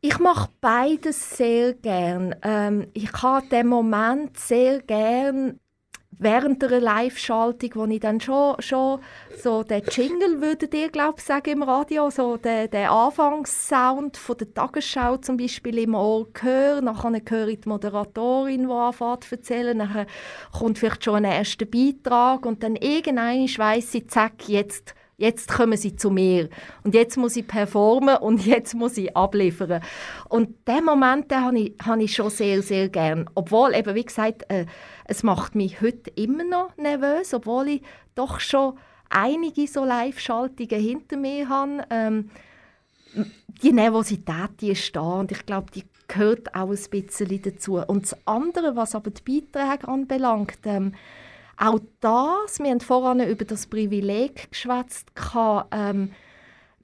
ich 0.00 0.18
mache 0.18 0.50
beides 0.60 1.36
sehr 1.36 1.74
gern. 1.74 2.34
Ähm, 2.42 2.86
ich 2.94 3.12
habe 3.12 3.46
den 3.48 3.66
Moment 3.66 4.38
sehr 4.38 4.80
gern, 4.82 5.58
während 6.10 6.62
der 6.62 6.80
Live-Schaltung, 6.80 7.70
wo 7.74 7.84
ich 7.86 8.00
dann 8.00 8.20
schon, 8.20 8.60
schon 8.60 9.00
so 9.40 9.62
den 9.62 9.82
Jingle, 9.90 10.40
würdet 10.40 10.74
ihr, 10.74 10.90
glaube 10.90 11.14
ich, 11.18 11.24
sagen 11.24 11.50
im 11.50 11.62
Radio, 11.62 12.10
so 12.10 12.36
den, 12.36 12.70
den 12.70 12.88
Anfangssound 12.88 14.16
von 14.16 14.36
der 14.36 14.52
Tagesschau 14.52 15.16
zum 15.18 15.36
Beispiel 15.36 15.78
im 15.78 15.94
Ohr 15.94 16.28
höre. 16.40 16.80
Nachher 16.80 17.20
höre 17.28 17.48
ich 17.48 17.60
die 17.60 17.68
Moderatorin, 17.68 18.66
die 18.68 18.72
anfängt 18.72 19.24
zu 19.24 19.34
erzählen. 19.34 19.78
Dann 19.78 20.06
kommt 20.56 20.78
vielleicht 20.78 21.04
schon 21.04 21.16
ein 21.16 21.24
erster 21.24 21.66
Beitrag 21.66 22.46
und 22.46 22.62
dann 22.62 22.76
irgendwann 22.76 23.48
weiss 23.58 23.92
sie, 23.92 24.06
zack, 24.06 24.48
jetzt 24.48 24.94
Jetzt 25.20 25.48
kommen 25.48 25.76
sie 25.76 25.96
zu 25.96 26.10
mir 26.10 26.48
und 26.84 26.94
jetzt 26.94 27.16
muss 27.16 27.34
ich 27.34 27.44
performen 27.44 28.18
und 28.18 28.46
jetzt 28.46 28.74
muss 28.74 28.96
ich 28.96 29.16
abliefern. 29.16 29.82
Und 30.28 30.68
den 30.68 30.84
Moment 30.84 31.28
den 31.32 31.44
habe 31.44 31.58
ich, 31.58 31.74
habe 31.84 32.04
ich 32.04 32.14
schon 32.14 32.30
sehr, 32.30 32.62
sehr 32.62 32.88
gern. 32.88 33.28
Obwohl, 33.34 33.74
eben, 33.74 33.96
wie 33.96 34.04
gesagt, 34.04 34.44
äh, 34.48 34.66
es 35.06 35.24
macht 35.24 35.56
mich 35.56 35.80
heute 35.80 36.10
immer 36.14 36.44
noch 36.44 36.76
nervös, 36.76 37.34
obwohl 37.34 37.66
ich 37.66 37.82
doch 38.14 38.38
schon 38.38 38.78
einige 39.10 39.66
so 39.66 39.84
Live-Schaltungen 39.84 40.80
hinter 40.80 41.16
mir 41.16 41.48
habe. 41.48 41.84
Ähm, 41.90 42.30
die 43.62 43.72
Nervosität, 43.72 44.60
die 44.60 44.70
ist 44.70 44.94
da 44.94 45.00
und 45.00 45.32
ich 45.32 45.44
glaube, 45.44 45.72
die 45.74 45.82
gehört 46.06 46.54
auch 46.54 46.70
ein 46.70 46.78
bisschen 46.90 47.42
dazu. 47.42 47.78
Und 47.78 48.04
das 48.04 48.16
andere, 48.24 48.76
was 48.76 48.94
aber 48.94 49.10
die 49.10 49.40
Beiträge 49.40 49.88
anbelangt, 49.88 50.58
ähm, 50.64 50.94
auch 51.58 51.80
das, 52.00 52.60
wir 52.60 52.70
haben 52.70 52.80
vorhin 52.80 53.28
über 53.28 53.44
das 53.44 53.66
Privileg 53.66 54.50
geschwätzt, 54.50 55.10
ähm, 55.72 56.12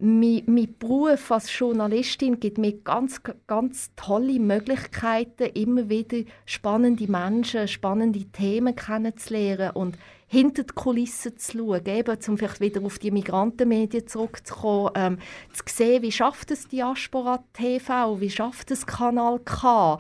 mein, 0.01 0.43
mein 0.47 0.75
Beruf 0.79 1.31
als 1.31 1.57
Journalistin 1.57 2.41
gibt 2.41 2.59
mir 2.59 2.73
ganz, 2.73 3.21
ganz 3.47 3.91
tolle 3.95 4.41
Möglichkeiten, 4.41 5.45
immer 5.55 5.89
wieder 5.89 6.29
spannende 6.47 7.11
Menschen, 7.11 7.69
spannende 7.69 8.25
Themen 8.25 8.75
kennenzulernen 8.75 9.71
und 9.71 9.97
hinter 10.27 10.65
die 10.65 10.75
Kulissen 10.75 11.39
zu 11.39 11.59
schauen, 11.59 11.87
eben, 11.87 12.19
um 12.27 12.37
vielleicht 12.39 12.61
wieder 12.61 12.83
auf 12.83 12.99
die 12.99 13.13
Migrantenmedien 13.13 14.09
zurückzukommen, 14.09 14.91
ähm, 14.97 15.19
zu 15.53 15.63
sehen, 15.69 16.03
wie 16.03 16.13
schafft 16.13 16.51
es 16.51 16.67
Diaspora 16.67 17.45
TV, 17.53 18.21
wie 18.21 18.31
schafft 18.31 18.73
es 18.73 18.87
Kanal 18.87 19.39
K. 19.45 19.99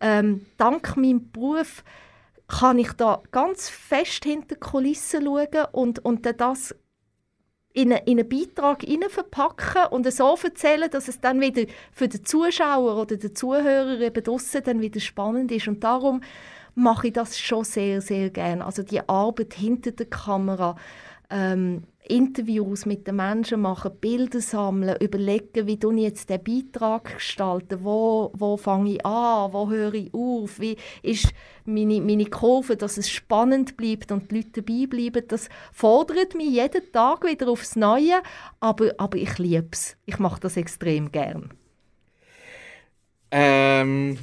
Ähm, 0.00 0.46
dank 0.56 0.96
meinem 0.96 1.30
Beruf 1.30 1.84
kann 2.48 2.78
ich 2.78 2.92
da 2.94 3.22
ganz 3.30 3.68
fest 3.68 4.24
hinter 4.24 4.56
die 4.56 4.60
Kulissen 4.60 5.24
schauen 5.24 5.66
und, 5.72 6.04
und 6.04 6.26
das 6.26 6.74
in, 7.74 7.92
eine, 7.92 8.02
in 8.06 8.18
einen 8.18 8.28
Beitrag 8.28 8.82
verpacken 9.10 9.86
und 9.90 10.10
so 10.12 10.36
erzählen, 10.42 10.90
dass 10.90 11.08
es 11.08 11.20
dann 11.20 11.40
wieder 11.40 11.70
für 11.92 12.08
den 12.08 12.24
Zuschauer 12.24 13.00
oder 13.00 13.16
den 13.16 13.34
Zuhörer 13.34 14.00
eben 14.00 14.24
draussen 14.24 14.62
dann 14.64 14.80
wieder 14.80 14.98
spannend 14.98 15.52
ist. 15.52 15.68
Und 15.68 15.84
darum 15.84 16.22
mache 16.74 17.08
ich 17.08 17.12
das 17.12 17.38
schon 17.38 17.64
sehr, 17.64 18.00
sehr 18.00 18.30
gerne. 18.30 18.64
Also 18.64 18.82
die 18.82 19.06
Arbeit 19.08 19.54
hinter 19.54 19.92
der 19.92 20.06
Kamera, 20.06 20.76
ähm, 21.30 21.84
Interviews 22.08 22.86
mit 22.86 23.06
den 23.06 23.16
Menschen 23.16 23.60
machen, 23.60 23.92
Bilder 24.00 24.40
sammeln, 24.40 24.96
überlegen, 25.00 25.66
wie 25.66 25.74
ich 25.74 26.02
jetzt 26.02 26.30
den 26.30 26.42
Beitrag 26.42 27.14
gestalten, 27.14 27.78
wo, 27.82 28.32
wo 28.34 28.56
fange 28.56 28.94
ich 28.94 29.06
an, 29.06 29.52
wo 29.52 29.68
höre 29.68 29.94
ich 29.94 30.12
auf, 30.12 30.58
wie 30.60 30.76
ist 31.02 31.32
meine, 31.64 32.00
meine 32.00 32.26
Kurve, 32.26 32.76
dass 32.76 32.98
es 32.98 33.10
spannend 33.10 33.76
bleibt 33.76 34.10
und 34.10 34.30
die 34.30 34.36
Leute 34.36 34.62
dabei 34.62 34.86
bleiben, 34.86 35.28
das 35.28 35.48
fordert 35.72 36.34
mich 36.34 36.50
jeden 36.50 36.92
Tag 36.92 37.24
wieder 37.24 37.48
aufs 37.48 37.76
Neue, 37.76 38.22
aber, 38.60 38.92
aber 38.98 39.16
ich 39.18 39.38
liebe 39.38 39.68
es. 39.72 39.96
Ich 40.06 40.18
mache 40.18 40.40
das 40.40 40.56
extrem 40.56 41.12
gern. 41.12 41.52
Ähm, 43.30 44.18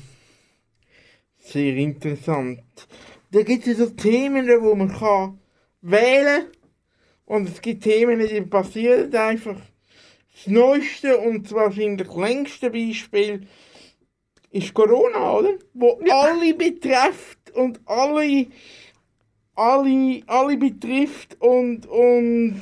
sehr 1.38 1.76
interessant. 1.76 2.64
Da 3.32 3.44
gibt 3.44 3.68
es 3.68 3.78
so 3.78 3.90
Themen, 3.90 4.48
wo 4.62 4.76
man 4.76 4.92
kann 4.92 5.40
wählen 5.82 6.46
kann 6.46 6.65
und 7.26 7.50
es 7.50 7.62
gibt 7.62 7.84
Themen, 7.84 8.20
die 8.20 8.42
passieren 8.42 9.14
einfach. 9.16 9.58
Das 10.34 10.48
neueste 10.48 11.18
und 11.18 11.52
wahrscheinlich 11.52 12.14
längste 12.14 12.70
Beispiel 12.70 13.48
ist 14.52 14.74
Corona, 14.74 15.34
oder? 15.34 15.54
Wo 15.74 16.00
ja. 16.06 16.20
alle 16.20 16.54
betrifft 16.54 17.52
und 17.54 17.80
alle, 17.86 18.48
alle, 19.56 20.22
alle 20.28 20.58
betrifft 20.58 21.38
und, 21.40 21.88
und 21.88 22.62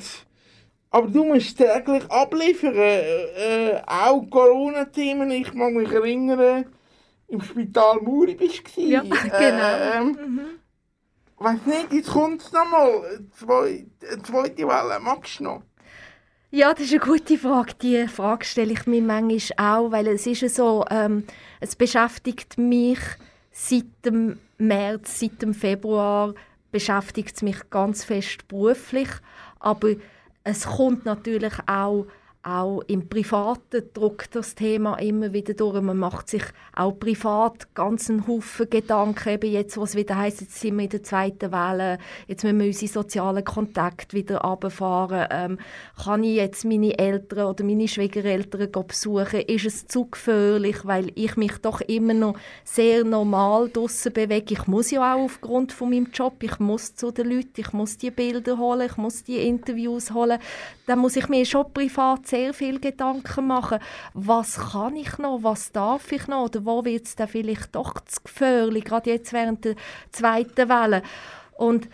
aber 0.92 1.08
du 1.08 1.24
musst 1.26 1.58
täglich 1.58 2.10
abliefern. 2.10 2.76
Äh, 2.76 3.72
äh 3.72 3.82
auch 3.88 4.22
Corona-Themen, 4.30 5.32
ich 5.32 5.54
mag 5.54 5.74
mich 5.74 5.92
erinnern, 5.92 6.66
im 7.28 7.42
Spital 7.42 8.00
Muri 8.02 8.36
bist 8.36 8.62
du. 8.76 8.82
Ja, 8.82 9.02
genau. 9.24 9.78
Äh, 9.92 10.04
mhm 10.04 10.63
weiß 11.44 11.66
nicht, 11.66 11.92
jetzt 11.92 12.10
kommt 12.10 12.42
es 12.42 12.52
nochmal. 12.52 13.20
Zwei, 13.38 13.86
zweite 14.24 14.68
Welle, 14.68 15.00
magst 15.00 15.40
du 15.40 15.44
noch? 15.44 15.64
Ja, 16.52 16.72
das 16.74 16.84
ist 16.84 16.92
eine 16.92 17.00
gute 17.00 17.38
Frage. 17.38 17.74
Die 17.82 18.08
Frage 18.08 18.46
stelle 18.46 18.74
ich 18.74 18.86
mir 18.86 19.02
manchmal 19.02 19.78
auch, 19.78 19.92
weil 19.92 20.08
es 20.08 20.28
ist 20.28 20.56
so, 20.56 20.86
ähm, 20.90 21.26
es 21.60 21.76
beschäftigt 21.76 22.58
mich 22.58 23.00
seit 23.52 23.86
dem 24.06 24.40
März, 24.58 25.20
seit 25.20 25.42
dem 25.42 25.54
Februar, 25.54 26.34
beschäftigt 26.72 27.36
es 27.36 27.42
mich 27.42 27.70
ganz 27.70 28.04
fest 28.04 28.48
beruflich, 28.48 29.10
aber 29.60 29.94
es 30.44 30.66
kommt 30.66 31.06
natürlich 31.06 31.54
auch 31.68 32.06
auch 32.44 32.82
im 32.88 33.08
Privaten 33.08 33.84
drückt 33.94 34.36
das 34.36 34.54
Thema 34.54 34.96
immer 34.96 35.32
wieder 35.32 35.54
durch. 35.54 35.82
Man 35.82 35.98
macht 35.98 36.30
sich 36.30 36.44
auch 36.76 36.92
privat 36.92 37.74
ganz 37.74 38.10
einen 38.10 38.28
Haufen 38.28 38.70
Gedanken. 38.70 39.30
Eben 39.30 39.52
jetzt, 39.52 39.78
was 39.78 39.96
wieder 39.96 40.18
heißt, 40.18 40.42
jetzt 40.42 40.60
sind 40.60 40.76
wir 40.76 40.84
in 40.84 40.90
der 40.90 41.04
zweiten 41.04 41.54
Welle, 41.54 42.00
jetzt 42.28 42.44
müssen 42.44 42.60
wir 42.60 42.68
unsere 42.68 42.92
sozialen 42.92 43.46
Kontakte 43.46 44.18
wieder 44.18 44.42
runterfahren. 44.42 45.28
Ähm, 45.32 45.58
kann 46.04 46.26
ich 46.26 46.36
jetzt 46.36 46.66
meine 46.66 46.98
Eltern 47.00 47.48
oder 47.48 47.64
meine 47.64 47.88
Schwiegereltern 47.88 48.70
besuchen? 48.88 49.40
Ist 49.42 49.66
es 49.66 49.88
zu 49.88 50.08
gefährlich, 50.08 50.84
weil 50.84 51.12
ich 51.16 51.38
mich 51.38 51.58
doch 51.60 51.80
immer 51.80 52.14
noch 52.14 52.38
sehr 52.66 53.06
normal 53.06 53.70
draussen 53.70 54.12
bewege? 54.12 54.56
Ich 54.56 54.68
muss 54.68 54.92
ja 54.92 55.16
auch 55.16 55.24
aufgrund 55.24 55.72
von 55.72 55.92
meinem 55.92 56.10
Job, 56.12 56.44
ich 56.44 56.60
muss 56.60 56.94
zu 56.94 57.12
den 57.12 57.30
Leuten, 57.30 57.62
ich 57.62 57.72
muss 57.72 57.98
die 57.98 58.12
Bilder 58.12 58.58
holen, 58.58 58.90
ich 58.90 58.98
muss 58.98 59.24
die 59.24 59.48
Interviews 59.48 60.14
holen. 60.14 60.40
Dann 60.88 61.00
muss 61.00 61.16
ich 61.16 61.30
mir 61.30 61.46
schon 61.46 61.72
privat 61.74 62.28
sehr 62.34 62.54
viel 62.56 62.80
Gedanken 62.80 63.46
machen, 63.46 63.78
was 64.16 64.72
kann 64.72 64.96
ich 64.96 65.20
noch, 65.20 65.44
was 65.44 65.72
darf 65.72 66.12
ich 66.12 66.28
noch 66.28 66.46
oder 66.46 66.66
wo 66.66 66.84
wird 66.84 67.06
es 67.06 67.16
dann 67.16 67.28
vielleicht 67.28 67.76
doch 67.76 68.00
zu 68.06 68.22
gefährlich, 68.24 68.86
gerade 68.86 69.12
jetzt 69.12 69.34
während 69.34 69.64
der 69.66 69.76
zweiten 70.12 70.68
Welle. 70.68 71.04
Und 71.56 71.88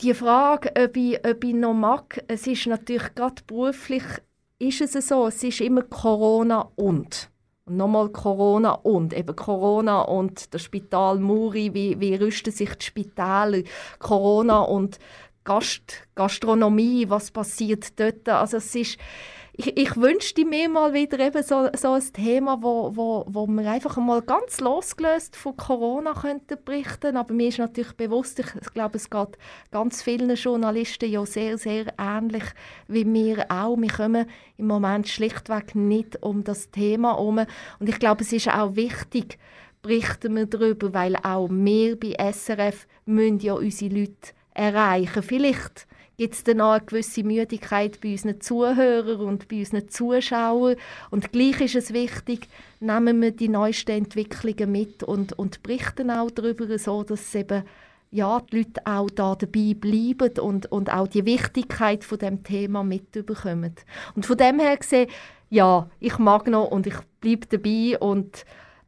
die 0.00 0.14
Frage, 0.14 0.72
ob 0.80 0.96
ich, 0.96 1.18
ob 1.26 1.42
ich 1.42 1.54
noch 1.54 1.74
mag, 1.74 2.22
es 2.28 2.46
ist 2.46 2.68
natürlich 2.68 3.12
gerade 3.16 3.42
beruflich, 3.44 4.04
ist 4.60 4.80
es 4.82 5.08
so, 5.08 5.26
es 5.26 5.42
ist 5.42 5.60
immer 5.60 5.82
Corona 5.82 6.68
und. 6.76 7.28
Und 7.64 7.76
nochmal 7.76 8.10
Corona 8.10 8.72
und 8.72 9.12
eben 9.12 9.34
Corona 9.34 10.02
und 10.02 10.54
das 10.54 10.62
Spital 10.62 11.18
Muri, 11.18 11.74
wie, 11.74 11.98
wie 11.98 12.14
rüsten 12.14 12.52
sich 12.52 12.72
die 12.76 12.86
Spitäler, 12.86 13.62
Corona 13.98 14.60
und 14.60 15.00
Gast, 15.42 16.06
Gastronomie, 16.14 17.08
was 17.08 17.32
passiert 17.32 17.98
dort. 17.98 18.28
Also 18.28 18.58
es 18.58 18.72
ist, 18.76 18.98
ich, 19.54 19.76
ich 19.76 19.96
wünschte 19.96 20.46
mir 20.46 20.68
mal 20.70 20.94
wieder 20.94 21.18
eben 21.18 21.42
so, 21.42 21.68
so 21.76 21.92
ein 21.92 22.12
Thema, 22.14 22.62
wo, 22.62 22.96
wo, 22.96 23.24
wo 23.28 23.46
wir 23.46 23.70
einfach 23.70 23.98
mal 23.98 24.22
ganz 24.22 24.60
losgelöst 24.60 25.36
von 25.36 25.56
Corona 25.56 26.14
könnten 26.14 26.56
berichten 26.64 27.18
aber 27.18 27.34
mir 27.34 27.48
ist 27.48 27.58
natürlich 27.58 27.92
bewusst, 27.92 28.38
ich, 28.38 28.72
glaube, 28.72 28.96
es 28.96 29.10
geht 29.10 29.36
ganz 29.70 30.02
vielen 30.02 30.34
Journalisten 30.36 31.10
ja 31.10 31.26
sehr, 31.26 31.58
sehr 31.58 31.92
ähnlich 31.98 32.44
wie 32.88 33.04
mir 33.04 33.44
auch. 33.50 33.76
Wir 33.76 33.90
kommen 33.90 34.26
im 34.56 34.66
Moment 34.66 35.08
schlichtweg 35.08 35.74
nicht 35.74 36.22
um 36.22 36.44
das 36.44 36.70
Thema 36.70 37.16
herum 37.16 37.44
und 37.78 37.88
ich 37.88 37.98
glaube, 37.98 38.22
es 38.22 38.32
ist 38.32 38.48
auch 38.48 38.74
wichtig, 38.74 39.38
berichten 39.82 40.34
wir 40.34 40.46
darüber, 40.46 40.94
weil 40.94 41.16
auch 41.16 41.48
wir 41.50 42.00
bei 42.00 42.14
SRF 42.32 42.86
müssen 43.04 43.40
ja 43.40 43.52
unsere 43.52 43.94
Leute 43.94 44.32
erreichen. 44.54 45.22
Vielleicht 45.22 45.86
gibt 46.22 46.34
es 46.34 46.44
dann 46.44 46.60
auch 46.60 46.74
eine 46.74 46.84
gewisse 46.84 47.24
Müdigkeit 47.24 48.00
bei 48.00 48.12
unseren 48.12 48.40
Zuhörern 48.40 49.20
und 49.22 49.48
bei 49.48 49.58
unseren 49.58 49.88
Zuschauern. 49.88 50.76
Und 51.10 51.32
gleich 51.32 51.60
ist 51.60 51.74
es 51.74 51.92
wichtig, 51.92 52.46
nehmen 52.78 53.20
wir 53.20 53.32
die 53.32 53.48
neuesten 53.48 53.90
Entwicklungen 53.90 54.70
mit 54.70 55.02
und, 55.02 55.32
und 55.32 55.64
berichten 55.64 56.12
auch 56.12 56.30
darüber, 56.30 56.78
so 56.78 57.02
dass 57.02 57.34
eben 57.34 57.64
ja, 58.12 58.40
die 58.40 58.58
Leute 58.58 58.82
auch 58.84 59.10
da 59.10 59.34
dabei 59.34 59.74
bleiben 59.74 60.38
und, 60.38 60.70
und 60.70 60.92
auch 60.92 61.08
die 61.08 61.24
Wichtigkeit 61.24 62.04
von 62.04 62.18
dem 62.18 62.44
Thema 62.44 62.84
mitbekommen. 62.84 63.74
Und 64.14 64.24
von 64.24 64.36
dem 64.36 64.60
her 64.60 64.76
gesehen, 64.76 65.10
ja, 65.50 65.90
ich 65.98 66.18
mag 66.18 66.46
noch 66.46 66.70
und 66.70 66.86
ich 66.86 66.98
bleibe 67.20 67.48
dabei 67.48 67.98
und 67.98 68.44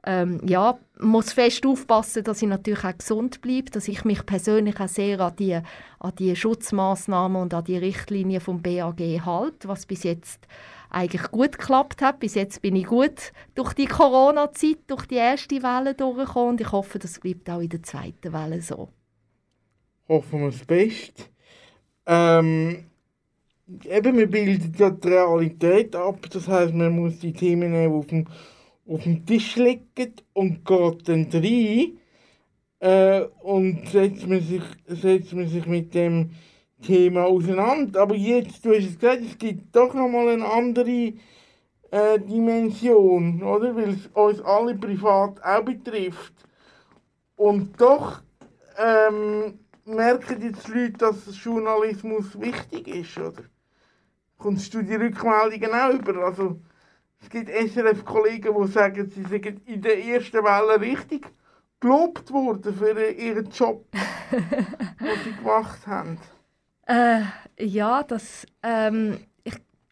ähm, 0.07 0.41
ja, 0.47 0.79
muss 1.01 1.33
fest 1.33 1.67
aufpassen, 1.67 2.25
dass 2.25 2.43
ich 2.43 2.49
natürlich 2.49 2.85
auch 2.85 2.97
gesund 2.97 3.41
bleibe, 3.41 3.71
dass 3.71 3.89
ich 3.89 4.05
mich 4.05 4.25
persönlich 4.27 4.79
auch 4.81 4.89
sehr 4.89 5.21
an 5.21 5.37
die, 5.37 5.55
an 5.55 6.15
die 6.19 6.37
Schutzmaßnahmen 6.37 7.41
und 7.41 7.55
an 7.55 7.65
die 7.65 7.79
Richtlinien 7.79 8.41
vom 8.41 8.63
BAG 8.63 9.01
halte, 9.25 9.69
was 9.69 9.87
bis 9.87 10.03
jetzt 10.03 10.47
eigentlich 10.91 11.31
gut 11.31 11.59
geklappt 11.59 12.03
hat. 12.03 12.21
Bis 12.21 12.35
jetzt 12.35 12.63
bin 12.63 12.77
ich 12.77 12.87
gut 12.87 13.33
durch 13.55 13.73
die 13.73 13.87
Corona-Zeit, 13.87 14.79
durch 14.87 15.07
die 15.07 15.17
erste 15.17 15.63
Welle 15.63 15.95
durchgekommen 15.95 16.51
und 16.51 16.61
ich 16.61 16.71
hoffe, 16.71 16.99
das 16.99 17.19
bleibt 17.19 17.49
auch 17.51 17.61
in 17.61 17.71
der 17.71 17.83
zweiten 17.83 18.33
Welle 18.33 18.61
so. 18.61 18.91
hoffen 20.09 20.41
wir 20.41 20.51
das 20.51 20.65
Beste. 20.65 21.25
Ähm, 22.07 22.85
eben, 23.85 24.19
wir 24.19 24.31
bilden 24.31 24.73
die 24.73 25.09
Realität 25.09 25.97
ab, 25.97 26.27
das 26.31 26.47
heißt, 26.49 26.75
man 26.75 26.95
muss 26.95 27.19
die 27.19 27.33
Themen 27.33 27.75
auf 27.91 28.07
dem, 28.07 28.27
auf 28.87 29.03
dem 29.03 29.25
Tisch 29.25 29.57
legen 29.57 30.15
und 30.33 30.65
geht 30.65 31.09
dann 31.09 31.29
rein 31.33 31.99
äh, 32.81 33.27
und 33.43 33.89
setzt 33.89 34.27
man, 34.27 34.41
sich, 34.41 34.63
setzt 34.87 35.33
man 35.33 35.49
sich 35.49 35.67
mit 35.67 35.95
dem 35.95 36.31
Thema 36.83 37.25
auseinander. 37.25 38.03
Aber 38.03 38.15
jetzt, 38.15 38.65
du 38.65 38.75
hast 38.75 38.85
es 38.85 38.99
gesagt, 38.99 39.23
es 39.23 39.39
gibt 39.39 39.75
doch 39.75 39.95
nochmal 39.95 40.29
eine 40.29 40.45
andere 40.45 41.15
äh, 41.91 42.19
Dimension, 42.19 43.43
oder? 43.43 43.75
Weil 43.75 43.91
es 43.91 44.07
uns 44.13 44.41
alle 44.43 44.75
privat 44.75 45.43
auch 45.43 45.65
betrifft. 45.65 46.35
Und 47.37 47.81
doch 47.81 48.23
ähm, 48.79 49.59
merken 49.85 50.43
jetzt 50.43 50.69
die 50.69 50.73
Leute, 50.73 50.99
dass 50.99 51.43
Journalismus 51.43 52.39
wichtig 52.39 52.89
ist, 52.89 53.19
oder? 53.19 53.45
Kommst 54.39 54.75
du 54.75 54.83
die 54.83 54.95
Rückmeldungen 54.95 55.73
auch 55.73 55.95
über? 55.95 56.25
Also, 56.25 56.61
es 57.25 57.31
gibt 57.31 57.49
SRF-Kollegen, 57.49 58.55
die 58.55 58.69
sagen, 58.69 59.11
sie 59.11 59.23
sind 59.23 59.67
in 59.67 59.81
der 59.81 60.05
ersten 60.05 60.45
Welle 60.45 60.81
richtig 60.81 61.27
gelobt 61.81 62.31
worden 62.31 62.75
für 62.75 63.11
ihren 63.11 63.51
Job, 63.51 63.87
den 64.31 65.19
sie 65.25 65.33
gemacht 65.33 65.87
haben. 65.87 66.19
Äh, 66.87 67.23
ja, 67.59 68.03
das, 68.03 68.47
ähm, 68.63 69.19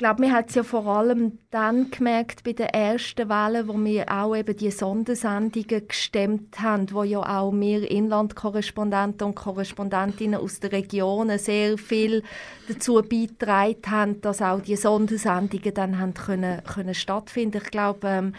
glaube, 0.03 0.23
wir 0.23 0.33
haben 0.33 0.47
es 0.49 0.57
ja 0.57 0.65
vor 0.65 0.85
allem 0.87 1.39
dann 1.51 1.93
gemerkt 1.93 2.43
bei 2.43 2.53
der 2.55 2.75
ersten 2.75 3.29
Welle, 3.29 3.69
wo 3.69 3.75
wir 3.85 4.11
auch 4.11 4.35
eben 4.35 4.57
die 4.57 4.73
Sondersendungen 4.73 5.87
gestemmt 5.87 6.61
haben, 6.61 6.91
wo 6.91 7.05
ja 7.05 7.21
auch 7.21 7.53
wir 7.53 7.89
Inlandkorrespondenten 7.89 9.29
und 9.29 9.37
Korrespondentinnen 9.37 10.41
aus 10.41 10.59
der 10.59 10.73
Region 10.73 11.39
sehr 11.39 11.79
viel 11.79 12.25
dazu 12.67 12.95
beigetragen 12.95 13.83
haben, 13.89 14.21
dass 14.23 14.43
auch 14.43 14.61
die 14.61 14.75
Sondersendungen 14.75 15.73
dann 15.73 16.01
haben 16.01 16.15
können, 16.15 16.65
können 16.65 16.95
stattfinden. 16.95 17.61
Ich 17.63 17.71
glaube, 17.71 18.09
ähm, 18.09 18.35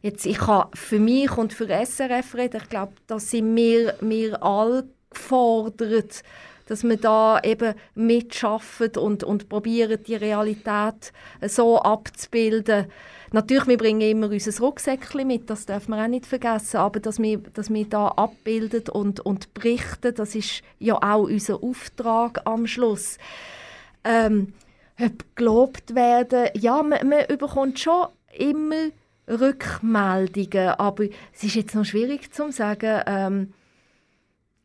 jetzt 0.00 0.24
ich 0.24 0.38
kann 0.38 0.68
für 0.72 1.00
mich 1.00 1.36
und 1.36 1.52
für 1.52 1.68
SRF 1.68 2.34
reden. 2.34 2.62
Ich 2.62 2.70
glaube, 2.70 2.94
da 3.08 3.18
sind 3.18 3.54
wir, 3.54 3.94
wir 4.00 4.42
alle 4.42 4.88
gefordert, 5.10 6.22
dass 6.66 6.82
wir 6.82 6.96
da 6.96 7.40
eben 7.42 7.74
mitschaffen 7.94 8.96
und, 8.96 9.24
und 9.24 9.48
probieren, 9.48 10.02
die 10.06 10.14
Realität 10.14 11.12
so 11.42 11.78
abzubilden. 11.78 12.86
Natürlich, 13.32 13.66
wir 13.66 13.78
bringen 13.78 14.00
immer 14.00 14.30
unser 14.30 14.56
Rucksäckchen 14.62 15.26
mit, 15.26 15.50
das 15.50 15.66
darf 15.66 15.88
man 15.88 16.00
auch 16.00 16.08
nicht 16.08 16.26
vergessen, 16.26 16.76
aber 16.76 17.00
dass 17.00 17.18
wir, 17.18 17.38
dass 17.38 17.72
wir 17.72 17.84
da 17.84 18.08
abbilden 18.08 18.88
und, 18.90 19.20
und 19.20 19.52
berichten, 19.54 20.14
das 20.14 20.34
ist 20.34 20.62
ja 20.78 20.94
auch 20.96 21.24
unser 21.24 21.62
Auftrag 21.62 22.42
am 22.44 22.66
Schluss. 22.66 23.18
Ähm, 24.04 24.54
ob 25.00 25.24
gelobt 25.34 25.94
werden, 25.94 26.50
ja, 26.54 26.82
man, 26.82 27.08
man 27.08 27.26
bekommt 27.38 27.80
schon 27.80 28.06
immer 28.38 28.90
Rückmeldungen, 29.28 30.68
aber 30.68 31.04
es 31.32 31.42
ist 31.42 31.54
jetzt 31.56 31.74
noch 31.74 31.84
schwierig 31.84 32.32
zu 32.32 32.52
sagen, 32.52 33.02
ähm, 33.06 33.54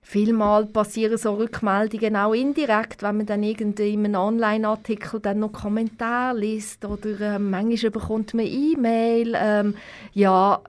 Vielmal 0.09 0.65
passieren 0.65 1.19
so 1.19 1.35
Rückmeldungen 1.35 2.15
auch 2.15 2.33
indirekt, 2.33 3.03
wenn 3.03 3.17
man 3.17 3.27
dann 3.27 3.43
irgendwie 3.43 3.93
in 3.93 4.03
einem 4.07 4.19
Online-Artikel 4.19 5.19
dann 5.19 5.37
noch 5.37 5.53
Kommentare 5.53 6.35
liest 6.35 6.83
oder 6.83 7.35
äh, 7.35 7.37
manchmal 7.37 7.91
bekommt 7.91 8.33
man 8.33 8.47
E-Mail. 8.47 9.35
Ähm, 9.37 9.75
ja, 10.13 10.61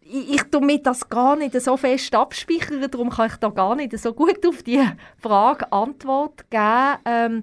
ich, 0.00 0.34
ich 0.34 0.42
tue 0.44 0.60
mir 0.60 0.80
das 0.80 1.08
gar 1.08 1.34
nicht 1.34 1.60
so 1.60 1.76
fest 1.76 2.14
abspeichern, 2.14 2.88
darum 2.88 3.10
kann 3.10 3.30
ich 3.30 3.36
da 3.38 3.48
gar 3.48 3.74
nicht 3.74 3.98
so 3.98 4.12
gut 4.12 4.46
auf 4.46 4.62
die 4.62 4.80
Frage 5.18 5.72
Antwort 5.72 6.48
geben. 6.48 6.98
Ähm, 7.04 7.42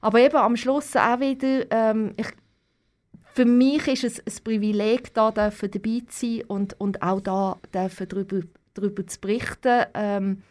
aber 0.00 0.20
eben 0.20 0.36
am 0.36 0.56
Schluss 0.56 0.94
auch 0.94 1.18
wieder, 1.18 1.66
ähm, 1.72 2.14
ich, 2.16 2.28
für 3.32 3.44
mich 3.44 3.88
ist 3.88 4.04
es 4.04 4.20
ein 4.20 4.44
Privileg, 4.44 5.12
da 5.14 5.32
dabei 5.32 5.50
zu 5.50 6.06
sein 6.10 6.42
und, 6.46 6.80
und 6.80 7.02
auch 7.02 7.20
da 7.20 7.58
darüber 7.72 8.42
darüber 8.74 9.06
zu 9.06 9.20
berichten. 9.20 9.86
Ähm, 9.94 10.42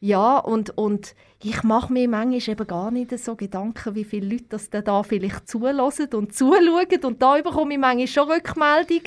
ja, 0.00 0.38
und, 0.38 0.76
und 0.76 1.14
ich 1.42 1.62
mache 1.62 1.90
mir 1.92 2.06
manchmal 2.06 2.52
eben 2.54 2.66
gar 2.66 2.90
nicht 2.90 3.18
so 3.18 3.34
Gedanken, 3.34 3.94
wie 3.94 4.04
viele 4.04 4.28
Leute 4.28 4.44
das 4.50 4.68
da 4.68 5.02
vielleicht 5.02 5.48
zulassen 5.48 6.12
und 6.12 6.34
zuschauen. 6.34 7.04
Und 7.04 7.22
da 7.22 7.40
bekomme 7.40 7.74
ich 7.74 7.80
manchmal 7.80 8.06
schon 8.06 8.30
Rückmeldung 8.30 9.02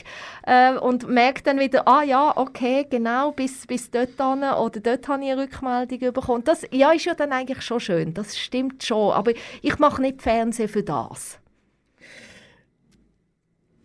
äh, 0.48 0.74
und 0.78 1.08
merke 1.08 1.44
dann 1.44 1.60
wieder, 1.60 1.88
ah 1.88 2.02
ja, 2.02 2.36
okay, 2.36 2.88
genau, 2.90 3.32
bis, 3.32 3.68
bis 3.68 3.92
dort 3.92 4.18
hin, 4.18 4.44
oder 4.44 4.80
dort 4.80 5.08
habe 5.08 5.24
ich 5.24 5.32
eine 5.32 5.44
Rückmeldung 5.44 6.00
bekommen. 6.12 6.44
Das 6.44 6.66
ja, 6.72 6.92
ist 6.92 7.06
ja 7.06 7.14
dann 7.14 7.34
eigentlich 7.34 7.62
schon 7.62 7.80
schön, 7.80 8.14
das 8.16 8.38
stimmt 8.38 8.84
schon. 8.84 9.14
Aber 9.14 9.32
ich 9.62 9.78
mache 9.78 10.02
nicht 10.02 10.24
Fernsehen 10.24 10.70
für 10.70 10.84
das. 10.84 11.40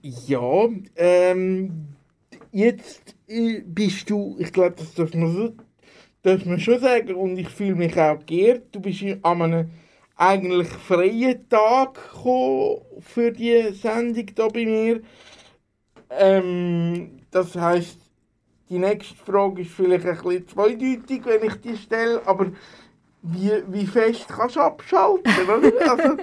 Ja, 0.00 0.68
ähm, 0.96 1.93
jetzt 2.54 3.16
äh, 3.26 3.60
bist 3.66 4.08
du, 4.08 4.36
ich 4.38 4.52
glaube, 4.52 4.76
das 4.78 4.94
darf 4.94 5.12
man, 5.14 5.32
so, 5.32 5.52
darf 6.22 6.44
man 6.46 6.60
schon 6.60 6.80
sagen, 6.80 7.14
und 7.14 7.36
ich 7.36 7.48
fühle 7.48 7.74
mich 7.74 7.98
auch 7.98 8.24
geehrt, 8.24 8.68
du 8.72 8.80
bist 8.80 9.02
an 9.22 9.42
einem 9.42 9.70
eigentlich 10.16 10.68
freien 10.68 11.48
Tag 11.48 11.98
für 13.00 13.32
die 13.32 13.72
Sendung 13.72 14.26
hier 14.36 14.48
bei 14.48 14.64
mir. 14.64 15.00
Ähm, 16.10 17.18
das 17.32 17.56
heisst, 17.56 17.98
die 18.70 18.78
nächste 18.78 19.16
Frage 19.16 19.62
ist 19.62 19.72
vielleicht 19.72 20.06
ein 20.06 20.16
bisschen 20.16 20.48
zweideutig, 20.48 21.22
wenn 21.24 21.42
ich 21.42 21.60
die 21.60 21.76
stelle, 21.76 22.24
aber 22.24 22.52
wie, 23.22 23.50
wie 23.68 23.86
fest 23.86 24.26
kannst 24.28 24.54
du 24.54 24.60
abschalten, 24.60 25.32
oder? 25.48 25.72
Also, 25.90 26.16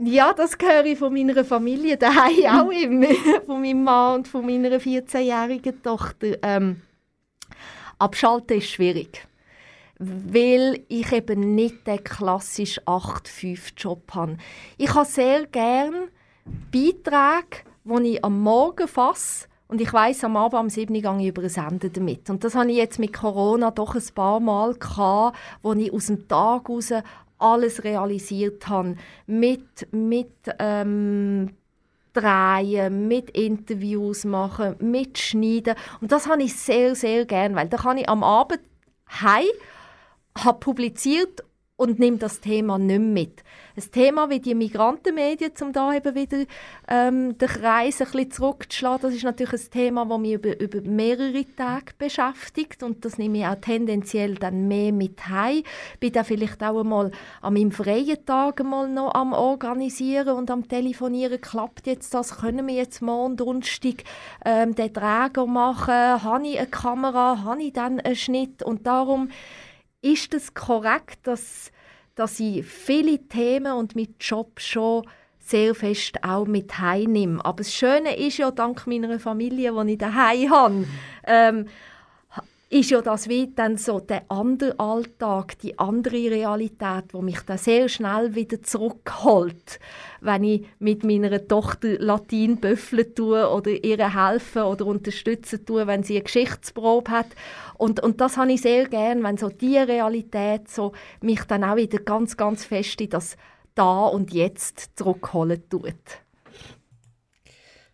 ja, 0.00 0.32
das 0.32 0.56
höre 0.60 0.84
ich 0.84 0.98
von 0.98 1.12
meiner 1.12 1.44
Familie 1.44 1.96
daheim 1.96 2.46
auch 2.46 2.70
immer, 2.82 3.14
von 3.44 3.60
meinem 3.60 3.84
Mann 3.84 4.16
und 4.16 4.28
von 4.28 4.44
meiner 4.44 4.76
14-jährigen 4.78 5.82
Tochter. 5.82 6.36
Ähm, 6.42 6.82
abschalten 7.98 8.58
ist 8.58 8.70
schwierig, 8.70 9.26
weil 9.98 10.84
ich 10.88 11.12
eben 11.12 11.54
nicht 11.54 11.86
den 11.86 12.02
klassischen 12.02 12.84
8-5-Job 12.84 14.14
habe. 14.14 14.36
Ich 14.76 14.94
habe 14.94 15.06
sehr 15.06 15.46
gerne 15.46 16.08
Beiträge, 16.72 17.64
die 17.84 18.14
ich 18.14 18.24
am 18.24 18.40
Morgen 18.40 18.86
fasse 18.86 19.48
und 19.66 19.80
ich 19.80 19.92
weiß 19.92 20.24
am 20.24 20.36
Abend 20.36 20.54
am 20.54 20.70
7. 20.70 20.94
Uhr 20.94 21.20
über 21.20 21.42
ein 21.42 21.48
Senden 21.48 21.92
damit. 21.92 22.30
Und 22.30 22.42
das 22.42 22.54
habe 22.54 22.70
ich 22.70 22.76
jetzt 22.76 22.98
mit 22.98 23.12
Corona 23.12 23.70
doch 23.70 23.94
ein 23.94 24.02
paar 24.14 24.40
Mal 24.40 24.74
gehabt, 24.74 25.36
wo 25.62 25.74
ich 25.74 25.92
aus 25.92 26.06
dem 26.06 26.26
Tag 26.26 26.68
raus 26.68 26.92
alles 27.38 27.84
realisiert 27.84 28.68
habe. 28.68 28.96
Mit, 29.26 29.92
mit 29.92 30.32
ähm, 30.58 31.50
Drehen, 32.12 33.06
mit 33.08 33.30
Interviews 33.30 34.24
machen, 34.24 34.76
mit 34.80 35.18
Schneiden. 35.18 35.74
Und 36.00 36.10
das 36.10 36.26
habe 36.28 36.42
ich 36.42 36.54
sehr, 36.56 36.94
sehr 36.94 37.24
gern, 37.26 37.54
weil 37.54 37.68
da 37.68 37.76
kann 37.76 37.98
ich 37.98 38.08
am 38.08 38.24
Abend 38.24 38.60
heim, 39.10 39.46
habe 40.36 40.58
publiziert 40.58 41.44
und 41.78 42.00
nehme 42.00 42.18
das 42.18 42.40
Thema 42.40 42.76
nicht 42.76 42.88
mehr 42.88 42.98
mit. 42.98 43.44
Ein 43.76 43.92
Thema 43.92 44.28
wie 44.28 44.40
die 44.40 44.56
Migrantenmedien, 44.56 45.52
um 45.62 45.72
da 45.72 45.94
eben 45.94 46.12
wieder 46.16 46.38
ähm, 46.88 47.38
den 47.38 47.48
Kreis 47.48 48.00
ein 48.00 48.10
bisschen 48.10 48.32
zurückzuschlagen, 48.32 49.02
das 49.02 49.14
ist 49.14 49.22
natürlich 49.22 49.66
ein 49.66 49.70
Thema, 49.70 50.04
das 50.04 50.18
mich 50.18 50.32
über, 50.32 50.60
über 50.60 50.80
mehrere 50.80 51.44
Tage 51.54 51.92
beschäftigt 51.96 52.82
und 52.82 53.04
das 53.04 53.16
nehme 53.16 53.38
ich 53.38 53.46
auch 53.46 53.60
tendenziell 53.60 54.34
dann 54.34 54.66
mehr 54.66 54.92
mit 54.92 55.28
heim. 55.28 55.62
Bin 56.00 56.12
dann 56.12 56.24
vielleicht 56.24 56.60
auch 56.64 56.80
einmal 56.80 57.12
an 57.42 57.54
meinem 57.54 57.70
freien 57.70 58.26
Tag 58.26 58.64
mal 58.64 58.88
noch 58.88 59.14
am 59.14 59.32
Organisieren 59.32 60.36
und 60.36 60.50
am 60.50 60.66
Telefonieren. 60.66 61.40
Klappt 61.40 61.86
jetzt 61.86 62.12
das? 62.12 62.38
Können 62.38 62.66
wir 62.66 62.74
jetzt 62.74 63.02
morgen 63.02 63.36
Donnerstag 63.36 64.02
ähm, 64.44 64.74
den 64.74 64.92
Träger 64.92 65.46
machen? 65.46 66.24
Habe 66.24 66.48
ich 66.48 66.58
eine 66.58 66.66
Kamera? 66.66 67.44
Habe 67.44 67.62
ich 67.62 67.72
dann 67.72 68.00
einen 68.00 68.16
Schnitt? 68.16 68.64
Und 68.64 68.84
darum 68.84 69.28
ist 70.02 70.34
es 70.34 70.54
korrekt, 70.54 71.18
dass, 71.24 71.72
dass 72.14 72.40
ich 72.40 72.64
viele 72.64 73.18
Themen 73.28 73.72
und 73.72 73.96
mit 73.96 74.16
Job 74.20 74.60
schon 74.60 75.06
sehr 75.38 75.74
fest 75.74 76.22
auch 76.22 76.46
mit 76.46 76.78
heimnehme. 76.78 77.42
Aber 77.44 77.58
das 77.58 77.72
Schöne 77.72 78.16
ist 78.16 78.36
ja, 78.36 78.50
dank 78.50 78.86
meiner 78.86 79.18
Familie, 79.18 79.72
die 79.84 79.92
ich 79.92 79.98
daheim 79.98 80.50
habe, 80.50 80.86
ähm, 81.26 81.66
ist 82.70 82.90
ja 82.90 83.00
das 83.00 83.28
wie 83.30 83.50
dann 83.54 83.78
so 83.78 83.98
der 83.98 84.30
andere 84.30 84.78
Alltag, 84.78 85.58
die 85.60 85.78
andere 85.78 86.30
Realität, 86.30 87.12
wo 87.12 87.22
mich 87.22 87.40
dann 87.40 87.56
sehr 87.56 87.88
schnell 87.88 88.34
wieder 88.34 88.62
zurückholt, 88.62 89.80
wenn 90.20 90.44
ich 90.44 90.66
mit 90.78 91.02
meiner 91.02 91.46
Tochter 91.48 91.98
Latin 91.98 92.58
büffeln 92.58 93.14
tue 93.14 93.48
oder 93.48 93.70
ihr 93.70 94.14
helfen 94.14 94.62
oder 94.62 94.84
unterstützen 94.84 95.64
tue, 95.64 95.86
wenn 95.86 96.02
sie 96.02 96.16
eine 96.16 96.24
Geschichtsprobe 96.24 97.10
hat. 97.10 97.28
Und, 97.78 98.00
und 98.00 98.20
das 98.20 98.36
habe 98.36 98.52
ich 98.52 98.60
sehr 98.60 98.86
gern, 98.86 99.22
wenn 99.22 99.38
so 99.38 99.48
die 99.48 99.78
Realität 99.78 100.68
so 100.68 100.92
mich 101.22 101.44
dann 101.44 101.64
auch 101.64 101.76
wieder 101.76 102.00
ganz, 102.00 102.36
ganz 102.36 102.66
fest 102.66 103.00
in 103.00 103.08
das 103.08 103.38
Da 103.74 104.08
und 104.08 104.30
Jetzt 104.30 104.90
zurückholen 104.96 105.62
tut. 105.70 105.94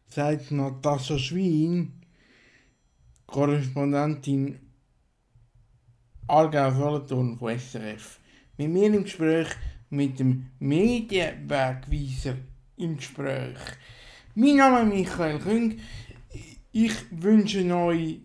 Sagt 0.08 0.50
Natascha 0.50 1.16
Schwein, 1.16 1.92
Korrespondentin 3.26 4.63
Aargau 6.26 6.70
Solothurn 6.70 7.36
von 7.36 7.58
SRF. 7.58 8.18
Mit 8.56 8.70
mir 8.70 8.86
im 8.86 9.04
Gespräch 9.04 9.48
mit 9.90 10.18
dem 10.18 10.46
Medienwegweiser 10.58 12.36
im 12.78 12.96
Gespräch. 12.96 13.58
Mein 14.34 14.56
Name 14.56 14.80
ist 14.80 14.88
Michael 14.94 15.38
Küng. 15.38 15.78
Ich 16.72 16.94
wünsche 17.10 17.62
euch 17.74 18.20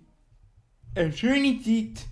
eine 0.95 1.11
schöne 1.11 1.61
Zeit 1.61 2.07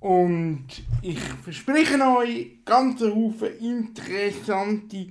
und 0.00 0.66
ich 1.02 1.18
verspreche 1.18 2.00
euch 2.00 2.64
ganz 2.64 3.02
Haufen 3.02 3.58
interessante 3.60 5.08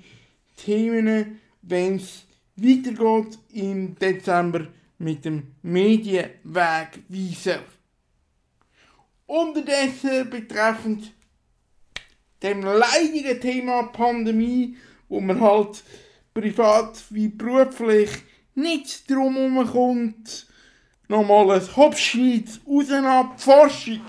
Themen, 0.56 1.40
wenn 1.62 1.98
es 1.98 2.26
weitergeht 2.56 3.38
im 3.54 3.94
Dezember 3.96 4.68
mit 4.98 5.24
dem 5.24 5.56
Medienwegweiser. 5.62 7.60
Unterdessen 9.30 10.28
betreffend 10.32 11.14
dem 12.42 12.64
leidigen 12.64 13.40
Thema 13.40 13.84
Pandemie, 13.84 14.76
wo 15.08 15.20
man 15.20 15.40
halt 15.40 15.84
privat 16.34 17.04
wie 17.12 17.28
beruflich 17.28 18.10
nicht 18.56 19.08
drum 19.08 19.68
kommt, 19.72 20.48
nochmal 21.08 21.52
ein 21.52 21.76
Hopschweiz 21.76 22.60
raus 22.68 22.88
die 22.88 23.44
Forschung. 23.44 24.02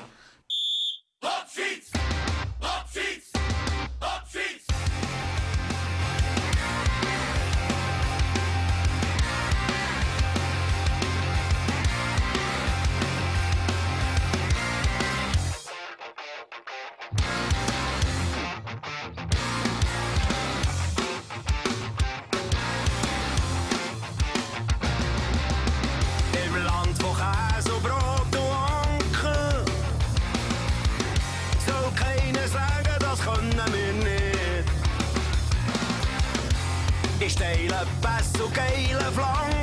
Ich 37.52 37.68
teile 37.68 37.86
Pässe 38.00 38.44
und 38.44 39.59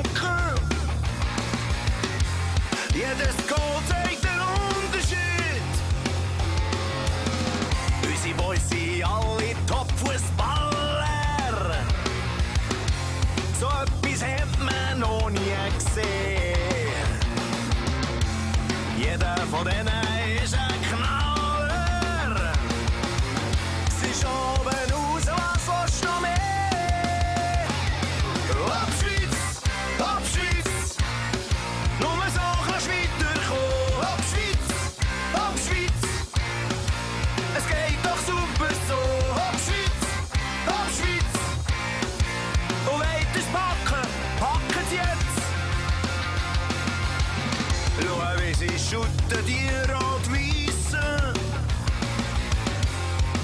schütten, 48.89 49.45
die 49.45 49.69
Rot-Weissen. 49.91 51.33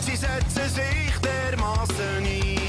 Sie 0.01 0.15
setzen 0.15 0.69
sich 0.69 1.17
dermassen 1.21 2.25
ein. 2.25 2.62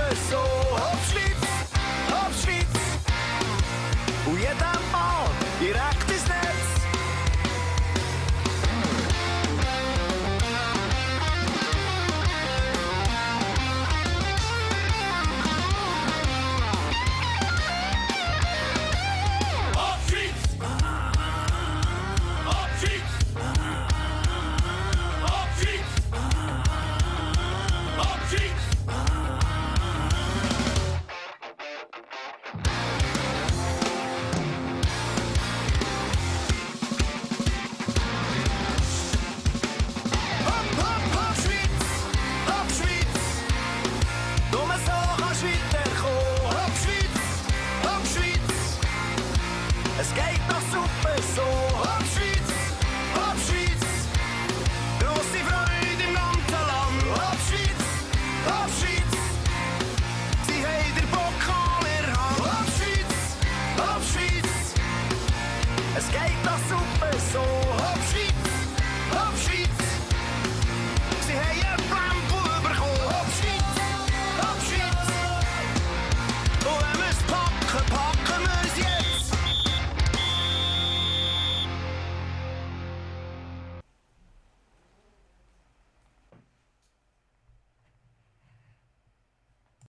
my. 0.00 0.59